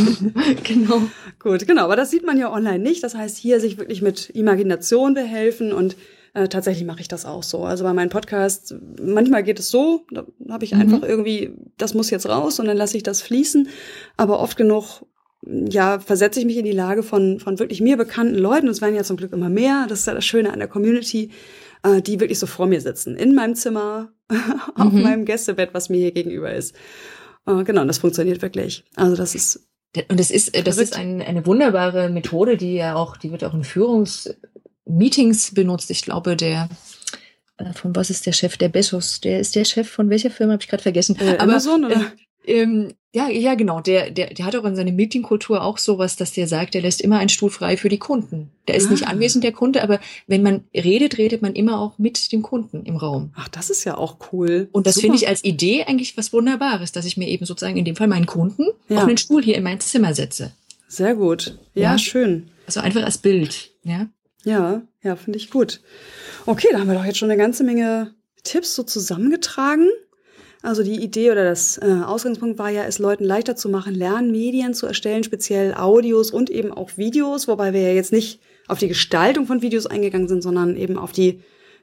genau. 0.63 1.03
Gut, 1.39 1.65
genau. 1.65 1.85
Aber 1.85 1.95
das 1.95 2.11
sieht 2.11 2.25
man 2.25 2.37
ja 2.37 2.51
online 2.51 2.79
nicht. 2.79 3.01
Das 3.01 3.15
heißt, 3.15 3.37
hier 3.37 3.61
sich 3.61 3.77
wirklich 3.77 4.01
mit 4.01 4.29
Imagination 4.31 5.13
behelfen 5.13 5.71
und 5.71 5.95
äh, 6.33 6.49
tatsächlich 6.49 6.85
mache 6.85 6.99
ich 6.99 7.07
das 7.07 7.25
auch 7.25 7.43
so. 7.43 7.63
Also 7.63 7.85
bei 7.85 7.93
meinen 7.93 8.09
Podcasts, 8.09 8.75
manchmal 9.01 9.43
geht 9.43 9.59
es 9.59 9.71
so, 9.71 10.05
da 10.11 10.25
habe 10.49 10.65
ich 10.65 10.73
mhm. 10.73 10.81
einfach 10.81 11.03
irgendwie, 11.03 11.55
das 11.77 11.93
muss 11.93 12.09
jetzt 12.09 12.27
raus 12.27 12.59
und 12.59 12.65
dann 12.65 12.75
lasse 12.75 12.97
ich 12.97 13.03
das 13.03 13.21
fließen. 13.21 13.69
Aber 14.17 14.41
oft 14.41 14.57
genug 14.57 15.05
ja, 15.45 15.99
versetze 15.99 16.39
ich 16.39 16.45
mich 16.45 16.57
in 16.57 16.65
die 16.65 16.71
Lage 16.71 17.03
von, 17.03 17.39
von 17.39 17.59
wirklich 17.59 17.81
mir 17.81 17.97
bekannten 17.97 18.35
Leuten, 18.35 18.67
und 18.67 18.71
es 18.71 18.81
werden 18.81 18.95
ja 18.95 19.03
zum 19.03 19.17
Glück 19.17 19.33
immer 19.33 19.49
mehr, 19.49 19.85
das 19.89 19.99
ist 19.99 20.07
ja 20.07 20.13
das 20.13 20.25
Schöne 20.25 20.53
an 20.53 20.59
der 20.59 20.67
Community, 20.67 21.31
äh, 21.83 22.01
die 22.01 22.19
wirklich 22.19 22.39
so 22.39 22.47
vor 22.47 22.65
mir 22.65 22.81
sitzen, 22.81 23.15
in 23.15 23.35
meinem 23.35 23.55
Zimmer, 23.55 24.11
auf 24.75 24.93
mhm. 24.93 25.01
meinem 25.01 25.25
Gästebett, 25.25 25.73
was 25.73 25.89
mir 25.89 25.97
hier 25.97 26.11
gegenüber 26.11 26.53
ist. 26.53 26.75
Äh, 27.45 27.63
genau, 27.63 27.81
und 27.81 27.87
das 27.87 27.97
funktioniert 27.97 28.41
wirklich. 28.41 28.83
Also 28.95 29.15
das 29.15 29.35
ist 29.35 29.67
und 30.09 30.19
das 30.19 30.31
ist, 30.31 30.57
das 30.65 30.77
ist 30.77 30.95
ein, 30.95 31.21
eine 31.21 31.45
wunderbare 31.45 32.09
Methode, 32.09 32.57
die 32.57 32.73
ja 32.73 32.95
auch, 32.95 33.15
die 33.15 33.31
wird 33.31 33.43
auch 33.43 33.53
in 33.53 33.63
Führungsmeetings 33.63 35.53
benutzt. 35.53 35.91
Ich 35.91 36.01
glaube, 36.01 36.35
der, 36.35 36.67
äh, 37.57 37.73
von 37.73 37.95
was 37.95 38.09
ist 38.09 38.25
der 38.25 38.31
Chef? 38.31 38.57
Der 38.57 38.69
Bezos, 38.69 39.21
der 39.21 39.39
ist 39.39 39.55
der 39.55 39.65
Chef 39.65 39.87
von 39.87 40.09
welcher 40.09 40.31
Firma, 40.31 40.53
habe 40.53 40.63
ich 40.63 40.69
gerade 40.69 40.81
vergessen. 40.81 41.15
Äh, 41.19 41.33
Aber, 41.33 41.41
Amazon, 41.43 41.85
oder? 41.85 42.11
Ähm, 42.45 42.93
ja, 43.15 43.29
ja, 43.29 43.53
genau. 43.53 43.79
Der, 43.79 44.09
der, 44.09 44.33
der 44.33 44.45
hat 44.45 44.55
auch 44.55 44.65
in 44.65 44.75
seiner 44.75 44.91
Meetingkultur 44.91 45.61
auch 45.61 45.77
sowas, 45.77 46.15
dass 46.15 46.31
der 46.31 46.47
sagt, 46.47 46.73
der 46.73 46.81
lässt 46.81 46.99
immer 46.99 47.19
einen 47.19 47.29
Stuhl 47.29 47.51
frei 47.51 47.77
für 47.77 47.87
die 47.87 47.99
Kunden. 47.99 48.49
Der 48.67 48.73
ist 48.73 48.87
ah. 48.87 48.91
nicht 48.91 49.07
anwesend, 49.07 49.43
der 49.43 49.51
Kunde, 49.51 49.83
aber 49.83 49.99
wenn 50.25 50.41
man 50.41 50.63
redet, 50.73 51.19
redet 51.19 51.43
man 51.43 51.53
immer 51.53 51.79
auch 51.79 51.99
mit 51.99 52.31
dem 52.31 52.41
Kunden 52.41 52.83
im 52.85 52.95
Raum. 52.95 53.31
Ach, 53.35 53.47
das 53.49 53.69
ist 53.69 53.83
ja 53.83 53.97
auch 53.97 54.17
cool. 54.31 54.67
Und 54.71 54.87
das 54.87 54.99
finde 54.99 55.17
ich 55.17 55.27
als 55.27 55.43
Idee 55.43 55.83
eigentlich 55.83 56.17
was 56.17 56.33
Wunderbares, 56.33 56.91
dass 56.91 57.05
ich 57.05 57.15
mir 57.15 57.27
eben 57.27 57.45
sozusagen 57.45 57.77
in 57.77 57.85
dem 57.85 57.95
Fall 57.95 58.07
meinen 58.07 58.25
Kunden 58.25 58.65
ja. 58.89 58.97
auf 58.97 59.07
einen 59.07 59.17
Stuhl 59.17 59.43
hier 59.43 59.57
in 59.57 59.63
mein 59.63 59.79
Zimmer 59.79 60.15
setze. 60.15 60.51
Sehr 60.87 61.13
gut. 61.13 61.59
Ja, 61.75 61.91
ja, 61.91 61.97
schön. 61.99 62.49
Also 62.65 62.79
einfach 62.79 63.03
als 63.03 63.19
Bild, 63.19 63.71
ja. 63.83 64.07
Ja, 64.43 64.81
ja, 65.03 65.15
finde 65.15 65.37
ich 65.37 65.51
gut. 65.51 65.81
Okay, 66.47 66.67
da 66.71 66.79
haben 66.79 66.87
wir 66.87 66.95
doch 66.95 67.05
jetzt 67.05 67.19
schon 67.19 67.29
eine 67.29 67.41
ganze 67.41 67.63
Menge 67.63 68.15
Tipps 68.43 68.73
so 68.75 68.83
zusammengetragen. 68.83 69.87
Also 70.63 70.81
die 70.81 71.03
Idee 71.03 71.29
oder 71.29 71.43
das 71.43 71.77
äh, 71.77 72.01
Ausgangspunkt 72.05 72.57
war 72.57 72.69
ja, 72.69 72.85
es 72.85 72.97
Leuten 72.97 73.25
leichter 73.25 73.57
zu 73.57 73.67
machen, 73.67 73.93
Lernmedien 73.93 74.73
zu 74.73 74.87
erstellen, 74.87 75.25
speziell 75.25 75.73
Audios 75.73 76.31
und 76.31 76.49
eben 76.49 76.71
auch 76.71 76.91
Videos, 76.95 77.49
wobei 77.49 77.73
wir 77.73 77.81
ja 77.81 77.93
jetzt 77.93 78.13
nicht 78.13 78.39
auf 78.69 78.79
die 78.79 78.87
Gestaltung 78.87 79.45
von 79.45 79.61
Videos 79.61 79.87
eingegangen 79.87 80.29
sind, 80.29 80.41
sondern 80.41 80.77
eben 80.77 80.97
auf 80.97 81.11
die, 81.11 81.41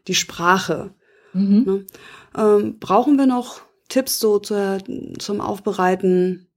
die 0.08 0.14
Sprache. 0.14 0.94
Mhm. 1.34 1.62
Ne? 1.66 1.86
Ähm, 2.34 2.78
brauchen 2.78 3.18
wir 3.18 3.26
noch 3.26 3.60
Tipps 3.90 4.18
so 4.18 4.38
zur, 4.38 4.78
zum 5.18 5.42
Aufbereiten 5.42 6.48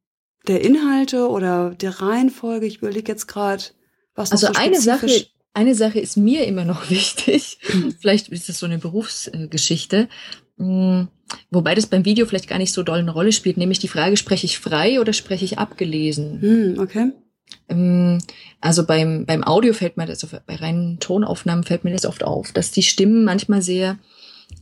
der 0.47 0.61
Inhalte 0.61 1.27
oder 1.27 1.71
der 1.71 1.99
Reihenfolge? 1.99 2.65
Ich 2.65 2.77
überlege 2.77 3.11
jetzt 3.11 3.27
gerade, 3.27 3.63
was 4.15 4.31
noch 4.31 4.41
Also 4.41 4.47
so 4.47 4.59
eine 4.59 4.79
Sache, 4.79 5.25
eine 5.53 5.75
Sache 5.75 5.99
ist 5.99 6.15
mir 6.15 6.45
immer 6.45 6.63
noch 6.63 6.89
wichtig. 6.89 7.59
Vielleicht 7.99 8.29
ist 8.29 8.47
das 8.47 8.59
so 8.59 8.65
eine 8.65 8.77
Berufsgeschichte. 8.77 10.07
Hm, 10.57 11.07
wobei 11.51 11.75
das 11.75 11.87
beim 11.87 12.05
Video 12.05 12.25
vielleicht 12.25 12.49
gar 12.49 12.59
nicht 12.59 12.73
so 12.73 12.83
doll 12.83 12.99
eine 12.99 13.11
Rolle 13.11 13.31
spielt, 13.31 13.57
nämlich 13.57 13.79
die 13.79 13.87
Frage, 13.87 14.17
spreche 14.17 14.45
ich 14.45 14.59
frei 14.59 14.99
oder 14.99 15.13
spreche 15.13 15.45
ich 15.45 15.57
abgelesen? 15.57 16.41
Hm, 16.41 16.79
okay. 16.79 17.11
Ähm, 17.69 18.19
also 18.61 18.85
beim, 18.85 19.25
beim 19.25 19.43
Audio 19.43 19.73
fällt 19.73 19.97
mir 19.97 20.05
das, 20.05 20.23
also 20.23 20.37
bei 20.45 20.55
reinen 20.55 20.99
Tonaufnahmen 20.99 21.63
fällt 21.63 21.83
mir 21.83 21.91
das 21.91 22.05
oft 22.05 22.23
auf, 22.23 22.51
dass 22.51 22.71
die 22.71 22.83
Stimmen 22.83 23.23
manchmal 23.23 23.61
sehr 23.61 23.97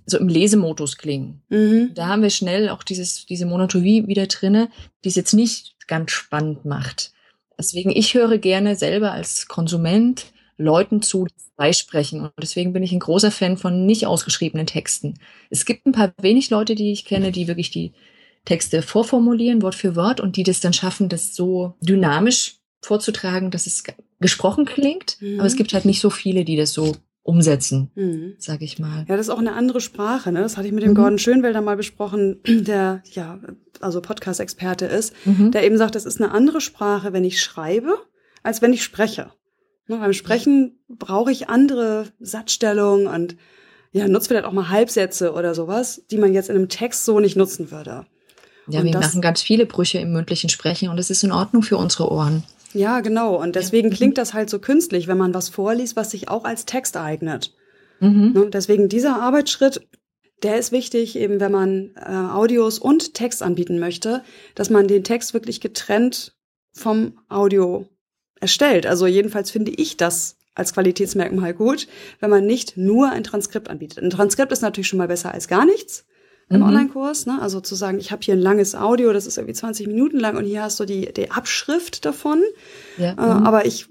so 0.06 0.18
im 0.18 0.28
Lesemodus 0.28 0.98
klingen. 0.98 1.42
Mhm. 1.50 1.92
Da 1.96 2.08
haben 2.08 2.22
wir 2.22 2.30
schnell 2.30 2.70
auch 2.70 2.84
dieses, 2.84 3.26
diese 3.26 3.46
Monotonie 3.46 4.08
wieder 4.08 4.28
drinne, 4.28 4.70
die 5.04 5.10
es 5.10 5.16
jetzt 5.16 5.34
nicht 5.34 5.76
ganz 5.88 6.12
spannend 6.12 6.66
macht. 6.66 7.12
Deswegen, 7.58 7.92
ich 7.92 8.14
höre 8.14 8.38
gerne 8.38 8.76
selber 8.76 9.12
als 9.12 9.48
Konsument 9.48 10.26
Leuten 10.62 11.02
zu, 11.02 11.26
die 11.26 11.34
freisprechen. 11.56 12.22
Und 12.22 12.32
deswegen 12.42 12.74
bin 12.74 12.84
ich 12.84 12.92
ein 12.92 13.00
großer 13.00 13.32
Fan 13.32 13.58
von 13.58 13.86
nicht 13.86 14.08
ausgeschriebenen 14.08 14.68
Texten. 14.68 15.16
Es 15.50 15.66
gibt 15.66 15.86
ein 15.86 15.92
paar 15.92 16.14
wenig 16.22 16.50
Leute, 16.50 16.76
die 16.76 16.92
ich 16.92 17.06
kenne, 17.06 17.32
die 17.32 17.48
wirklich 17.48 17.72
die 17.72 17.94
Texte 18.46 18.82
vorformulieren, 18.82 19.62
Wort 19.62 19.76
für 19.76 19.96
Wort, 19.96 20.20
und 20.20 20.38
die 20.38 20.44
das 20.44 20.60
dann 20.60 20.74
schaffen, 20.74 21.10
das 21.10 21.36
so 21.36 21.76
dynamisch 21.82 22.58
vorzutragen, 22.82 23.52
dass 23.52 23.68
es 23.68 23.84
gesprochen 24.20 24.66
klingt. 24.66 25.18
Mhm. 25.22 25.40
Aber 25.40 25.48
es 25.48 25.56
gibt 25.56 25.74
halt 25.74 25.86
nicht 25.86 26.02
so 26.02 26.10
viele, 26.10 26.44
die 26.44 26.56
das 26.56 26.74
so 26.74 26.96
umsetzen, 27.24 27.92
mhm. 27.94 28.34
sag 28.40 28.62
ich 28.62 28.80
mal. 28.80 29.06
Ja, 29.08 29.16
das 29.16 29.28
ist 29.28 29.30
auch 29.30 29.38
eine 29.38 29.54
andere 29.54 29.80
Sprache. 29.80 30.32
Ne? 30.32 30.42
Das 30.42 30.58
hatte 30.58 30.68
ich 30.68 30.74
mit 30.74 30.84
dem 30.84 30.92
mhm. 30.92 30.96
Gordon 30.96 31.20
Schönwelder 31.20 31.62
mal 31.62 31.78
besprochen, 31.78 32.40
der 32.48 33.04
ja 33.12 33.40
also 33.80 34.02
Podcast-Experte 34.02 34.86
ist, 34.86 35.14
mhm. 35.26 35.52
der 35.52 35.64
eben 35.64 35.78
sagt, 35.78 35.96
es 35.96 36.06
ist 36.06 36.20
eine 36.20 36.32
andere 36.32 36.62
Sprache, 36.62 37.14
wenn 37.14 37.24
ich 37.24 37.40
schreibe, 37.42 37.98
als 38.42 38.62
wenn 38.62 38.74
ich 38.74 38.84
spreche. 38.84 39.32
Ne, 39.92 39.98
beim 39.98 40.14
Sprechen 40.14 40.80
brauche 40.88 41.34
ich 41.34 41.50
andere 41.50 42.06
Satzstellungen 42.22 43.08
und 43.08 43.36
ja, 43.92 44.08
nutze 44.08 44.30
vielleicht 44.30 44.46
auch 44.46 44.54
mal 44.54 44.70
Halbsätze 44.70 45.34
oder 45.34 45.54
sowas, 45.54 46.02
die 46.10 46.18
man 46.18 46.34
jetzt 46.34 46.50
in 46.50 46.56
einem 46.56 46.70
Text 46.70 47.04
so 47.04 47.20
nicht 47.20 47.36
nutzen 47.36 47.72
würde. 47.72 48.06
Ja, 48.70 48.80
und 48.80 48.86
wir 48.86 48.94
das, 48.94 49.08
machen 49.08 49.22
ganz 49.22 49.42
viele 49.42 49.66
Brüche 49.66 49.98
im 49.98 50.14
mündlichen 50.14 50.50
Sprechen 50.50 50.88
und 50.88 50.98
es 50.98 51.10
ist 51.10 51.26
in 51.26 51.34
Ordnung 51.34 51.62
für 51.62 51.76
unsere 51.76 52.10
Ohren. 52.10 52.46
Ja, 52.74 53.02
genau. 53.02 53.36
Und 53.36 53.58
deswegen 53.58 53.90
ja. 53.90 53.96
klingt 53.98 54.18
das 54.18 54.34
halt 54.34 54.50
so 54.50 54.60
künstlich, 54.60 55.10
wenn 55.10 55.18
man 55.18 55.34
was 55.34 55.50
vorliest, 55.50 55.98
was 55.98 56.12
sich 56.12 56.30
auch 56.30 56.46
als 56.46 56.64
Text 56.64 56.96
eignet. 56.96 57.54
Mhm. 58.00 58.32
Ne, 58.32 58.50
deswegen 58.50 58.88
dieser 58.88 59.22
Arbeitsschritt, 59.22 59.86
der 60.42 60.58
ist 60.58 60.72
wichtig, 60.72 61.18
eben 61.18 61.42
wenn 61.42 61.52
man 61.52 61.92
äh, 61.98 62.14
Audios 62.32 62.80
und 62.80 63.14
Text 63.14 63.44
anbieten 63.44 63.78
möchte, 63.78 64.24
dass 64.56 64.70
man 64.70 64.88
den 64.88 65.04
Text 65.04 65.34
wirklich 65.34 65.60
getrennt 65.60 66.34
vom 66.72 67.20
Audio 67.28 67.90
erstellt. 68.42 68.86
Also 68.86 69.08
jedenfalls 69.08 69.52
finde 69.52 69.72
ich 69.72 69.96
das 69.96 70.36
als 70.54 70.74
Qualitätsmerkmal 70.74 71.54
gut, 71.54 71.88
wenn 72.20 72.30
man 72.30 72.46
nicht 72.46 72.76
nur 72.76 73.10
ein 73.10 73.24
Transkript 73.24 73.70
anbietet. 73.70 74.04
Ein 74.04 74.10
Transkript 74.10 74.52
ist 74.52 74.62
natürlich 74.62 74.88
schon 74.88 75.00
mal 75.00 75.08
besser 75.08 75.34
als 75.34 75.48
gar 75.48 75.66
nichts 75.66 76.06
im 76.50 76.58
mhm. 76.58 76.64
Online-Kurs. 76.64 77.26
Ne? 77.26 77.42
Also 77.42 77.62
zu 77.62 77.76
sagen, 77.76 78.00
ich 78.00 78.12
habe 78.12 78.22
hier 78.22 78.34
ein 78.34 78.42
langes 78.42 78.76
Audio, 78.76 79.14
das 79.14 79.28
ist 79.28 79.38
irgendwie 79.38 79.54
20 79.54 79.88
Minuten 79.88 80.20
lang 80.20 80.36
und 80.36 80.44
hier 80.44 80.64
hast 80.64 80.80
du 80.80 80.86
die, 80.86 81.14
die 81.14 81.32
Abschrift 81.32 82.04
davon. 82.04 82.44
Ja. 82.98 83.12
Äh, 83.12 83.14
mhm. 83.14 83.48
Aber 83.48 83.66
ich 83.66 83.88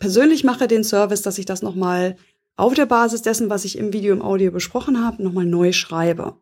persönlich 0.00 0.42
mache 0.42 0.66
den 0.66 0.82
Service, 0.82 1.22
dass 1.22 1.38
ich 1.38 1.46
das 1.46 1.62
nochmal 1.62 2.16
auf 2.56 2.74
der 2.74 2.86
Basis 2.86 3.22
dessen, 3.22 3.48
was 3.48 3.64
ich 3.64 3.78
im 3.78 3.92
Video, 3.92 4.12
im 4.12 4.22
Audio 4.22 4.50
besprochen 4.50 5.04
habe, 5.04 5.22
nochmal 5.22 5.46
neu 5.46 5.72
schreibe. 5.72 6.34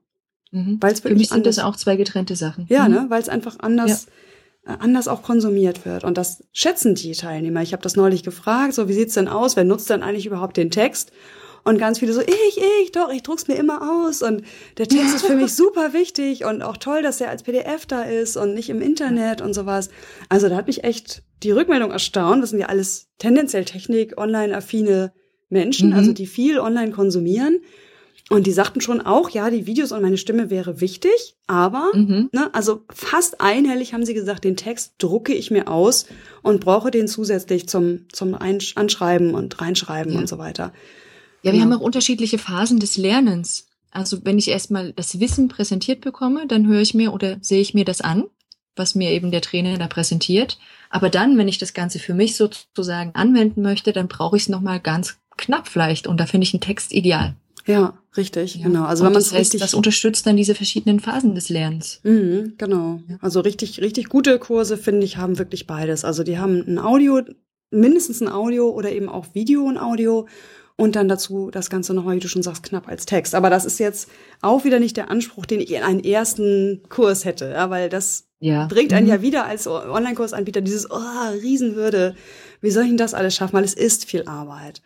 Mhm. 0.50 0.78
Weil's 0.80 1.00
Für 1.00 1.14
mich 1.14 1.28
sind 1.28 1.44
das 1.44 1.59
auch 1.59 1.76
zwei 1.76 1.96
getrennte 1.96 2.36
Sachen. 2.36 2.66
Ja, 2.70 2.88
mhm. 2.88 2.94
ne? 2.94 3.06
weil 3.11 3.20
es 3.20 3.28
einfach 3.28 3.59
anders 3.61 4.06
ja 4.06 4.12
anders 4.69 5.09
auch 5.09 5.23
konsumiert 5.23 5.87
wird. 5.87 6.05
Und 6.05 6.19
das 6.19 6.45
schätzen 6.53 6.95
die 6.95 7.12
Teilnehmer. 7.12 7.62
Ich 7.62 7.73
habe 7.73 7.83
das 7.83 7.97
neulich 7.97 8.23
gefragt, 8.23 8.75
so 8.75 8.89
wie 8.89 8.93
sieht's 8.93 9.14
denn 9.14 9.29
aus? 9.29 9.57
Wer 9.57 9.64
nutzt 9.64 9.91
denn 9.91 10.03
eigentlich 10.03 10.27
überhaupt 10.27 10.57
den 10.57 10.71
Text? 10.71 11.12
Und 11.64 11.79
ganz 11.79 11.99
viele 11.99 12.12
so, 12.12 12.21
ich, 12.21 12.61
ich, 12.83 12.93
doch, 12.93 13.12
ich 13.12 13.23
druck's 13.23 13.49
mir 13.49 13.57
immer 13.57 14.07
aus. 14.07 14.23
Und 14.23 14.43
der 14.79 14.87
Text 14.87 15.16
ist 15.16 15.27
für 15.27 15.35
mich 15.35 15.55
super 15.57 15.93
wichtig 15.93 16.45
und 16.45 16.62
auch 16.62 16.77
toll, 16.77 17.03
dass 17.03 17.21
er 17.21 17.31
als 17.31 17.43
PDF 17.43 17.87
da 17.87 18.03
ist 18.03 18.37
und 18.37 18.55
nicht 18.55 18.71
im 18.71 18.81
Internet 18.81 19.41
und 19.41 19.55
sowas. 19.55 19.91
Also 20.29 20.49
da 20.49 20.57
hat 20.57 20.66
mich 20.66 20.85
echt 20.85 21.23
die 21.43 21.51
Rückmeldung 21.51 21.91
erstaunt. 21.91 22.43
Das 22.43 22.51
sind 22.51 22.61
ja 22.61 22.66
alles 22.66 23.09
tendenziell 23.19 23.64
Technik, 23.64 24.19
online-affine 24.19 25.12
Menschen, 25.51 25.91
mhm. 25.91 25.97
also 25.97 26.12
die 26.12 26.27
viel 26.27 26.59
online 26.59 26.93
konsumieren. 26.93 27.61
Und 28.31 28.47
die 28.47 28.53
sagten 28.53 28.83
schon 28.83 29.01
auch, 29.01 29.31
ja, 29.31 29.49
die 29.49 29.66
Videos 29.66 29.91
und 29.91 30.03
meine 30.03 30.18
Stimme 30.18 30.51
wäre 30.51 30.83
wichtig, 30.83 31.37
aber, 31.47 31.91
mhm. 31.95 32.29
ne, 32.33 32.51
also 32.53 32.85
fast 32.93 33.41
einhellig 33.41 33.95
haben 33.95 34.05
sie 34.05 34.12
gesagt, 34.12 34.45
den 34.45 34.57
Text 34.57 34.95
drucke 34.99 35.33
ich 35.33 35.51
mir 35.51 35.68
aus 35.68 36.07
und 36.43 36.61
brauche 36.61 36.91
den 36.91 37.09
zusätzlich 37.09 37.68
zum, 37.68 38.07
zum 38.12 38.35
Anschreiben 38.35 39.35
und 39.35 39.59
Reinschreiben 39.61 40.12
ja. 40.12 40.18
und 40.18 40.29
so 40.29 40.37
weiter. 40.37 40.74
Ja, 41.43 41.53
wir 41.53 41.59
ja. 41.59 41.64
haben 41.64 41.72
auch 41.72 41.81
unterschiedliche 41.81 42.37
Phasen 42.37 42.81
des 42.81 42.99
Lernens. 42.99 43.68
Also 43.91 44.24
wenn 44.24 44.39
ich 44.39 44.49
erstmal 44.49 44.93
das 44.93 45.18
Wissen 45.20 45.49
präsentiert 45.49 46.03
bekomme, 46.03 46.47
dann 46.47 46.66
höre 46.66 46.83
ich 46.83 46.93
mir 46.93 47.14
oder 47.14 47.39
sehe 47.41 47.62
ich 47.62 47.72
mir 47.72 47.87
das 47.87 48.03
an, 48.03 48.24
was 48.76 48.95
mir 48.95 49.11
eben 49.11 49.31
der 49.31 49.41
Trainer 49.41 49.79
da 49.79 49.87
präsentiert. 49.87 50.59
Aber 50.91 51.09
dann, 51.09 51.39
wenn 51.39 51.49
ich 51.49 51.57
das 51.57 51.72
Ganze 51.72 51.99
für 51.99 52.12
mich 52.12 52.37
sozusagen 52.37 53.14
anwenden 53.14 53.62
möchte, 53.62 53.93
dann 53.93 54.09
brauche 54.09 54.37
ich 54.37 54.43
es 54.43 54.49
nochmal 54.51 54.81
ganz 54.81 55.16
knapp 55.39 55.68
vielleicht. 55.68 56.07
Und 56.07 56.18
da 56.18 56.26
finde 56.26 56.45
ich 56.45 56.53
einen 56.53 56.61
Text 56.61 56.93
ideal. 56.93 57.35
Ja, 57.69 57.99
richtig, 58.16 58.57
ja. 58.57 58.66
genau. 58.66 58.85
Also 58.85 59.05
wenn 59.05 59.12
man 59.12 59.21
es 59.21 59.35
richtig, 59.35 59.61
das 59.61 59.75
unterstützt 59.75 60.27
dann 60.27 60.39
diese 60.39 60.55
verschiedenen 60.55 61.01
Phasen 61.01 61.35
des 61.35 61.51
Lernens. 61.51 62.01
Mhm, 62.03 62.55
genau. 62.57 63.01
Ja. 63.07 63.19
Also 63.21 63.41
richtig, 63.41 63.83
richtig 63.83 64.09
gute 64.09 64.39
Kurse 64.39 64.79
finde 64.79 65.05
ich 65.05 65.19
haben 65.19 65.39
wirklich 65.39 65.66
beides. 65.66 66.03
Also 66.03 66.23
die 66.23 66.39
haben 66.39 66.64
ein 66.66 66.79
Audio, 66.79 67.21
mindestens 67.71 68.23
ein 68.23 68.29
Audio 68.29 68.71
oder 68.71 68.91
eben 68.91 69.11
auch 69.11 69.27
Video 69.35 69.64
und 69.64 69.77
Audio 69.77 70.27
und 70.77 70.97
dann 70.97 71.09
dazu 71.09 71.51
das 71.51 71.69
Ganze 71.69 71.93
nochmal, 71.93 72.16
wie 72.16 72.21
du 72.21 72.29
schon 72.29 72.43
sagst, 72.43 72.62
knapp 72.62 72.89
als 72.89 73.05
Text. 73.05 73.35
Aber 73.35 73.51
das 73.51 73.66
ist 73.66 73.79
jetzt 73.79 74.09
auch 74.41 74.64
wieder 74.64 74.79
nicht 74.81 74.97
der 74.97 75.11
Anspruch, 75.11 75.45
den 75.45 75.61
ich 75.61 75.75
in 75.75 75.83
einen 75.83 76.03
ersten 76.03 76.85
Kurs 76.89 77.27
hätte, 77.27 77.51
ja, 77.51 77.69
weil 77.69 77.91
das 77.91 78.29
ja. 78.39 78.66
bringt 78.66 78.95
einen 78.95 79.07
mhm. 79.07 79.12
ja 79.12 79.21
wieder 79.21 79.45
als 79.45 79.66
Online-Kursanbieter 79.66 80.62
dieses, 80.62 80.91
oh, 80.91 80.97
Riesenhürde. 81.43 82.14
Wie 82.62 82.71
soll 82.71 82.85
ich 82.85 82.91
denn 82.91 82.97
das 82.97 83.12
alles 83.12 83.35
schaffen? 83.35 83.53
Weil 83.53 83.64
es 83.64 83.75
ist 83.75 84.07
viel 84.07 84.25
Arbeit. 84.25 84.81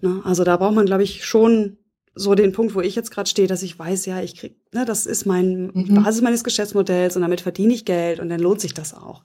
Ne? 0.00 0.22
Also 0.24 0.44
da 0.44 0.56
braucht 0.56 0.74
man, 0.74 0.86
glaube 0.86 1.02
ich, 1.02 1.26
schon 1.26 1.76
so 2.18 2.34
den 2.34 2.52
Punkt, 2.52 2.74
wo 2.74 2.80
ich 2.80 2.96
jetzt 2.96 3.10
gerade 3.10 3.28
stehe, 3.28 3.46
dass 3.46 3.62
ich 3.62 3.78
weiß, 3.78 4.06
ja, 4.06 4.20
ich 4.22 4.36
krieg, 4.36 4.56
ne, 4.72 4.86
das 4.86 5.04
ist 5.04 5.26
mein 5.26 5.70
mhm. 5.72 6.02
Basis 6.02 6.22
meines 6.22 6.44
Geschäftsmodells 6.44 7.14
und 7.14 7.22
damit 7.22 7.42
verdiene 7.42 7.74
ich 7.74 7.84
Geld 7.84 8.20
und 8.20 8.30
dann 8.30 8.40
lohnt 8.40 8.60
sich 8.60 8.72
das 8.72 8.94
auch. 8.94 9.22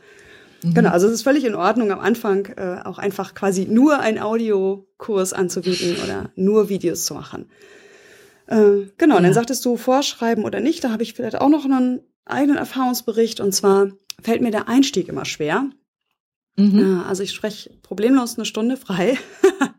Mhm. 0.62 0.74
Genau, 0.74 0.89
also 0.89 1.08
es 1.08 1.14
ist 1.14 1.22
völlig 1.24 1.46
in 1.46 1.56
Ordnung, 1.56 1.92
am 1.92 2.02
Anfang 2.02 2.48
äh, 2.58 2.82
auch 2.84 2.98
einfach 2.98 3.34
quasi 3.34 3.66
nur 3.66 4.00
ein 4.00 4.20
Audiokurs 4.20 5.32
anzubieten 5.32 5.96
oder 6.04 6.32
nur 6.36 6.68
Videos 6.68 7.06
zu 7.06 7.14
machen. 7.14 7.50
Äh, 8.48 8.88
genau, 8.98 9.14
ja. 9.14 9.18
und 9.18 9.24
dann 9.24 9.34
sagtest 9.34 9.64
du 9.64 9.78
Vorschreiben 9.78 10.44
oder 10.44 10.60
nicht, 10.60 10.84
da 10.84 10.92
habe 10.92 11.04
ich 11.04 11.14
vielleicht 11.14 11.39
auch 11.39 11.50
noch 11.50 11.64
einen 11.64 12.02
eigenen 12.26 12.58
Erfahrungsbericht 12.58 13.39
und 13.39 13.54
zwar 13.54 13.88
fällt 14.22 14.42
mir 14.42 14.52
der 14.52 14.68
Einstieg 14.68 15.08
immer 15.08 15.24
schwer. 15.24 15.70
Mhm. 16.58 16.80
Ja, 16.80 17.04
also 17.04 17.24
ich 17.24 17.32
spreche 17.32 17.72
problemlos 17.82 18.36
eine 18.36 18.46
Stunde 18.46 18.76
frei. 18.76 19.18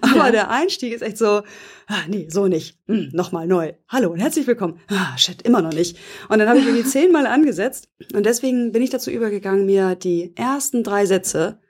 Aber 0.00 0.26
ja. 0.26 0.30
der 0.30 0.50
Einstieg 0.50 0.92
ist 0.92 1.02
echt 1.02 1.18
so, 1.18 1.42
ah, 1.86 2.02
nee, 2.08 2.28
so 2.30 2.46
nicht. 2.46 2.78
Hm, 2.86 3.10
Nochmal 3.12 3.46
neu. 3.46 3.72
Hallo 3.88 4.10
und 4.10 4.20
herzlich 4.20 4.46
willkommen. 4.46 4.80
Ah, 4.88 5.16
shit, 5.16 5.42
immer 5.42 5.62
noch 5.62 5.72
nicht. 5.72 5.98
Und 6.28 6.38
dann 6.38 6.48
habe 6.48 6.58
ich 6.58 6.66
irgendwie 6.66 6.84
zehnmal 6.88 7.26
angesetzt. 7.26 7.88
Und 8.14 8.26
deswegen 8.26 8.72
bin 8.72 8.82
ich 8.82 8.90
dazu 8.90 9.10
übergegangen, 9.10 9.66
mir 9.66 9.94
die 9.94 10.34
ersten 10.36 10.82
drei 10.82 11.06
Sätze 11.06 11.60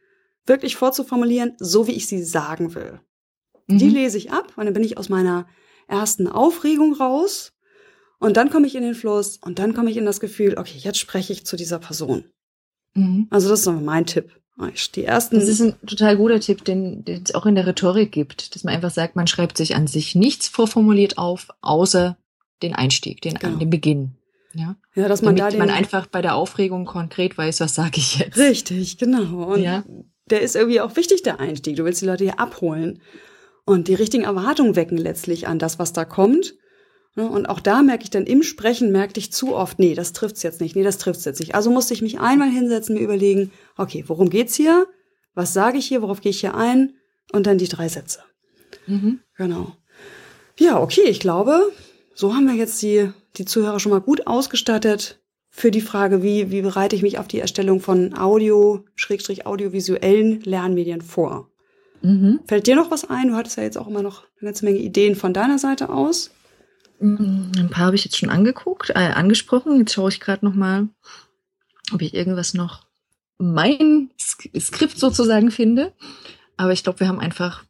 wirklich 0.46 0.76
vorzuformulieren, 0.76 1.54
so 1.58 1.86
wie 1.86 1.92
ich 1.92 2.06
sie 2.06 2.22
sagen 2.22 2.74
will. 2.74 3.00
Mhm. 3.66 3.78
Die 3.78 3.88
lese 3.88 4.18
ich 4.18 4.32
ab 4.32 4.52
und 4.56 4.64
dann 4.64 4.74
bin 4.74 4.84
ich 4.84 4.98
aus 4.98 5.08
meiner 5.08 5.46
ersten 5.88 6.28
Aufregung 6.28 6.94
raus. 6.94 7.52
Und 8.18 8.36
dann 8.36 8.50
komme 8.50 8.66
ich 8.66 8.74
in 8.74 8.82
den 8.82 8.94
Fluss 8.94 9.38
und 9.38 9.58
dann 9.58 9.74
komme 9.74 9.90
ich 9.90 9.96
in 9.96 10.06
das 10.06 10.20
Gefühl, 10.20 10.56
okay, 10.56 10.78
jetzt 10.78 10.98
spreche 10.98 11.32
ich 11.32 11.44
zu 11.44 11.56
dieser 11.56 11.78
Person. 11.78 12.24
Mhm. 12.94 13.26
Also 13.30 13.48
das 13.48 13.60
ist 13.60 13.66
mein 13.66 14.06
Tipp. 14.06 14.32
Die 14.94 15.04
ersten. 15.04 15.38
Das 15.38 15.48
ist 15.48 15.60
ein 15.60 15.74
total 15.86 16.16
guter 16.16 16.40
Tipp, 16.40 16.64
den, 16.64 17.04
den 17.04 17.22
es 17.22 17.34
auch 17.34 17.44
in 17.44 17.54
der 17.54 17.66
Rhetorik 17.66 18.10
gibt, 18.10 18.54
dass 18.54 18.64
man 18.64 18.74
einfach 18.74 18.90
sagt, 18.90 19.14
man 19.14 19.26
schreibt 19.26 19.58
sich 19.58 19.76
an 19.76 19.86
sich 19.86 20.14
nichts 20.14 20.48
vorformuliert 20.48 21.18
auf, 21.18 21.48
außer 21.60 22.16
den 22.62 22.74
Einstieg, 22.74 23.20
den, 23.20 23.34
genau. 23.34 23.58
den 23.58 23.68
Beginn. 23.68 24.16
Ja, 24.54 24.76
ja 24.94 25.08
dass 25.08 25.20
man 25.20 25.36
Damit 25.36 25.54
da 25.54 25.58
man 25.58 25.70
einfach 25.70 26.06
bei 26.06 26.22
der 26.22 26.34
Aufregung 26.34 26.86
konkret 26.86 27.36
weiß, 27.36 27.60
was 27.60 27.74
sage 27.74 27.98
ich 27.98 28.18
jetzt. 28.18 28.38
Richtig, 28.38 28.96
genau. 28.96 29.52
Und 29.52 29.60
ja. 29.60 29.84
der 30.30 30.40
ist 30.40 30.56
irgendwie 30.56 30.80
auch 30.80 30.96
wichtig, 30.96 31.22
der 31.22 31.38
Einstieg. 31.38 31.76
Du 31.76 31.84
willst 31.84 32.00
die 32.00 32.06
Leute 32.06 32.24
hier 32.24 32.40
abholen 32.40 33.02
und 33.66 33.88
die 33.88 33.94
richtigen 33.94 34.24
Erwartungen 34.24 34.74
wecken 34.74 34.96
letztlich 34.96 35.48
an 35.48 35.58
das, 35.58 35.78
was 35.78 35.92
da 35.92 36.06
kommt. 36.06 36.54
Ne, 37.16 37.26
und 37.26 37.46
auch 37.46 37.60
da 37.60 37.82
merke 37.82 38.04
ich 38.04 38.10
dann 38.10 38.26
im 38.26 38.42
Sprechen, 38.42 38.92
merkte 38.92 39.18
ich 39.18 39.32
zu 39.32 39.54
oft, 39.54 39.78
nee, 39.78 39.94
das 39.94 40.12
trifft's 40.12 40.42
jetzt 40.42 40.60
nicht, 40.60 40.76
nee, 40.76 40.84
das 40.84 40.98
trifft's 40.98 41.24
jetzt 41.24 41.40
nicht. 41.40 41.54
Also 41.54 41.70
musste 41.70 41.94
ich 41.94 42.02
mich 42.02 42.20
einmal 42.20 42.50
hinsetzen, 42.50 42.94
mir 42.94 43.00
überlegen, 43.00 43.52
okay, 43.78 44.04
worum 44.06 44.28
geht's 44.28 44.54
hier? 44.54 44.86
Was 45.34 45.54
sage 45.54 45.78
ich 45.78 45.86
hier? 45.86 46.02
Worauf 46.02 46.20
gehe 46.20 46.30
ich 46.30 46.40
hier 46.40 46.54
ein? 46.54 46.92
Und 47.32 47.46
dann 47.46 47.56
die 47.56 47.68
drei 47.68 47.88
Sätze. 47.88 48.20
Mhm. 48.86 49.20
Genau. 49.34 49.72
Ja, 50.58 50.80
okay, 50.80 51.04
ich 51.08 51.18
glaube, 51.18 51.72
so 52.14 52.34
haben 52.34 52.46
wir 52.46 52.54
jetzt 52.54 52.80
die, 52.82 53.10
die 53.36 53.46
Zuhörer 53.46 53.80
schon 53.80 53.92
mal 53.92 54.00
gut 54.00 54.26
ausgestattet 54.26 55.18
für 55.48 55.70
die 55.70 55.80
Frage, 55.80 56.22
wie, 56.22 56.50
wie 56.50 56.60
bereite 56.60 56.96
ich 56.96 57.02
mich 57.02 57.18
auf 57.18 57.28
die 57.28 57.40
Erstellung 57.40 57.80
von 57.80 58.14
Audio, 58.14 58.84
Schrägstrich 58.94 59.46
audiovisuellen 59.46 60.42
Lernmedien 60.42 61.00
vor? 61.00 61.50
Mhm. 62.02 62.40
Fällt 62.46 62.66
dir 62.66 62.76
noch 62.76 62.90
was 62.90 63.08
ein? 63.08 63.28
Du 63.28 63.34
hattest 63.34 63.56
ja 63.56 63.62
jetzt 63.62 63.78
auch 63.78 63.88
immer 63.88 64.02
noch 64.02 64.24
eine 64.38 64.48
ganze 64.50 64.66
Menge 64.66 64.78
Ideen 64.80 65.16
von 65.16 65.32
deiner 65.32 65.58
Seite 65.58 65.88
aus. 65.88 66.30
Mm, 67.00 67.52
ein 67.58 67.70
paar 67.70 67.86
habe 67.86 67.96
ich 67.96 68.04
jetzt 68.04 68.16
schon 68.16 68.30
angeguckt, 68.30 68.90
äh, 68.90 68.94
angesprochen. 68.94 69.78
Jetzt 69.78 69.94
schaue 69.94 70.10
ich 70.10 70.20
gerade 70.20 70.44
noch 70.44 70.54
mal, 70.54 70.88
ob 71.92 72.02
ich 72.02 72.14
irgendwas 72.14 72.54
noch 72.54 72.86
mein 73.38 74.10
Skript 74.18 74.98
sozusagen 74.98 75.50
finde. 75.50 75.92
Aber 76.56 76.72
ich 76.72 76.82
glaube, 76.82 77.00
wir 77.00 77.08
haben 77.08 77.20
einfach 77.20 77.64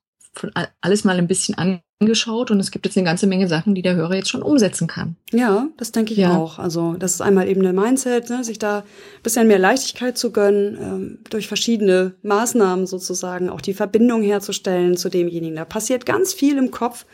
alles 0.81 1.05
mal 1.05 1.17
ein 1.17 1.27
bisschen 1.27 1.57
angeschaut 1.99 2.51
und 2.51 2.61
es 2.61 2.71
gibt 2.71 2.85
jetzt 2.85 2.97
eine 2.97 3.07
ganze 3.07 3.27
Menge 3.27 3.49
Sachen, 3.49 3.75
die 3.75 3.83
der 3.83 3.95
Hörer 3.95 4.17
jetzt 4.17 4.29
schon 4.29 4.43
umsetzen 4.43 4.87
kann. 4.87 5.17
Ja, 5.33 5.69
das 5.79 5.93
denke 5.93 6.13
ich 6.13 6.19
ja. 6.19 6.37
auch. 6.37 6.59
Also 6.59 6.95
das 6.95 7.15
ist 7.15 7.21
einmal 7.23 7.49
eben 7.49 7.63
der 7.63 7.73
Mindset, 7.73 8.29
ne, 8.29 8.45
sich 8.45 8.59
da 8.59 8.81
ein 8.81 9.23
bisschen 9.23 9.49
mehr 9.49 9.59
Leichtigkeit 9.59 10.19
zu 10.19 10.31
gönnen, 10.31 10.79
ähm, 10.81 11.19
durch 11.31 11.49
verschiedene 11.49 12.15
Maßnahmen 12.23 12.87
sozusagen 12.87 13.49
auch 13.49 13.61
die 13.61 13.75
Verbindung 13.75 14.23
herzustellen 14.23 14.97
zu 14.97 15.09
demjenigen. 15.09 15.57
Da 15.57 15.65
passiert 15.65 16.05
ganz 16.05 16.35
viel 16.35 16.59
im 16.59 16.71
Kopf 16.71 17.07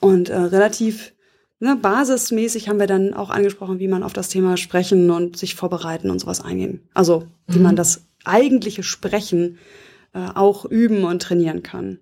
und 0.00 0.30
äh, 0.30 0.36
relativ 0.36 1.12
ne, 1.60 1.76
basismäßig 1.76 2.68
haben 2.68 2.80
wir 2.80 2.86
dann 2.86 3.14
auch 3.14 3.30
angesprochen, 3.30 3.78
wie 3.78 3.88
man 3.88 4.02
auf 4.02 4.12
das 4.12 4.28
Thema 4.28 4.56
Sprechen 4.56 5.10
und 5.10 5.36
sich 5.36 5.54
vorbereiten 5.54 6.10
und 6.10 6.20
sowas 6.20 6.40
eingehen. 6.40 6.88
Also 6.94 7.26
wie 7.46 7.58
mhm. 7.58 7.64
man 7.64 7.76
das 7.76 8.06
eigentliche 8.24 8.82
Sprechen 8.82 9.58
äh, 10.12 10.28
auch 10.34 10.64
üben 10.64 11.04
und 11.04 11.22
trainieren 11.22 11.62
kann. 11.62 11.98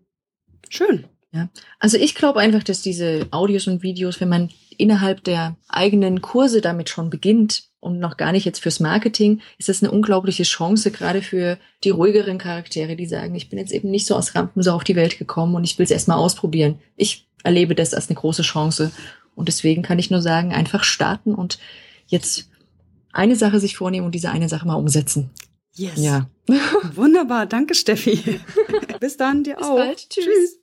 Schön. 0.69 1.05
Ja, 1.33 1.49
also 1.81 1.97
ich 1.97 2.15
glaube 2.15 2.39
einfach, 2.39 2.63
dass 2.63 2.81
diese 2.81 3.27
Audios 3.33 3.67
und 3.67 3.83
Videos, 3.83 4.21
wenn 4.21 4.29
man 4.29 4.51
innerhalb 4.79 5.25
der 5.25 5.57
eigenen 5.69 6.23
Kurse 6.23 6.61
damit 6.61 6.89
schon 6.89 7.11
beginnt 7.11 7.65
und 7.81 7.99
noch 7.99 8.17
gar 8.17 8.31
nicht 8.31 8.45
jetzt 8.45 8.61
fürs 8.61 8.79
Marketing, 8.79 9.41
ist 9.59 9.69
das 9.69 9.83
eine 9.83 9.91
unglaubliche 9.91 10.45
Chance, 10.45 10.93
gerade 10.93 11.23
für 11.23 11.59
die 11.83 11.91
ruhigeren 11.91 12.39
Charaktere, 12.39 12.95
die 12.95 13.07
sagen, 13.07 13.35
ich 13.35 13.51
bin 13.51 13.59
jetzt 13.59 13.73
eben 13.73 13.91
nicht 13.91 14.07
so 14.07 14.15
aus 14.15 14.37
Rampen 14.37 14.63
so 14.63 14.71
auf 14.73 14.85
die 14.85 14.95
Welt 14.95 15.19
gekommen 15.19 15.57
und 15.57 15.65
ich 15.65 15.77
will 15.77 15.85
es 15.85 15.91
erstmal 15.91 16.19
ausprobieren. 16.19 16.79
Ich 16.97 17.29
erlebe 17.43 17.75
das 17.75 17.95
als 17.95 18.09
eine 18.09 18.17
große 18.17 18.43
Chance 18.43 18.93
und 19.35 19.49
deswegen 19.49 19.83
kann 19.83 19.99
ich 19.99 20.11
nur 20.11 20.23
sagen, 20.23 20.53
einfach 20.53 20.85
starten 20.85 21.35
und 21.35 21.59
jetzt 22.07 22.49
eine 23.13 23.37
Sache 23.37 23.61
sich 23.61 23.77
vornehmen 23.77 24.07
und 24.07 24.15
diese 24.15 24.31
eine 24.31 24.49
Sache 24.49 24.67
mal 24.67 24.75
umsetzen. 24.75 25.31
Yes. 25.75 25.95
Ja. 25.97 26.29
Wunderbar. 26.95 27.47
Danke, 27.47 27.75
Steffi. 27.75 28.41
Bis 29.01 29.17
dann, 29.17 29.45
dir 29.45 29.57
Bis 29.57 29.67
auch. 29.67 29.77
Bald. 29.77 30.09
Tschüss. 30.09 30.25
Tschüss. 30.25 30.59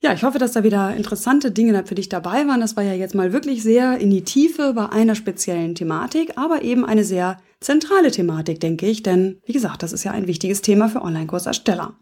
Ja, 0.00 0.12
ich 0.12 0.22
hoffe, 0.22 0.38
dass 0.38 0.52
da 0.52 0.62
wieder 0.62 0.94
interessante 0.94 1.50
Dinge 1.50 1.84
für 1.84 1.96
dich 1.96 2.08
dabei 2.08 2.46
waren. 2.46 2.60
Das 2.60 2.76
war 2.76 2.84
ja 2.84 2.92
jetzt 2.92 3.16
mal 3.16 3.32
wirklich 3.32 3.64
sehr 3.64 3.98
in 3.98 4.10
die 4.10 4.22
Tiefe 4.22 4.72
bei 4.72 4.88
einer 4.90 5.16
speziellen 5.16 5.74
Thematik, 5.74 6.38
aber 6.38 6.62
eben 6.62 6.84
eine 6.84 7.02
sehr 7.02 7.38
zentrale 7.58 8.12
Thematik, 8.12 8.60
denke 8.60 8.86
ich, 8.86 9.02
denn 9.02 9.40
wie 9.44 9.52
gesagt, 9.52 9.82
das 9.82 9.92
ist 9.92 10.04
ja 10.04 10.12
ein 10.12 10.28
wichtiges 10.28 10.62
Thema 10.62 10.88
für 10.88 11.02
Online-Kursersteller. 11.02 11.96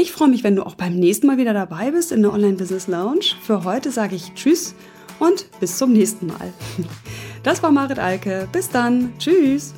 Ich 0.00 0.12
freue 0.12 0.28
mich, 0.28 0.44
wenn 0.44 0.54
du 0.54 0.62
auch 0.62 0.76
beim 0.76 0.94
nächsten 0.94 1.26
Mal 1.26 1.38
wieder 1.38 1.52
dabei 1.52 1.90
bist 1.90 2.12
in 2.12 2.22
der 2.22 2.32
Online 2.32 2.52
Business 2.52 2.86
Lounge. 2.86 3.34
Für 3.42 3.64
heute 3.64 3.90
sage 3.90 4.14
ich 4.14 4.32
Tschüss 4.34 4.76
und 5.18 5.46
bis 5.58 5.76
zum 5.76 5.92
nächsten 5.92 6.28
Mal. 6.28 6.52
Das 7.44 7.62
war 7.62 7.70
Marit 7.70 7.98
Alke. 7.98 8.48
Bis 8.52 8.68
dann. 8.68 9.12
Tschüss. 9.18 9.72